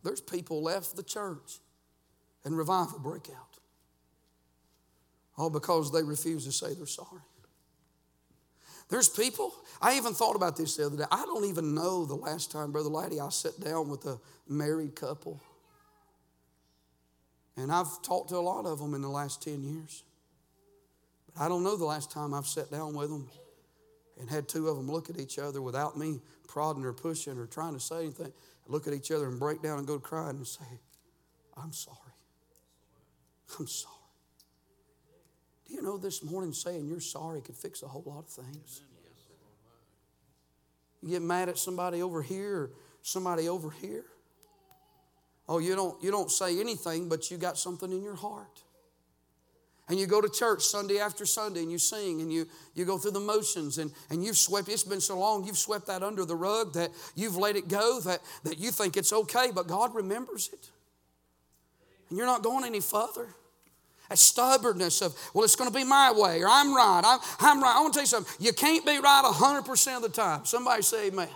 There's 0.07 0.21
people 0.21 0.63
left 0.63 0.95
the 0.95 1.03
church 1.03 1.59
and 2.45 2.57
revival 2.57 2.97
break 2.97 3.27
out. 3.29 3.57
All 5.37 5.49
because 5.49 5.91
they 5.91 6.01
refuse 6.01 6.45
to 6.45 6.53
say 6.53 6.73
they're 6.73 6.85
sorry. 6.85 7.23
There's 8.87 9.09
people, 9.09 9.53
I 9.81 9.97
even 9.97 10.13
thought 10.13 10.37
about 10.37 10.55
this 10.55 10.77
the 10.77 10.85
other 10.85 10.95
day. 10.95 11.03
I 11.11 11.25
don't 11.25 11.43
even 11.43 11.75
know 11.75 12.05
the 12.05 12.15
last 12.15 12.53
time, 12.53 12.71
Brother 12.71 12.87
Laddie, 12.87 13.19
I 13.19 13.27
sat 13.27 13.59
down 13.59 13.89
with 13.89 14.05
a 14.05 14.17
married 14.47 14.95
couple. 14.95 15.41
And 17.57 17.69
I've 17.69 18.01
talked 18.01 18.29
to 18.29 18.37
a 18.37 18.39
lot 18.39 18.65
of 18.65 18.79
them 18.79 18.93
in 18.93 19.01
the 19.01 19.09
last 19.09 19.43
10 19.43 19.61
years. 19.61 20.03
But 21.25 21.43
I 21.43 21.49
don't 21.49 21.65
know 21.65 21.75
the 21.75 21.83
last 21.83 22.11
time 22.11 22.33
I've 22.33 22.47
sat 22.47 22.71
down 22.71 22.93
with 22.93 23.09
them 23.09 23.27
and 24.17 24.29
had 24.29 24.47
two 24.47 24.69
of 24.69 24.77
them 24.77 24.89
look 24.89 25.09
at 25.09 25.19
each 25.19 25.37
other 25.37 25.61
without 25.61 25.97
me 25.97 26.21
prodding 26.47 26.85
or 26.85 26.93
pushing 26.93 27.37
or 27.37 27.45
trying 27.45 27.73
to 27.73 27.79
say 27.81 28.03
anything 28.03 28.31
look 28.67 28.87
at 28.87 28.93
each 28.93 29.11
other 29.11 29.27
and 29.27 29.39
break 29.39 29.61
down 29.61 29.79
and 29.79 29.87
go 29.87 29.99
crying 29.99 30.37
and 30.37 30.47
say, 30.47 30.65
I'm 31.55 31.71
sorry. 31.71 31.97
I'm 33.59 33.67
sorry. 33.67 33.93
Do 35.67 35.73
you 35.73 35.81
know 35.81 35.97
this 35.97 36.23
morning 36.23 36.53
saying 36.53 36.87
you're 36.87 36.99
sorry 36.99 37.41
could 37.41 37.55
fix 37.55 37.83
a 37.83 37.87
whole 37.87 38.03
lot 38.05 38.19
of 38.19 38.29
things? 38.29 38.81
You 41.01 41.09
get 41.09 41.21
mad 41.21 41.49
at 41.49 41.57
somebody 41.57 42.01
over 42.01 42.21
here 42.21 42.55
or 42.55 42.71
somebody 43.01 43.47
over 43.47 43.69
here. 43.69 44.05
Oh, 45.49 45.59
you 45.59 45.75
don't, 45.75 46.01
you 46.03 46.11
don't 46.11 46.31
say 46.31 46.59
anything, 46.59 47.07
but 47.07 47.31
you 47.31 47.37
got 47.37 47.57
something 47.57 47.91
in 47.91 48.01
your 48.03 48.15
heart 48.15 48.63
and 49.89 49.97
you 49.97 50.05
go 50.05 50.19
to 50.19 50.29
church 50.29 50.63
Sunday 50.63 50.99
after 50.99 51.25
Sunday 51.25 51.61
and 51.61 51.71
you 51.71 51.77
sing 51.77 52.21
and 52.21 52.31
you, 52.31 52.47
you 52.73 52.83
go 52.83 52.97
through 52.97 53.11
the 53.11 53.19
motions 53.19 53.77
and, 53.77 53.91
and 54.09 54.23
you've 54.23 54.37
swept, 54.37 54.67
it's 54.67 54.83
been 54.83 54.99
so 54.99 55.17
long, 55.17 55.45
you've 55.45 55.57
swept 55.57 55.87
that 55.87 56.03
under 56.03 56.25
the 56.25 56.35
rug 56.35 56.73
that 56.73 56.91
you've 57.15 57.37
let 57.37 57.55
it 57.55 57.69
go, 57.69 58.01
that, 58.01 58.19
that 58.43 58.59
you 58.59 58.71
think 58.71 58.97
it's 58.97 59.13
okay, 59.13 59.49
but 59.53 59.67
God 59.67 59.95
remembers 59.95 60.49
it. 60.51 60.69
And 62.09 62.17
you're 62.17 62.27
not 62.27 62.43
going 62.43 62.65
any 62.65 62.81
further. 62.81 63.27
That 64.09 64.17
stubbornness 64.17 65.01
of, 65.01 65.13
well, 65.33 65.43
it's 65.43 65.55
going 65.55 65.69
to 65.69 65.75
be 65.75 65.83
my 65.83 66.11
way 66.15 66.41
or 66.41 66.47
I'm 66.49 66.73
right. 66.73 67.01
I'm, 67.03 67.19
I'm 67.39 67.63
right. 67.63 67.75
I 67.75 67.81
want 67.81 67.93
to 67.93 67.97
tell 67.97 68.03
you 68.03 68.07
something. 68.07 68.45
You 68.45 68.53
can't 68.53 68.85
be 68.85 68.99
right 68.99 69.23
100% 69.25 69.95
of 69.97 70.01
the 70.01 70.09
time. 70.09 70.45
Somebody 70.45 70.81
say 70.81 71.07
amen. 71.07 71.29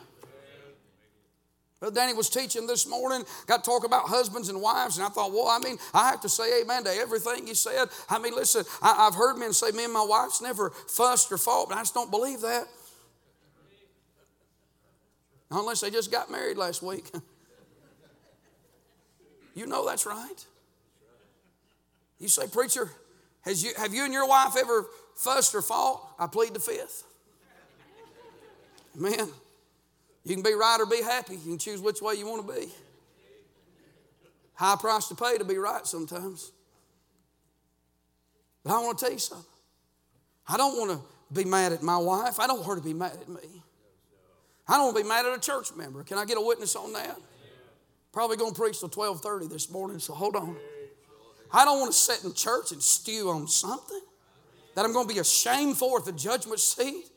Brother 1.82 1.96
Danny 1.96 2.13
was 2.13 2.30
teaching 2.30 2.67
this 2.67 2.88
morning, 2.88 3.26
got 3.48 3.63
to 3.63 3.70
talk 3.70 3.84
about 3.84 4.08
husbands 4.08 4.50
and 4.50 4.62
wives, 4.62 4.98
and 4.98 5.06
I 5.06 5.10
thought, 5.10 5.32
well, 5.32 5.48
I 5.48 5.58
mean, 5.58 5.80
I 5.96 6.12
have 6.12 6.22
to 6.22 6.30
say 6.30 6.62
amen 6.62 6.84
to 6.84 6.91
everything 6.91 7.48
he 7.48 7.56
said. 7.56 7.89
I 8.08 8.20
mean, 8.20 8.36
listen, 8.36 8.63
I, 8.84 9.06
have 9.06 9.15
heard 9.15 9.38
men 9.38 9.52
say, 9.52 9.72
me 9.72 9.86
and 9.86 9.91
my 9.91 10.06
wife's 10.08 10.44
never 10.44 10.70
fussed 10.70 11.32
or 11.32 11.39
fought, 11.39 11.70
but 11.70 11.80
I 11.80 11.82
just 11.82 11.96
don't 11.96 12.12
believe 12.12 12.41
that. 12.41 12.67
Unless 15.50 15.82
they 15.82 15.89
just 15.89 16.12
got 16.12 16.32
married 16.32 16.56
last 16.56 16.82
week. 16.82 17.12
You 19.54 19.67
know 19.67 19.86
that's 19.86 20.06
right. 20.06 20.46
You 22.20 22.30
say, 22.30 22.48
Preacher, 22.48 22.89
has 23.41 23.62
you, 23.62 23.72
have 23.78 23.94
you 23.94 24.06
and 24.06 24.13
your 24.13 24.26
wife 24.26 24.56
ever 24.58 24.88
fussed 25.17 25.54
or 25.54 25.62
fought? 25.62 26.02
I 26.17 26.28
plead 26.28 26.54
the 26.54 26.60
fifth. 26.62 27.04
Man, 28.96 29.28
you 30.23 30.36
can 30.36 30.43
be 30.43 30.53
right 30.53 30.77
or 30.79 30.86
be 30.86 31.01
happy. 31.01 31.34
You 31.34 31.51
can 31.51 31.57
choose 31.57 31.81
which 31.81 32.01
way 32.01 32.15
you 32.15 32.27
want 32.27 32.47
to 32.47 32.53
be. 32.53 32.67
High 34.53 34.75
price 34.75 35.08
to 35.08 35.15
pay 35.15 35.37
to 35.37 35.46
be 35.46 35.58
right 35.58 35.85
sometimes. 35.87 36.52
But 38.63 38.73
I 38.73 38.79
want 38.83 39.00
to 39.00 39.06
tell 39.06 39.13
you 39.13 39.19
something. 39.19 39.46
I 40.48 40.58
don't 40.58 40.77
want 40.77 40.91
to 40.91 41.33
be 41.33 41.46
mad 41.46 41.71
at 41.71 41.81
my 41.81 41.98
wife. 41.98 42.39
I 42.39 42.48
don't 42.48 42.58
want 42.58 42.69
her 42.69 42.75
to 42.75 42.81
be 42.81 42.93
mad 42.93 43.13
at 43.13 43.27
me. 43.27 43.63
I 44.67 44.75
don't 44.75 44.85
want 44.85 44.98
to 44.98 45.04
be 45.04 45.10
mad 45.10 45.25
at 45.25 45.35
a 45.35 45.39
church 45.39 45.75
member. 45.75 46.04
Can 46.04 46.17
I 46.17 46.25
get 46.25 46.37
a 46.37 46.41
witness 46.41 46.75
on 46.75 46.93
that? 46.93 47.17
Probably 48.12 48.37
going 48.37 48.54
to 48.54 48.60
preach 48.60 48.79
till 48.79 48.89
12:30 48.89 49.50
this 49.50 49.69
morning, 49.69 50.00
so 50.00 50.13
hold 50.13 50.35
on. 50.35 50.58
I 51.52 51.65
don't 51.65 51.79
want 51.79 51.91
to 51.91 51.98
sit 51.98 52.23
in 52.23 52.33
church 52.33 52.71
and 52.71 52.81
stew 52.81 53.29
on 53.29 53.48
something 53.48 54.02
that 54.75 54.85
I'm 54.85 54.93
going 54.93 55.08
to 55.08 55.13
be 55.13 55.19
ashamed 55.19 55.77
for 55.77 56.00
at 56.00 56.06
the 56.06 56.12
judgment 56.12 56.60
seat. 56.60 57.10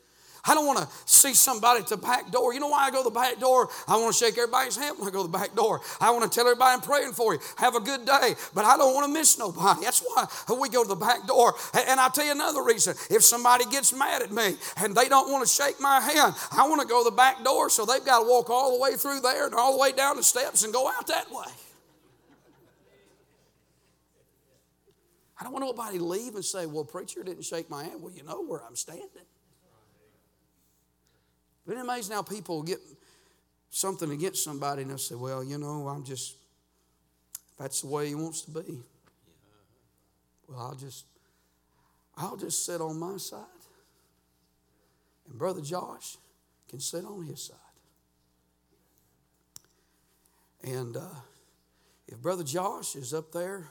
I 0.47 0.55
don't 0.55 0.66
want 0.66 0.78
to 0.78 0.88
see 1.07 1.32
somebody 1.32 1.80
at 1.80 1.86
the 1.86 1.97
back 1.97 2.30
door. 2.30 2.53
You 2.53 2.61
know 2.61 2.68
why 2.68 2.84
I 2.86 2.90
go 2.90 2.99
to 2.99 3.05
the 3.05 3.14
back 3.14 3.40
door? 3.40 3.68
I 3.88 3.97
want 3.97 4.14
to 4.14 4.24
shake 4.24 4.36
everybody's 4.36 4.76
hand 4.76 4.99
when 4.99 5.09
I 5.09 5.11
go 5.11 5.22
to 5.22 5.30
the 5.30 5.38
back 5.38 5.55
door. 5.55 5.80
I 6.01 6.11
want 6.11 6.30
to 6.30 6.34
tell 6.34 6.47
everybody 6.47 6.74
I'm 6.74 6.82
praying 6.82 7.12
for 7.12 7.32
you. 7.32 7.40
Have 7.57 7.74
a 7.74 7.80
good 7.80 8.05
day. 8.05 8.34
But 8.55 8.66
I 8.66 8.76
don't 8.76 8.92
want 8.92 9.07
to 9.07 9.12
miss 9.12 9.38
nobody. 9.38 9.80
That's 9.82 10.01
why 10.01 10.26
we 10.61 10.68
go 10.68 10.82
to 10.82 10.88
the 10.88 10.97
back 10.97 11.26
door. 11.26 11.55
And 11.88 11.99
I'll 11.99 12.11
tell 12.11 12.26
you 12.26 12.32
another 12.32 12.62
reason. 12.62 12.95
If 13.11 13.22
somebody 13.22 13.64
gets 13.66 13.95
mad 13.95 14.20
at 14.20 14.32
me 14.32 14.57
and 14.76 14.95
they 14.95 15.09
don't 15.09 15.32
want 15.32 15.47
to 15.47 15.53
shake 15.53 15.80
my 15.80 16.01
hand, 16.01 16.34
I 16.53 16.68
want 16.68 16.82
to 16.82 16.86
go 16.86 17.03
to 17.03 17.11
the 17.11 17.16
back 17.16 17.42
door 17.42 17.70
so 17.70 17.86
they've 17.86 18.05
got 18.05 18.20
to 18.20 18.28
walk 18.28 18.51
all 18.51 18.76
the 18.76 18.82
way 18.82 18.97
through 18.97 19.20
there 19.20 19.47
and 19.47 19.55
all 19.55 19.72
the 19.72 19.78
way 19.78 19.92
down 19.92 20.16
the 20.16 20.22
steps 20.22 20.62
and 20.62 20.74
go 20.74 20.88
out 20.88 21.07
that 21.07 21.30
way. 21.30 21.47
I 25.40 25.45
don't 25.45 25.53
want 25.53 25.64
nobody 25.64 25.99
to 25.99 26.05
leave 26.05 26.34
and 26.34 26.45
say, 26.45 26.66
Well, 26.66 26.84
preacher 26.84 27.22
didn't 27.22 27.45
shake 27.45 27.68
my 27.68 27.84
hand. 27.84 28.03
Well, 28.03 28.12
you 28.12 28.22
know 28.22 28.45
where 28.45 28.62
I'm 28.64 28.76
standing. 28.76 29.09
Isn't 31.67 31.79
it 31.79 31.81
amazing 31.81 32.15
how 32.15 32.23
people 32.23 32.62
get 32.62 32.79
something 33.71 34.11
against 34.11 34.45
somebody 34.45 34.83
and 34.83 34.91
they'll 34.91 34.99
say, 34.99 35.15
Well, 35.15 35.43
you 35.43 35.59
know, 35.59 35.89
I'm 35.89 36.05
just, 36.05 36.37
that's 37.59 37.81
the 37.81 37.89
way 37.89 38.09
he 38.09 38.15
wants 38.15 38.43
to 38.43 38.51
be. 38.51 38.81
Well, 40.49 40.61
I'll 40.61 40.75
just, 40.75 41.07
I'll 42.17 42.37
just 42.37 42.65
sit 42.67 42.81
on 42.81 42.99
my 42.99 43.17
side. 43.17 43.41
And 45.29 45.39
Brother 45.39 45.62
Josh 45.62 46.17
can 46.69 46.81
sit 46.81 47.05
on 47.05 47.25
his 47.25 47.43
side. 47.43 47.57
And 50.62 50.97
uh, 50.97 51.15
if 52.09 52.21
Brother 52.21 52.45
Josh 52.45 52.97
is 52.97 53.12
up 53.12 53.33
there 53.33 53.69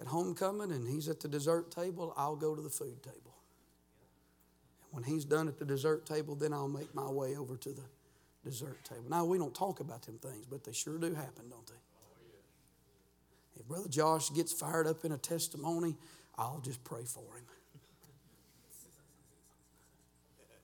at 0.00 0.06
homecoming 0.06 0.72
and 0.72 0.88
he's 0.88 1.08
at 1.08 1.20
the 1.20 1.28
dessert 1.28 1.70
table, 1.70 2.12
I'll 2.16 2.36
go 2.36 2.54
to 2.54 2.62
the 2.62 2.70
food 2.70 3.02
table. 3.02 3.31
When 4.92 5.02
he's 5.02 5.24
done 5.24 5.48
at 5.48 5.58
the 5.58 5.64
dessert 5.64 6.06
table, 6.06 6.34
then 6.34 6.52
I'll 6.52 6.68
make 6.68 6.94
my 6.94 7.10
way 7.10 7.34
over 7.36 7.56
to 7.56 7.70
the 7.70 7.82
dessert 8.44 8.84
table. 8.84 9.04
Now, 9.08 9.24
we 9.24 9.38
don't 9.38 9.54
talk 9.54 9.80
about 9.80 10.02
them 10.02 10.18
things, 10.18 10.44
but 10.48 10.64
they 10.64 10.72
sure 10.72 10.98
do 10.98 11.14
happen, 11.14 11.48
don't 11.50 11.66
they? 11.66 11.72
If 13.58 13.66
Brother 13.66 13.88
Josh 13.88 14.30
gets 14.30 14.52
fired 14.52 14.86
up 14.86 15.04
in 15.04 15.12
a 15.12 15.18
testimony, 15.18 15.96
I'll 16.36 16.60
just 16.62 16.84
pray 16.84 17.04
for 17.04 17.20
him. 17.20 17.44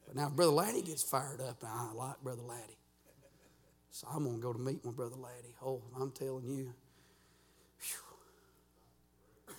But 0.06 0.16
now, 0.16 0.26
if 0.28 0.34
Brother 0.34 0.52
Laddie 0.52 0.82
gets 0.82 1.02
fired 1.02 1.40
up, 1.40 1.64
I 1.66 1.92
like 1.92 2.22
Brother 2.22 2.42
Laddie. 2.42 2.76
So 3.90 4.06
I'm 4.12 4.24
going 4.24 4.36
to 4.36 4.42
go 4.42 4.52
to 4.52 4.58
meet 4.58 4.84
my 4.84 4.90
Brother 4.90 5.16
Laddie. 5.16 5.54
Oh, 5.64 5.82
I'm 5.98 6.10
telling 6.10 6.46
you. 6.46 6.72
Whew. 7.80 9.54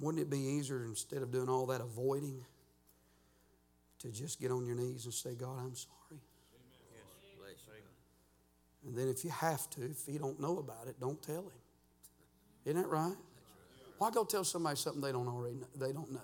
Wouldn't 0.00 0.22
it 0.22 0.30
be 0.30 0.38
easier 0.38 0.84
instead 0.84 1.22
of 1.22 1.30
doing 1.30 1.48
all 1.48 1.66
that 1.66 1.80
avoiding? 1.80 2.44
To 4.00 4.08
just 4.08 4.40
get 4.40 4.50
on 4.50 4.66
your 4.66 4.76
knees 4.76 5.04
and 5.04 5.14
say, 5.14 5.34
God, 5.34 5.58
I'm 5.58 5.74
sorry. 5.74 6.20
And 8.86 8.96
then 8.96 9.08
if 9.08 9.24
you 9.24 9.30
have 9.30 9.68
to, 9.70 9.84
if 9.84 10.06
you 10.06 10.18
don't 10.18 10.38
know 10.40 10.58
about 10.58 10.86
it, 10.86 11.00
don't 11.00 11.20
tell 11.20 11.42
him. 11.42 11.60
Isn't 12.64 12.80
that 12.80 12.88
right? 12.88 13.16
Why 13.98 14.10
go 14.10 14.24
tell 14.24 14.44
somebody 14.44 14.76
something 14.76 15.00
they 15.00 15.12
don't 15.12 15.28
already 15.28 15.56
know, 15.56 15.66
they 15.74 15.92
don't 15.92 16.12
know 16.12 16.20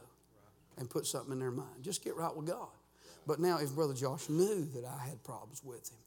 and 0.79 0.89
put 0.89 1.07
something 1.07 1.33
in 1.33 1.39
their 1.39 1.51
mind? 1.51 1.83
Just 1.83 2.05
get 2.05 2.17
right 2.17 2.35
with 2.35 2.47
God. 2.47 2.69
But 3.27 3.41
now 3.41 3.59
if 3.59 3.75
Brother 3.75 3.95
Josh 3.95 4.29
knew 4.29 4.65
that 4.75 4.85
I 4.85 5.09
had 5.09 5.23
problems 5.25 5.63
with 5.65 5.91
him, 5.91 5.99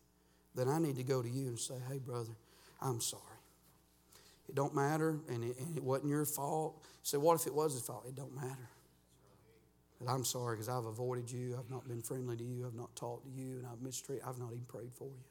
then 0.53 0.69
I 0.69 0.79
need 0.79 0.95
to 0.97 1.03
go 1.03 1.21
to 1.21 1.29
you 1.29 1.47
and 1.47 1.59
say, 1.59 1.75
hey, 1.89 1.97
brother, 1.97 2.31
I'm 2.81 3.01
sorry. 3.01 3.21
It 4.47 4.55
don't 4.55 4.75
matter, 4.75 5.19
and 5.27 5.43
it, 5.43 5.57
and 5.59 5.75
it 5.75 5.83
wasn't 5.83 6.09
your 6.09 6.25
fault. 6.25 6.81
Say, 7.03 7.17
what 7.17 7.39
if 7.39 7.47
it 7.47 7.53
was 7.53 7.73
his 7.73 7.81
fault? 7.81 8.05
It 8.07 8.15
don't 8.15 8.33
matter. 8.35 8.69
But 9.99 10.11
I'm 10.11 10.25
sorry 10.25 10.55
because 10.55 10.69
I've 10.69 10.85
avoided 10.85 11.31
you. 11.31 11.55
I've 11.57 11.69
not 11.69 11.87
been 11.87 12.01
friendly 12.01 12.35
to 12.37 12.43
you. 12.43 12.65
I've 12.65 12.75
not 12.75 12.95
talked 12.95 13.25
to 13.25 13.31
you. 13.31 13.57
And 13.57 13.67
I've 13.67 13.81
mistreated. 13.81 14.25
I've 14.27 14.37
not 14.37 14.51
even 14.51 14.65
prayed 14.65 14.93
for 14.93 15.05
you. 15.05 15.23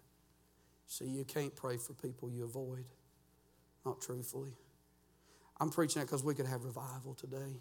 See, 0.86 1.06
you 1.06 1.24
can't 1.24 1.54
pray 1.54 1.76
for 1.76 1.92
people 1.94 2.30
you 2.30 2.44
avoid, 2.44 2.84
not 3.84 4.00
truthfully. 4.00 4.52
I'm 5.60 5.70
preaching 5.70 6.00
that 6.00 6.06
because 6.06 6.22
we 6.22 6.34
could 6.34 6.46
have 6.46 6.64
revival 6.64 7.14
today. 7.14 7.60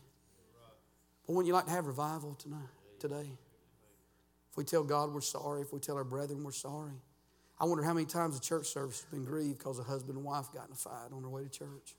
But 1.26 1.34
wouldn't 1.34 1.48
you 1.48 1.54
like 1.54 1.66
to 1.66 1.72
have 1.72 1.86
revival 1.86 2.36
tonight, 2.36 2.70
today? 3.00 3.38
If 4.52 4.58
we 4.58 4.64
tell 4.64 4.84
God 4.84 5.14
we're 5.14 5.22
sorry, 5.22 5.62
if 5.62 5.72
we 5.72 5.80
tell 5.80 5.96
our 5.96 6.04
brethren 6.04 6.44
we're 6.44 6.52
sorry. 6.52 7.02
I 7.60 7.66
wonder 7.66 7.84
how 7.84 7.94
many 7.94 8.06
times 8.06 8.38
the 8.38 8.46
church 8.46 8.68
service 8.68 9.02
has 9.02 9.10
been 9.10 9.24
grieved 9.24 9.60
because 9.60 9.80
a 9.80 9.84
husband 9.84 10.18
and 10.18 10.26
wife 10.26 10.48
got 10.54 10.68
in 10.68 10.74
a 10.74 10.76
fight 10.76 11.12
on 11.14 11.22
their 11.22 11.30
way 11.30 11.44
to 11.44 11.50
church. 11.50 11.96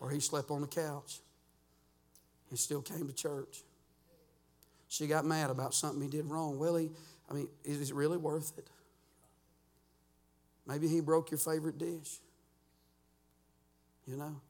Or 0.00 0.10
he 0.10 0.20
slept 0.20 0.50
on 0.50 0.62
the 0.62 0.66
couch 0.66 1.20
and 2.50 2.58
still 2.58 2.82
came 2.82 3.06
to 3.06 3.12
church. 3.12 3.62
She 4.88 5.06
got 5.06 5.24
mad 5.24 5.50
about 5.50 5.74
something 5.74 6.00
he 6.00 6.08
did 6.08 6.24
wrong. 6.24 6.58
Well, 6.58 6.76
he, 6.76 6.90
I 7.30 7.34
mean, 7.34 7.48
is 7.64 7.90
it 7.90 7.94
really 7.94 8.16
worth 8.16 8.56
it? 8.58 8.68
Maybe 10.66 10.88
he 10.88 11.00
broke 11.00 11.30
your 11.30 11.38
favorite 11.38 11.78
dish. 11.78 12.18
You 14.06 14.16
know? 14.16 14.40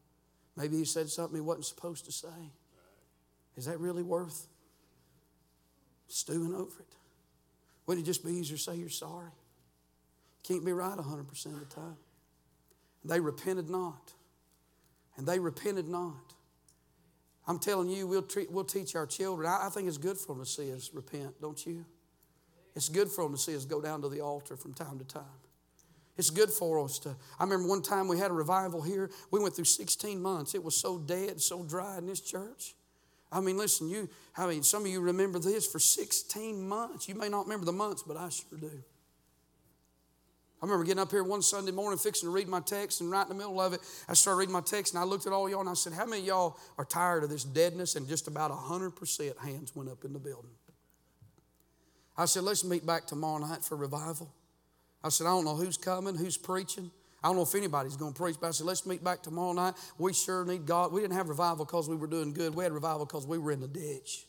Maybe 0.57 0.77
he 0.77 0.85
said 0.85 1.09
something 1.09 1.37
he 1.37 1.41
wasn't 1.41 1.67
supposed 1.67 2.05
to 2.07 2.13
say. 2.13 2.51
Is 3.57 3.67
that 3.67 3.79
really 3.81 4.03
worth 4.03 4.47
stewing 6.07 6.55
over 6.55 6.81
it? 6.81 6.95
Wouldn't 7.87 8.07
it 8.07 8.09
just 8.09 8.25
be 8.25 8.33
easier 8.33 8.57
to 8.57 8.63
say 8.63 8.77
you're 8.77 8.89
sorry? 8.89 9.31
Can't 10.45 10.65
be 10.65 10.73
right 10.73 10.97
100% 10.97 11.47
of 11.47 11.61
the 11.61 11.67
time. 11.67 11.97
They 13.05 13.21
repented 13.21 13.69
not. 13.69 14.13
And 15.17 15.27
they 15.27 15.39
repented 15.39 15.89
not. 15.89 16.35
I'm 17.49 17.59
telling 17.59 17.89
you, 17.89 18.07
we'll, 18.07 18.23
treat, 18.23 18.53
we'll 18.53 18.65
teach 18.65 18.95
our 18.95 19.07
children. 19.07 19.49
I, 19.49 19.67
I 19.67 19.71
think 19.71 19.89
it's 19.89 19.97
good 19.97 20.19
for 20.19 20.35
them 20.35 20.45
to 20.45 20.49
see 20.49 20.71
us 20.73 20.91
repent, 20.93 21.41
don't 21.41 21.67
you? 21.67 21.85
It's 22.77 22.91
good 22.91 23.09
for 23.09 23.25
them 23.25 23.33
to 23.33 23.39
see 23.39 23.57
us 23.57 23.65
go 23.65 23.81
down 23.81 24.03
to 24.03 24.09
the 24.11 24.21
altar 24.21 24.57
from 24.57 24.75
time 24.75 24.99
to 24.99 25.05
time. 25.05 25.25
It's 26.19 26.31
good 26.31 26.51
for 26.51 26.85
us 26.85 26.99
to. 27.01 27.17
I 27.39 27.45
remember 27.45 27.69
one 27.69 27.81
time 27.81 28.07
we 28.07 28.19
had 28.19 28.31
a 28.31 28.35
revival 28.35 28.83
here. 28.83 29.09
We 29.31 29.41
went 29.41 29.55
through 29.55 29.65
16 29.65 30.21
months. 30.21 30.55
It 30.55 30.63
was 30.63 30.77
so 30.77 30.99
dead, 30.99 31.41
so 31.41 31.63
dry 31.63 31.97
in 31.97 32.07
this 32.07 32.21
church. 32.21 32.75
I 33.33 33.41
mean, 33.41 33.57
listen, 33.57 33.89
you, 33.89 34.09
I 34.37 34.47
mean, 34.47 34.63
some 34.63 34.83
of 34.83 34.89
you 34.89 35.01
remember 35.01 35.39
this 35.39 35.67
for 35.67 35.79
16 35.79 36.69
months. 36.69 37.09
You 37.09 37.15
may 37.15 37.29
not 37.29 37.45
remember 37.47 37.67
the 37.67 37.73
months, 37.73 38.03
but 38.03 38.17
I 38.17 38.29
sure 38.29 38.59
do. 38.59 38.83
I 40.61 40.67
remember 40.67 40.85
getting 40.85 41.01
up 41.01 41.11
here 41.13 41.23
one 41.23 41.41
Sunday 41.41 41.71
morning, 41.71 41.99
fixing 41.99 42.27
to 42.27 42.33
read 42.33 42.49
my 42.49 42.59
text, 42.61 43.01
and 43.01 43.11
right 43.11 43.23
in 43.23 43.29
the 43.29 43.35
middle 43.35 43.61
of 43.61 43.75
it, 43.75 43.81
I 44.09 44.15
started 44.15 44.39
reading 44.39 44.53
my 44.53 44.61
text, 44.61 44.93
and 44.93 45.01
I 45.01 45.05
looked 45.05 45.27
at 45.27 45.33
all 45.33 45.49
y'all 45.49 45.61
and 45.61 45.69
I 45.69 45.75
said, 45.75 45.93
How 45.93 46.05
many 46.05 46.23
y'all 46.23 46.59
are 46.79 46.85
tired 46.85 47.23
of 47.23 47.31
this 47.31 47.45
deadness? 47.45 47.95
And 47.95 48.09
just 48.09 48.27
about 48.27 48.51
100% 48.51 49.39
hands 49.39 49.77
went 49.77 49.89
up 49.89 50.05
in 50.05 50.13
the 50.13 50.19
building. 50.19 50.51
I 52.17 52.25
said, 52.25 52.43
Let's 52.43 52.65
meet 52.65 52.85
back 52.85 53.07
tomorrow 53.07 53.39
night 53.39 53.63
for 53.63 53.77
revival. 53.77 54.35
I 55.03 55.11
said, 55.11 55.29
I 55.29 55.31
don't 55.31 55.45
know 55.45 55.55
who's 55.55 55.77
coming, 55.77 56.17
who's 56.17 56.37
preaching. 56.37 56.91
I 57.23 57.29
don't 57.29 57.37
know 57.37 57.43
if 57.43 57.55
anybody's 57.55 57.97
going 57.97 58.13
to 58.13 58.21
preach, 58.21 58.37
but 58.41 58.49
I 58.49 58.51
said, 58.53 58.67
let's 58.67 58.87
meet 58.87 59.03
back 59.03 59.23
tomorrow 59.23 59.53
night. 59.53 59.75
We 59.99 60.13
sure 60.13 60.45
need 60.45 60.67
God. 60.67 60.93
We 60.93 61.01
didn't 61.01 61.17
have 61.17 61.29
revival 61.29 61.65
because 61.65 61.89
we 61.89 61.97
were 61.97 62.07
doing 62.07 62.33
good. 62.33 62.55
We 62.55 62.63
had 62.63 62.73
revival 62.73 63.07
because 63.07 63.27
we 63.27 63.39
were 63.39 63.51
in 63.51 63.61
the 63.61 63.69
ditch. 63.69 64.27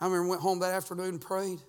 I 0.00 0.06
remember 0.06 0.28
went 0.28 0.40
home 0.40 0.60
that 0.60 0.74
afternoon 0.74 1.08
and 1.08 1.20
prayed. 1.20 1.60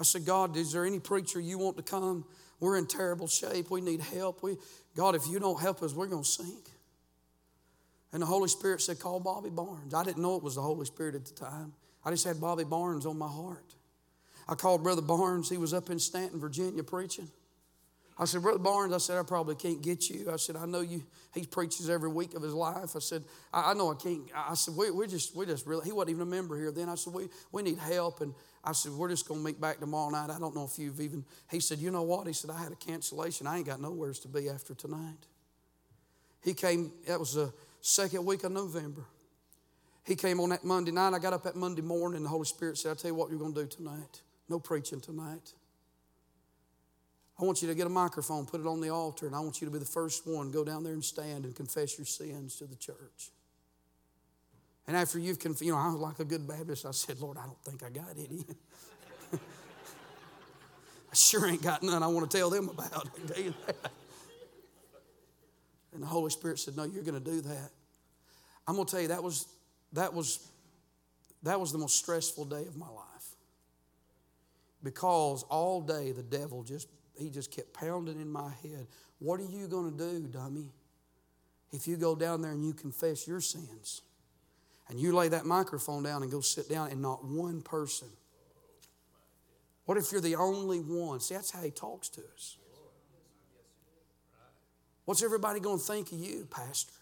I 0.00 0.04
said, 0.04 0.24
God, 0.24 0.56
is 0.56 0.72
there 0.72 0.84
any 0.84 1.00
preacher 1.00 1.40
you 1.40 1.58
want 1.58 1.76
to 1.76 1.82
come? 1.82 2.24
We're 2.60 2.76
in 2.76 2.86
terrible 2.86 3.26
shape. 3.26 3.70
We 3.70 3.80
need 3.80 4.00
help. 4.00 4.42
We, 4.42 4.56
God, 4.96 5.14
if 5.14 5.26
you 5.28 5.38
don't 5.38 5.60
help 5.60 5.82
us, 5.82 5.92
we're 5.92 6.06
going 6.06 6.22
to 6.22 6.28
sink. 6.28 6.70
And 8.12 8.22
the 8.22 8.26
Holy 8.26 8.48
Spirit 8.48 8.80
said, 8.80 8.98
Call 8.98 9.20
Bobby 9.20 9.50
Barnes. 9.50 9.94
I 9.94 10.04
didn't 10.04 10.22
know 10.22 10.36
it 10.36 10.42
was 10.42 10.54
the 10.54 10.62
Holy 10.62 10.86
Spirit 10.86 11.14
at 11.14 11.26
the 11.26 11.34
time. 11.34 11.72
I 12.04 12.10
just 12.10 12.24
had 12.24 12.40
Bobby 12.40 12.64
Barnes 12.64 13.06
on 13.06 13.18
my 13.18 13.28
heart. 13.28 13.74
I 14.48 14.54
called 14.54 14.82
Brother 14.82 15.02
Barnes. 15.02 15.50
He 15.50 15.58
was 15.58 15.74
up 15.74 15.90
in 15.90 15.98
Staunton, 15.98 16.40
Virginia, 16.40 16.82
preaching. 16.82 17.28
I 18.20 18.24
said, 18.24 18.42
Brother 18.42 18.58
Barnes, 18.58 18.92
I 18.92 18.98
said, 18.98 19.16
I 19.16 19.22
probably 19.22 19.54
can't 19.54 19.80
get 19.80 20.10
you. 20.10 20.28
I 20.32 20.36
said, 20.36 20.56
I 20.56 20.66
know 20.66 20.80
you, 20.80 21.04
he 21.32 21.46
preaches 21.46 21.88
every 21.88 22.08
week 22.08 22.34
of 22.34 22.42
his 22.42 22.52
life. 22.52 22.96
I 22.96 22.98
said, 22.98 23.22
I, 23.52 23.70
I 23.70 23.74
know 23.74 23.92
I 23.92 23.94
can't. 23.94 24.22
I 24.34 24.54
said, 24.54 24.74
we, 24.74 24.90
we're 24.90 25.06
just, 25.06 25.36
we're 25.36 25.46
just 25.46 25.66
really, 25.66 25.84
he 25.84 25.92
wasn't 25.92 26.10
even 26.10 26.22
a 26.22 26.26
member 26.26 26.58
here 26.58 26.72
then. 26.72 26.88
I 26.88 26.96
said, 26.96 27.14
we, 27.14 27.28
we 27.52 27.62
need 27.62 27.78
help. 27.78 28.20
And 28.20 28.34
I 28.64 28.72
said, 28.72 28.90
we're 28.92 29.08
just 29.08 29.28
going 29.28 29.40
to 29.40 29.46
meet 29.46 29.60
back 29.60 29.78
tomorrow 29.78 30.10
night. 30.10 30.30
I 30.30 30.38
don't 30.40 30.54
know 30.54 30.64
if 30.64 30.80
you've 30.80 31.00
even, 31.00 31.24
he 31.48 31.60
said, 31.60 31.78
you 31.78 31.92
know 31.92 32.02
what? 32.02 32.26
He 32.26 32.32
said, 32.32 32.50
I 32.50 32.58
had 32.58 32.72
a 32.72 32.76
cancellation. 32.76 33.46
I 33.46 33.58
ain't 33.58 33.66
got 33.66 33.80
nowheres 33.80 34.18
to 34.20 34.28
be 34.28 34.48
after 34.48 34.74
tonight. 34.74 35.26
He 36.42 36.54
came, 36.54 36.90
that 37.06 37.20
was 37.20 37.34
the 37.34 37.52
second 37.80 38.26
week 38.26 38.42
of 38.42 38.50
November. 38.50 39.04
He 40.04 40.16
came 40.16 40.40
on 40.40 40.48
that 40.48 40.64
Monday 40.64 40.90
night. 40.90 41.14
I 41.14 41.20
got 41.20 41.34
up 41.34 41.44
that 41.44 41.54
Monday 41.54 41.82
morning, 41.82 42.16
and 42.16 42.24
the 42.24 42.30
Holy 42.30 42.46
Spirit 42.46 42.78
said, 42.78 42.88
I'll 42.88 42.96
tell 42.96 43.10
you 43.10 43.14
what 43.14 43.30
you're 43.30 43.38
going 43.38 43.54
to 43.54 43.60
do 43.60 43.68
tonight. 43.68 44.22
No 44.48 44.58
preaching 44.58 45.00
tonight. 45.00 45.52
I 47.40 47.44
want 47.44 47.62
you 47.62 47.68
to 47.68 47.74
get 47.74 47.86
a 47.86 47.90
microphone, 47.90 48.46
put 48.46 48.60
it 48.60 48.66
on 48.66 48.80
the 48.80 48.90
altar, 48.90 49.26
and 49.26 49.34
I 49.36 49.40
want 49.40 49.60
you 49.60 49.66
to 49.66 49.72
be 49.72 49.78
the 49.78 49.84
first 49.84 50.26
one. 50.26 50.50
Go 50.50 50.64
down 50.64 50.82
there 50.82 50.92
and 50.92 51.04
stand 51.04 51.44
and 51.44 51.54
confess 51.54 51.96
your 51.96 52.04
sins 52.04 52.56
to 52.56 52.66
the 52.66 52.74
church. 52.74 53.30
And 54.86 54.96
after 54.96 55.18
you've 55.18 55.38
confessed, 55.38 55.64
you 55.64 55.72
know, 55.72 55.78
I 55.78 55.88
was 55.88 56.00
like 56.00 56.18
a 56.18 56.24
good 56.24 56.48
Baptist. 56.48 56.86
I 56.86 56.90
said, 56.90 57.20
Lord, 57.20 57.36
I 57.36 57.44
don't 57.44 57.62
think 57.62 57.84
I 57.84 57.90
got 57.90 58.16
any. 58.16 58.44
I 61.12 61.14
sure 61.14 61.46
ain't 61.46 61.62
got 61.62 61.82
none 61.82 62.02
I 62.02 62.06
want 62.08 62.30
to 62.30 62.36
tell 62.36 62.50
them 62.50 62.68
about. 62.68 63.08
And 65.92 66.02
the 66.02 66.06
Holy 66.06 66.30
Spirit 66.30 66.58
said, 66.58 66.76
No, 66.76 66.84
you're 66.84 67.02
going 67.02 67.22
to 67.22 67.30
do 67.30 67.40
that. 67.42 67.70
I'm 68.66 68.74
going 68.74 68.86
to 68.86 68.90
tell 68.90 69.00
you, 69.00 69.08
that 69.08 69.22
was 69.22 69.46
that 69.92 70.12
was, 70.12 70.46
that 71.42 71.58
was 71.58 71.72
the 71.72 71.78
most 71.78 71.96
stressful 71.96 72.44
day 72.46 72.66
of 72.66 72.76
my 72.76 72.88
life. 72.88 73.04
Because 74.82 75.42
all 75.44 75.80
day 75.80 76.12
the 76.12 76.22
devil 76.22 76.62
just, 76.62 76.88
he 77.18 77.30
just 77.30 77.50
kept 77.50 77.72
pounding 77.72 78.20
in 78.20 78.30
my 78.30 78.50
head. 78.62 78.86
What 79.18 79.40
are 79.40 79.44
you 79.44 79.66
going 79.66 79.96
to 79.96 79.98
do, 79.98 80.28
dummy? 80.28 80.70
If 81.72 81.86
you 81.86 81.96
go 81.96 82.14
down 82.14 82.42
there 82.42 82.52
and 82.52 82.64
you 82.64 82.72
confess 82.72 83.26
your 83.26 83.40
sins, 83.40 84.02
and 84.88 84.98
you 84.98 85.14
lay 85.14 85.28
that 85.28 85.44
microphone 85.44 86.02
down 86.02 86.22
and 86.22 86.30
go 86.30 86.40
sit 86.40 86.68
down, 86.68 86.90
and 86.90 87.02
not 87.02 87.24
one 87.24 87.60
person. 87.60 88.08
What 89.84 89.98
if 89.98 90.12
you're 90.12 90.20
the 90.20 90.36
only 90.36 90.78
one? 90.78 91.20
See, 91.20 91.34
that's 91.34 91.50
how 91.50 91.62
he 91.62 91.70
talks 91.70 92.08
to 92.10 92.22
us. 92.34 92.56
What's 95.04 95.22
everybody 95.22 95.60
going 95.60 95.78
to 95.78 95.84
think 95.84 96.12
of 96.12 96.18
you, 96.18 96.46
Pastor? 96.50 96.92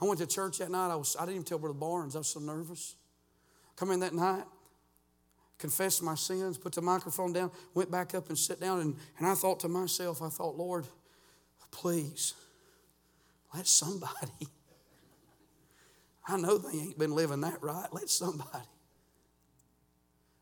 I 0.00 0.04
went 0.04 0.20
to 0.20 0.26
church 0.26 0.58
that 0.58 0.70
night. 0.70 0.90
I, 0.90 0.96
was, 0.96 1.16
I 1.18 1.22
didn't 1.22 1.36
even 1.36 1.44
tell 1.44 1.58
Brother 1.58 1.74
Barnes. 1.74 2.16
I 2.16 2.18
was 2.18 2.28
so 2.28 2.40
nervous. 2.40 2.96
Come 3.76 3.90
in 3.90 4.00
that 4.00 4.14
night, 4.14 4.44
confessed 5.58 6.02
my 6.02 6.14
sins, 6.14 6.58
put 6.58 6.74
the 6.74 6.82
microphone 6.82 7.32
down, 7.32 7.50
went 7.74 7.90
back 7.90 8.14
up 8.14 8.28
and 8.28 8.38
sit 8.38 8.60
down. 8.60 8.80
And, 8.80 8.96
and 9.18 9.26
I 9.26 9.34
thought 9.34 9.60
to 9.60 9.68
myself, 9.68 10.22
I 10.22 10.28
thought, 10.28 10.56
Lord, 10.56 10.86
please, 11.70 12.34
let 13.54 13.66
somebody. 13.66 14.14
I 16.28 16.36
know 16.36 16.58
they 16.58 16.78
ain't 16.78 16.98
been 16.98 17.14
living 17.14 17.40
that 17.42 17.62
right. 17.62 17.86
Let 17.92 18.10
somebody. 18.10 18.66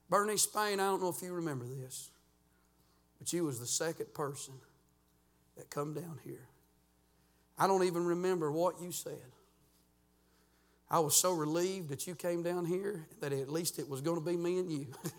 Bernie 0.08 0.36
Spain, 0.36 0.80
I 0.80 0.84
don't 0.84 1.02
know 1.02 1.08
if 1.08 1.22
you 1.22 1.32
remember 1.32 1.64
this, 1.64 2.10
but 3.18 3.32
you 3.32 3.44
was 3.44 3.60
the 3.60 3.66
second 3.66 4.12
person 4.14 4.54
that 5.56 5.70
come 5.70 5.94
down 5.94 6.18
here. 6.24 6.46
I 7.58 7.66
don't 7.66 7.84
even 7.84 8.04
remember 8.04 8.50
what 8.50 8.80
you 8.80 8.92
said. 8.92 9.33
I 10.90 10.98
was 11.00 11.16
so 11.16 11.32
relieved 11.32 11.88
that 11.88 12.06
you 12.06 12.14
came 12.14 12.42
down 12.42 12.66
here 12.66 13.06
that 13.20 13.32
at 13.32 13.50
least 13.50 13.78
it 13.78 13.88
was 13.88 14.00
going 14.00 14.18
to 14.18 14.24
be 14.24 14.36
me 14.36 14.58
and 14.58 14.70
you. 14.70 14.86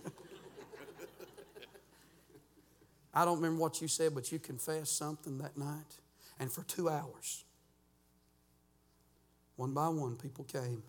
I 3.13 3.25
don't 3.25 3.37
remember 3.37 3.61
what 3.61 3.81
you 3.81 3.87
said, 3.87 4.13
but 4.13 4.31
you 4.31 4.39
confessed 4.39 4.97
something 4.97 5.37
that 5.39 5.57
night. 5.57 5.99
And 6.39 6.51
for 6.51 6.63
two 6.63 6.89
hours, 6.89 7.45
one 9.55 9.73
by 9.73 9.87
one, 9.87 10.17
people 10.17 10.43
came. 10.43 10.83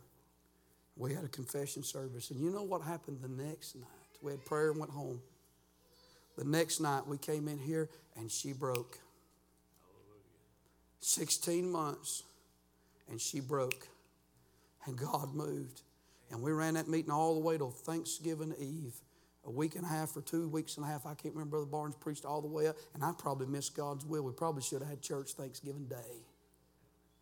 We 0.96 1.14
had 1.14 1.24
a 1.24 1.28
confession 1.28 1.82
service. 1.82 2.30
And 2.30 2.40
you 2.40 2.50
know 2.50 2.64
what 2.64 2.82
happened 2.82 3.20
the 3.22 3.28
next 3.28 3.76
night? 3.76 3.86
We 4.22 4.32
had 4.32 4.44
prayer 4.44 4.70
and 4.70 4.80
went 4.80 4.90
home. 4.90 5.20
The 6.36 6.44
next 6.44 6.80
night, 6.80 7.06
we 7.06 7.16
came 7.16 7.48
in 7.48 7.58
here 7.58 7.88
and 8.16 8.30
she 8.30 8.52
broke. 8.52 8.98
16 11.00 11.70
months, 11.70 12.24
and 13.08 13.20
she 13.20 13.38
broke. 13.38 13.86
And 14.86 14.96
God 14.96 15.34
moved. 15.34 15.82
And 16.30 16.42
we 16.42 16.52
ran 16.52 16.74
that 16.74 16.88
meeting 16.88 17.10
all 17.10 17.34
the 17.34 17.40
way 17.40 17.56
till 17.56 17.70
Thanksgiving 17.70 18.54
Eve. 18.58 18.94
A 19.44 19.50
week 19.50 19.76
and 19.76 19.84
a 19.84 19.88
half 19.88 20.16
or 20.16 20.22
two 20.22 20.48
weeks 20.48 20.76
and 20.76 20.84
a 20.84 20.88
half. 20.88 21.06
I 21.06 21.14
can't 21.14 21.34
remember. 21.34 21.58
Brother 21.58 21.66
Barnes 21.66 21.94
preached 21.94 22.24
all 22.24 22.40
the 22.40 22.48
way 22.48 22.66
up. 22.66 22.76
And 22.94 23.04
I 23.04 23.12
probably 23.16 23.46
missed 23.46 23.76
God's 23.76 24.04
will. 24.04 24.22
We 24.22 24.32
probably 24.32 24.62
should 24.62 24.80
have 24.80 24.88
had 24.88 25.02
church 25.02 25.32
Thanksgiving 25.32 25.86
Day. 25.86 26.24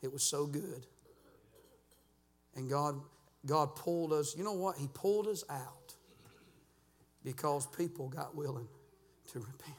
It 0.02 0.12
was 0.12 0.22
so 0.22 0.46
good. 0.46 0.86
And 2.56 2.70
God, 2.70 3.00
God 3.44 3.74
pulled 3.74 4.12
us. 4.12 4.34
You 4.36 4.44
know 4.44 4.52
what? 4.52 4.78
He 4.78 4.88
pulled 4.94 5.26
us 5.26 5.44
out 5.50 5.94
because 7.24 7.66
people 7.66 8.08
got 8.08 8.34
willing 8.34 8.68
to 9.32 9.40
repent. 9.40 9.74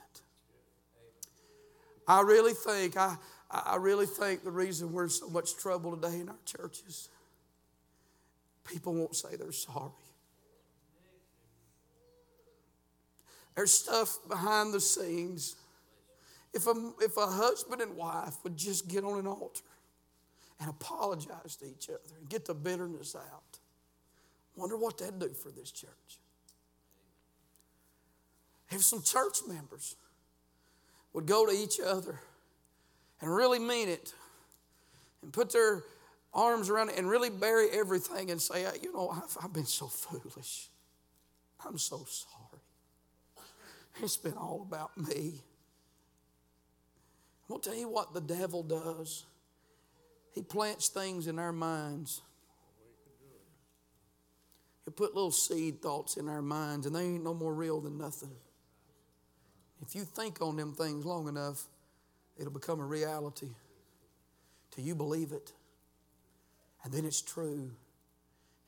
I 2.07 2.21
really 2.21 2.53
think, 2.53 2.97
I, 2.97 3.15
I 3.49 3.77
really 3.77 4.05
think 4.05 4.43
the 4.43 4.51
reason 4.51 4.91
we're 4.91 5.05
in 5.05 5.09
so 5.09 5.29
much 5.29 5.57
trouble 5.57 5.95
today 5.95 6.19
in 6.19 6.29
our 6.29 6.36
churches 6.45 7.09
people 8.66 8.93
won't 8.93 9.16
say 9.16 9.36
they're 9.36 9.51
sorry. 9.51 9.91
There's 13.55 13.72
stuff 13.72 14.18
behind 14.28 14.74
the 14.74 14.82
scenes. 14.82 15.55
If 16.53 16.68
a, 16.68 16.91
if 17.01 17.16
a 17.18 17.26
husband 17.26 17.82
and 17.82 17.95
wife 17.95 18.36
would 18.43 18.57
just 18.57 18.88
get 18.88 19.03
on 19.03 19.20
an 19.20 19.28
altar 19.28 19.63
and 20.59 20.70
apologize 20.70 21.55
to 21.57 21.66
each 21.66 21.89
other 21.89 22.16
and 22.20 22.30
get 22.30 22.45
the 22.45 22.53
bitterness 22.53 23.16
out, 23.16 23.59
wonder 24.55 24.78
what 24.78 24.97
that'd 24.97 25.20
do 25.20 25.30
for 25.30 25.51
this 25.51 25.72
church. 25.72 26.20
If 28.72 28.84
some 28.84 29.03
church 29.03 29.39
members 29.47 29.95
would 31.13 31.26
go 31.26 31.45
to 31.45 31.51
each 31.51 31.80
other 31.80 32.20
and 33.22 33.34
really 33.34 33.59
mean 33.59 33.88
it 33.88 34.13
and 35.22 35.32
put 35.32 35.51
their 35.51 35.84
arms 36.36 36.69
around 36.69 36.89
it 36.89 36.97
and 36.97 37.09
really 37.09 37.29
bury 37.29 37.69
everything 37.71 38.29
and 38.29 38.41
say, 38.41 38.65
you 38.83 38.93
know, 38.93 39.09
I've, 39.09 39.38
I've 39.43 39.53
been 39.53 39.65
so 39.65 39.88
foolish. 39.88 40.69
I'm 41.65 41.77
so 41.77 42.05
sorry. 42.07 42.61
It's 44.03 44.17
been 44.17 44.33
all 44.33 44.67
about 44.67 44.97
me. 44.97 45.41
I'm 47.47 47.47
going 47.47 47.61
to 47.61 47.69
tell 47.69 47.79
you 47.79 47.88
what 47.88 48.13
the 48.13 48.21
devil 48.21 48.61
does. 48.61 49.25
He 50.33 50.41
plants 50.41 50.89
things 50.89 51.27
in 51.27 51.39
our 51.39 51.53
minds. 51.53 52.21
He 54.83 54.91
put 54.91 55.15
little 55.15 55.31
seed 55.31 55.81
thoughts 55.81 56.17
in 56.17 56.27
our 56.27 56.41
minds, 56.41 56.86
and 56.86 56.95
they 56.95 57.03
ain't 57.03 57.23
no 57.23 57.33
more 57.33 57.53
real 57.53 57.79
than 57.79 57.97
nothing. 57.97 58.36
If 59.81 59.95
you 59.95 60.03
think 60.03 60.41
on 60.41 60.57
them 60.57 60.73
things 60.73 61.05
long 61.05 61.27
enough, 61.27 61.63
it'll 62.38 62.51
become 62.51 62.79
a 62.79 62.86
reality 62.86 63.47
till 64.71 64.83
you 64.83 64.93
believe 64.93 65.31
it. 65.31 65.53
And 66.86 66.93
then 66.93 67.03
it's 67.03 67.21
true. 67.21 67.71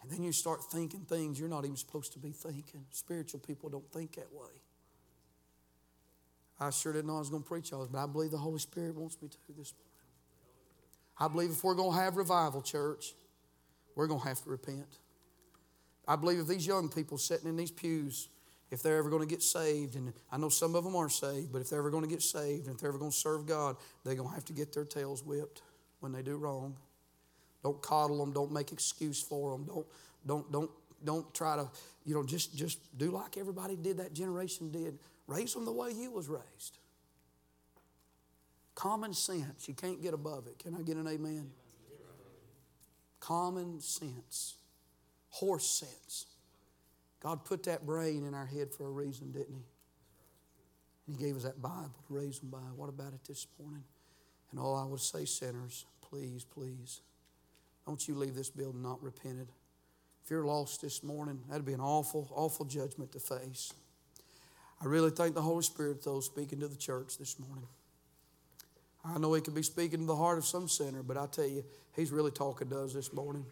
And 0.01 0.11
then 0.11 0.23
you 0.23 0.31
start 0.31 0.63
thinking 0.71 1.01
things 1.01 1.39
you're 1.39 1.47
not 1.47 1.63
even 1.63 1.77
supposed 1.77 2.13
to 2.13 2.19
be 2.19 2.31
thinking. 2.31 2.85
Spiritual 2.89 3.39
people 3.39 3.69
don't 3.69 3.89
think 3.93 4.15
that 4.15 4.33
way. 4.33 4.49
I 6.59 6.71
sure 6.71 6.91
didn't 6.91 7.07
know 7.07 7.17
I 7.17 7.19
was 7.19 7.29
going 7.29 7.43
to 7.43 7.47
preach 7.47 7.71
all 7.71 7.81
this, 7.81 7.89
but 7.89 8.03
I 8.03 8.07
believe 8.07 8.31
the 8.31 8.37
Holy 8.37 8.57
Spirit 8.57 8.95
wants 8.95 9.21
me 9.21 9.27
to 9.27 9.37
this 9.55 9.73
morning. 9.73 9.83
I 11.19 11.27
believe 11.27 11.51
if 11.51 11.63
we're 11.63 11.75
going 11.75 11.95
to 11.95 12.03
have 12.03 12.17
revival, 12.17 12.63
church, 12.63 13.13
we're 13.95 14.07
going 14.07 14.21
to 14.21 14.27
have 14.27 14.43
to 14.43 14.49
repent. 14.49 14.97
I 16.07 16.15
believe 16.15 16.39
if 16.39 16.47
these 16.47 16.65
young 16.65 16.89
people 16.89 17.19
sitting 17.19 17.47
in 17.47 17.55
these 17.55 17.71
pews, 17.71 18.29
if 18.71 18.81
they're 18.81 18.97
ever 18.97 19.09
going 19.11 19.21
to 19.21 19.27
get 19.27 19.43
saved, 19.43 19.95
and 19.95 20.13
I 20.31 20.37
know 20.37 20.49
some 20.49 20.75
of 20.75 20.83
them 20.83 20.95
are 20.95 21.09
saved, 21.09 21.51
but 21.51 21.61
if 21.61 21.69
they're 21.69 21.79
ever 21.79 21.91
going 21.91 22.03
to 22.03 22.09
get 22.09 22.23
saved, 22.23 22.65
and 22.65 22.75
if 22.75 22.81
they're 22.81 22.89
ever 22.89 22.97
going 22.97 23.11
to 23.11 23.17
serve 23.17 23.45
God, 23.45 23.75
they're 24.03 24.15
going 24.15 24.29
to 24.29 24.35
have 24.35 24.45
to 24.45 24.53
get 24.53 24.73
their 24.73 24.85
tails 24.85 25.23
whipped 25.23 25.61
when 25.99 26.11
they 26.11 26.23
do 26.23 26.37
wrong. 26.37 26.75
Don't 27.67 27.81
coddle 27.81 28.19
them. 28.19 28.31
Don't 28.31 28.53
make 28.53 28.71
excuse 28.71 29.21
for 29.21 29.51
them. 29.51 29.65
Don't, 29.65 29.85
don't, 30.25 30.51
don't, 30.53 30.71
don't 31.03 31.33
try 31.33 31.57
to, 31.57 31.67
you 32.05 32.13
know, 32.13 32.23
just, 32.23 32.55
just 32.55 32.79
do 32.97 33.11
like 33.11 33.35
everybody 33.35 33.75
did 33.75 33.97
that 33.97 34.13
generation 34.13 34.71
did. 34.71 34.97
Raise 35.27 35.53
them 35.53 35.65
the 35.65 35.73
way 35.73 35.91
you 35.91 36.09
was 36.09 36.29
raised. 36.29 36.77
Common 38.73 39.13
sense. 39.13 39.67
You 39.67 39.73
can't 39.73 40.01
get 40.01 40.13
above 40.13 40.47
it. 40.47 40.57
Can 40.59 40.75
I 40.75 40.81
get 40.81 40.95
an 40.95 41.09
amen? 41.09 41.49
Common 43.19 43.81
sense. 43.81 44.55
Horse 45.27 45.67
sense. 45.67 46.27
God 47.19 47.43
put 47.43 47.63
that 47.63 47.85
brain 47.85 48.25
in 48.25 48.33
our 48.33 48.45
head 48.45 48.71
for 48.71 48.87
a 48.87 48.91
reason, 48.91 49.33
didn't 49.33 49.55
He? 49.55 49.65
And 51.05 51.17
He 51.17 51.21
gave 51.21 51.35
us 51.35 51.43
that 51.43 51.61
Bible 51.61 51.91
to 52.07 52.13
raise 52.13 52.39
them 52.39 52.49
by. 52.49 52.59
What 52.77 52.87
about 52.87 53.11
it 53.11 53.25
this 53.27 53.45
morning? 53.61 53.83
And 54.51 54.59
all 54.61 54.77
I 54.77 54.85
would 54.85 55.01
say, 55.01 55.25
sinners, 55.25 55.85
please, 55.99 56.45
please 56.45 57.01
don't 57.87 58.05
you 58.05 58.15
leave 58.15 58.35
this 58.35 58.49
building 58.49 58.81
not 58.81 59.01
repented. 59.01 59.47
If 60.23 60.29
you're 60.29 60.45
lost 60.45 60.81
this 60.81 61.03
morning, 61.03 61.39
that'd 61.49 61.65
be 61.65 61.71
an 61.71 61.79
awful, 61.79 62.29
awful 62.35 62.65
judgment 62.65 63.13
to 63.13 63.19
face. 63.19 63.73
I 64.81 64.87
really 64.87 65.09
thank 65.09 65.33
the 65.33 65.41
Holy 65.41 65.63
Spirit, 65.63 66.03
though, 66.03 66.19
speaking 66.19 66.59
to 66.59 66.67
the 66.67 66.75
church 66.75 67.17
this 67.17 67.39
morning. 67.39 67.65
I 69.05 69.17
know 69.17 69.33
He 69.33 69.41
could 69.41 69.55
be 69.55 69.63
speaking 69.63 70.01
to 70.01 70.05
the 70.05 70.17
heart 70.17 70.37
of 70.37 70.45
some 70.45 70.67
sinner, 70.67 71.01
but 71.01 71.15
I 71.15 71.27
tell 71.27 71.47
you, 71.47 71.63
He's 71.95 72.11
really 72.11 72.29
talking 72.31 72.69
to 72.69 72.81
us 72.81 72.93
this 72.93 73.13
morning. 73.13 73.45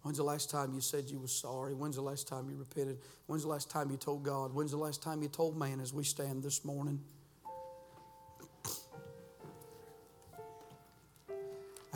When's 0.00 0.16
the 0.16 0.24
last 0.24 0.50
time 0.50 0.72
you 0.72 0.80
said 0.80 1.10
you 1.10 1.18
were 1.18 1.28
sorry? 1.28 1.74
When's 1.74 1.96
the 1.96 2.02
last 2.02 2.26
time 2.26 2.48
you 2.48 2.56
repented? 2.56 2.98
When's 3.26 3.42
the 3.42 3.48
last 3.50 3.70
time 3.70 3.90
you 3.90 3.98
told 3.98 4.22
God? 4.22 4.54
When's 4.54 4.70
the 4.70 4.78
last 4.78 5.02
time 5.02 5.20
you 5.22 5.28
told 5.28 5.58
man 5.58 5.78
as 5.80 5.92
we 5.92 6.04
stand 6.04 6.42
this 6.42 6.64
morning? 6.64 7.00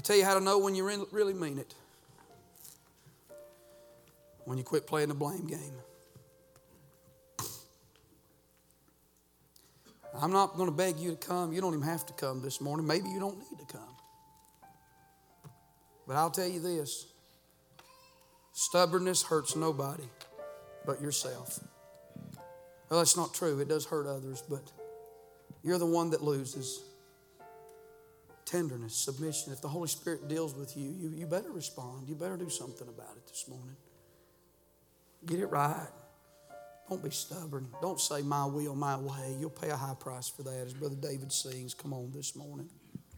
Tell 0.08 0.16
you 0.16 0.24
how 0.24 0.32
to 0.32 0.40
know 0.40 0.58
when 0.58 0.74
you 0.74 1.06
really 1.12 1.34
mean 1.34 1.58
it. 1.58 1.74
When 4.46 4.56
you 4.56 4.64
quit 4.64 4.86
playing 4.86 5.08
the 5.08 5.14
blame 5.14 5.46
game. 5.46 5.74
I'm 10.18 10.32
not 10.32 10.56
going 10.56 10.70
to 10.70 10.74
beg 10.74 10.98
you 10.98 11.10
to 11.10 11.16
come. 11.16 11.52
You 11.52 11.60
don't 11.60 11.74
even 11.74 11.86
have 11.86 12.06
to 12.06 12.14
come 12.14 12.40
this 12.40 12.58
morning. 12.58 12.86
Maybe 12.86 13.10
you 13.10 13.20
don't 13.20 13.36
need 13.36 13.58
to 13.58 13.66
come. 13.66 13.96
But 16.06 16.16
I'll 16.16 16.30
tell 16.30 16.48
you 16.48 16.60
this 16.60 17.04
stubbornness 18.54 19.22
hurts 19.22 19.56
nobody 19.56 20.08
but 20.86 21.02
yourself. 21.02 21.60
Well, 22.88 23.00
that's 23.00 23.14
not 23.14 23.34
true. 23.34 23.60
It 23.60 23.68
does 23.68 23.84
hurt 23.84 24.06
others, 24.06 24.42
but 24.48 24.72
you're 25.62 25.76
the 25.76 25.84
one 25.84 26.08
that 26.10 26.22
loses. 26.22 26.80
Tenderness, 28.48 28.94
submission. 28.94 29.52
If 29.52 29.60
the 29.60 29.68
Holy 29.68 29.88
Spirit 29.88 30.26
deals 30.26 30.54
with 30.54 30.74
you, 30.74 30.90
you, 30.98 31.10
you 31.10 31.26
better 31.26 31.52
respond. 31.52 32.08
You 32.08 32.14
better 32.14 32.38
do 32.38 32.48
something 32.48 32.88
about 32.88 33.14
it 33.14 33.26
this 33.26 33.44
morning. 33.46 33.76
Get 35.26 35.40
it 35.40 35.46
right. 35.48 35.88
Don't 36.88 37.04
be 37.04 37.10
stubborn. 37.10 37.68
Don't 37.82 38.00
say 38.00 38.22
my 38.22 38.46
will, 38.46 38.74
my 38.74 38.96
way. 38.96 39.36
You'll 39.38 39.50
pay 39.50 39.68
a 39.68 39.76
high 39.76 39.96
price 40.00 40.30
for 40.30 40.44
that, 40.44 40.64
as 40.64 40.72
Brother 40.72 40.96
David 40.96 41.30
sings. 41.30 41.74
Come 41.74 41.92
on 41.92 42.10
this 42.10 42.34
morning. 42.34 42.70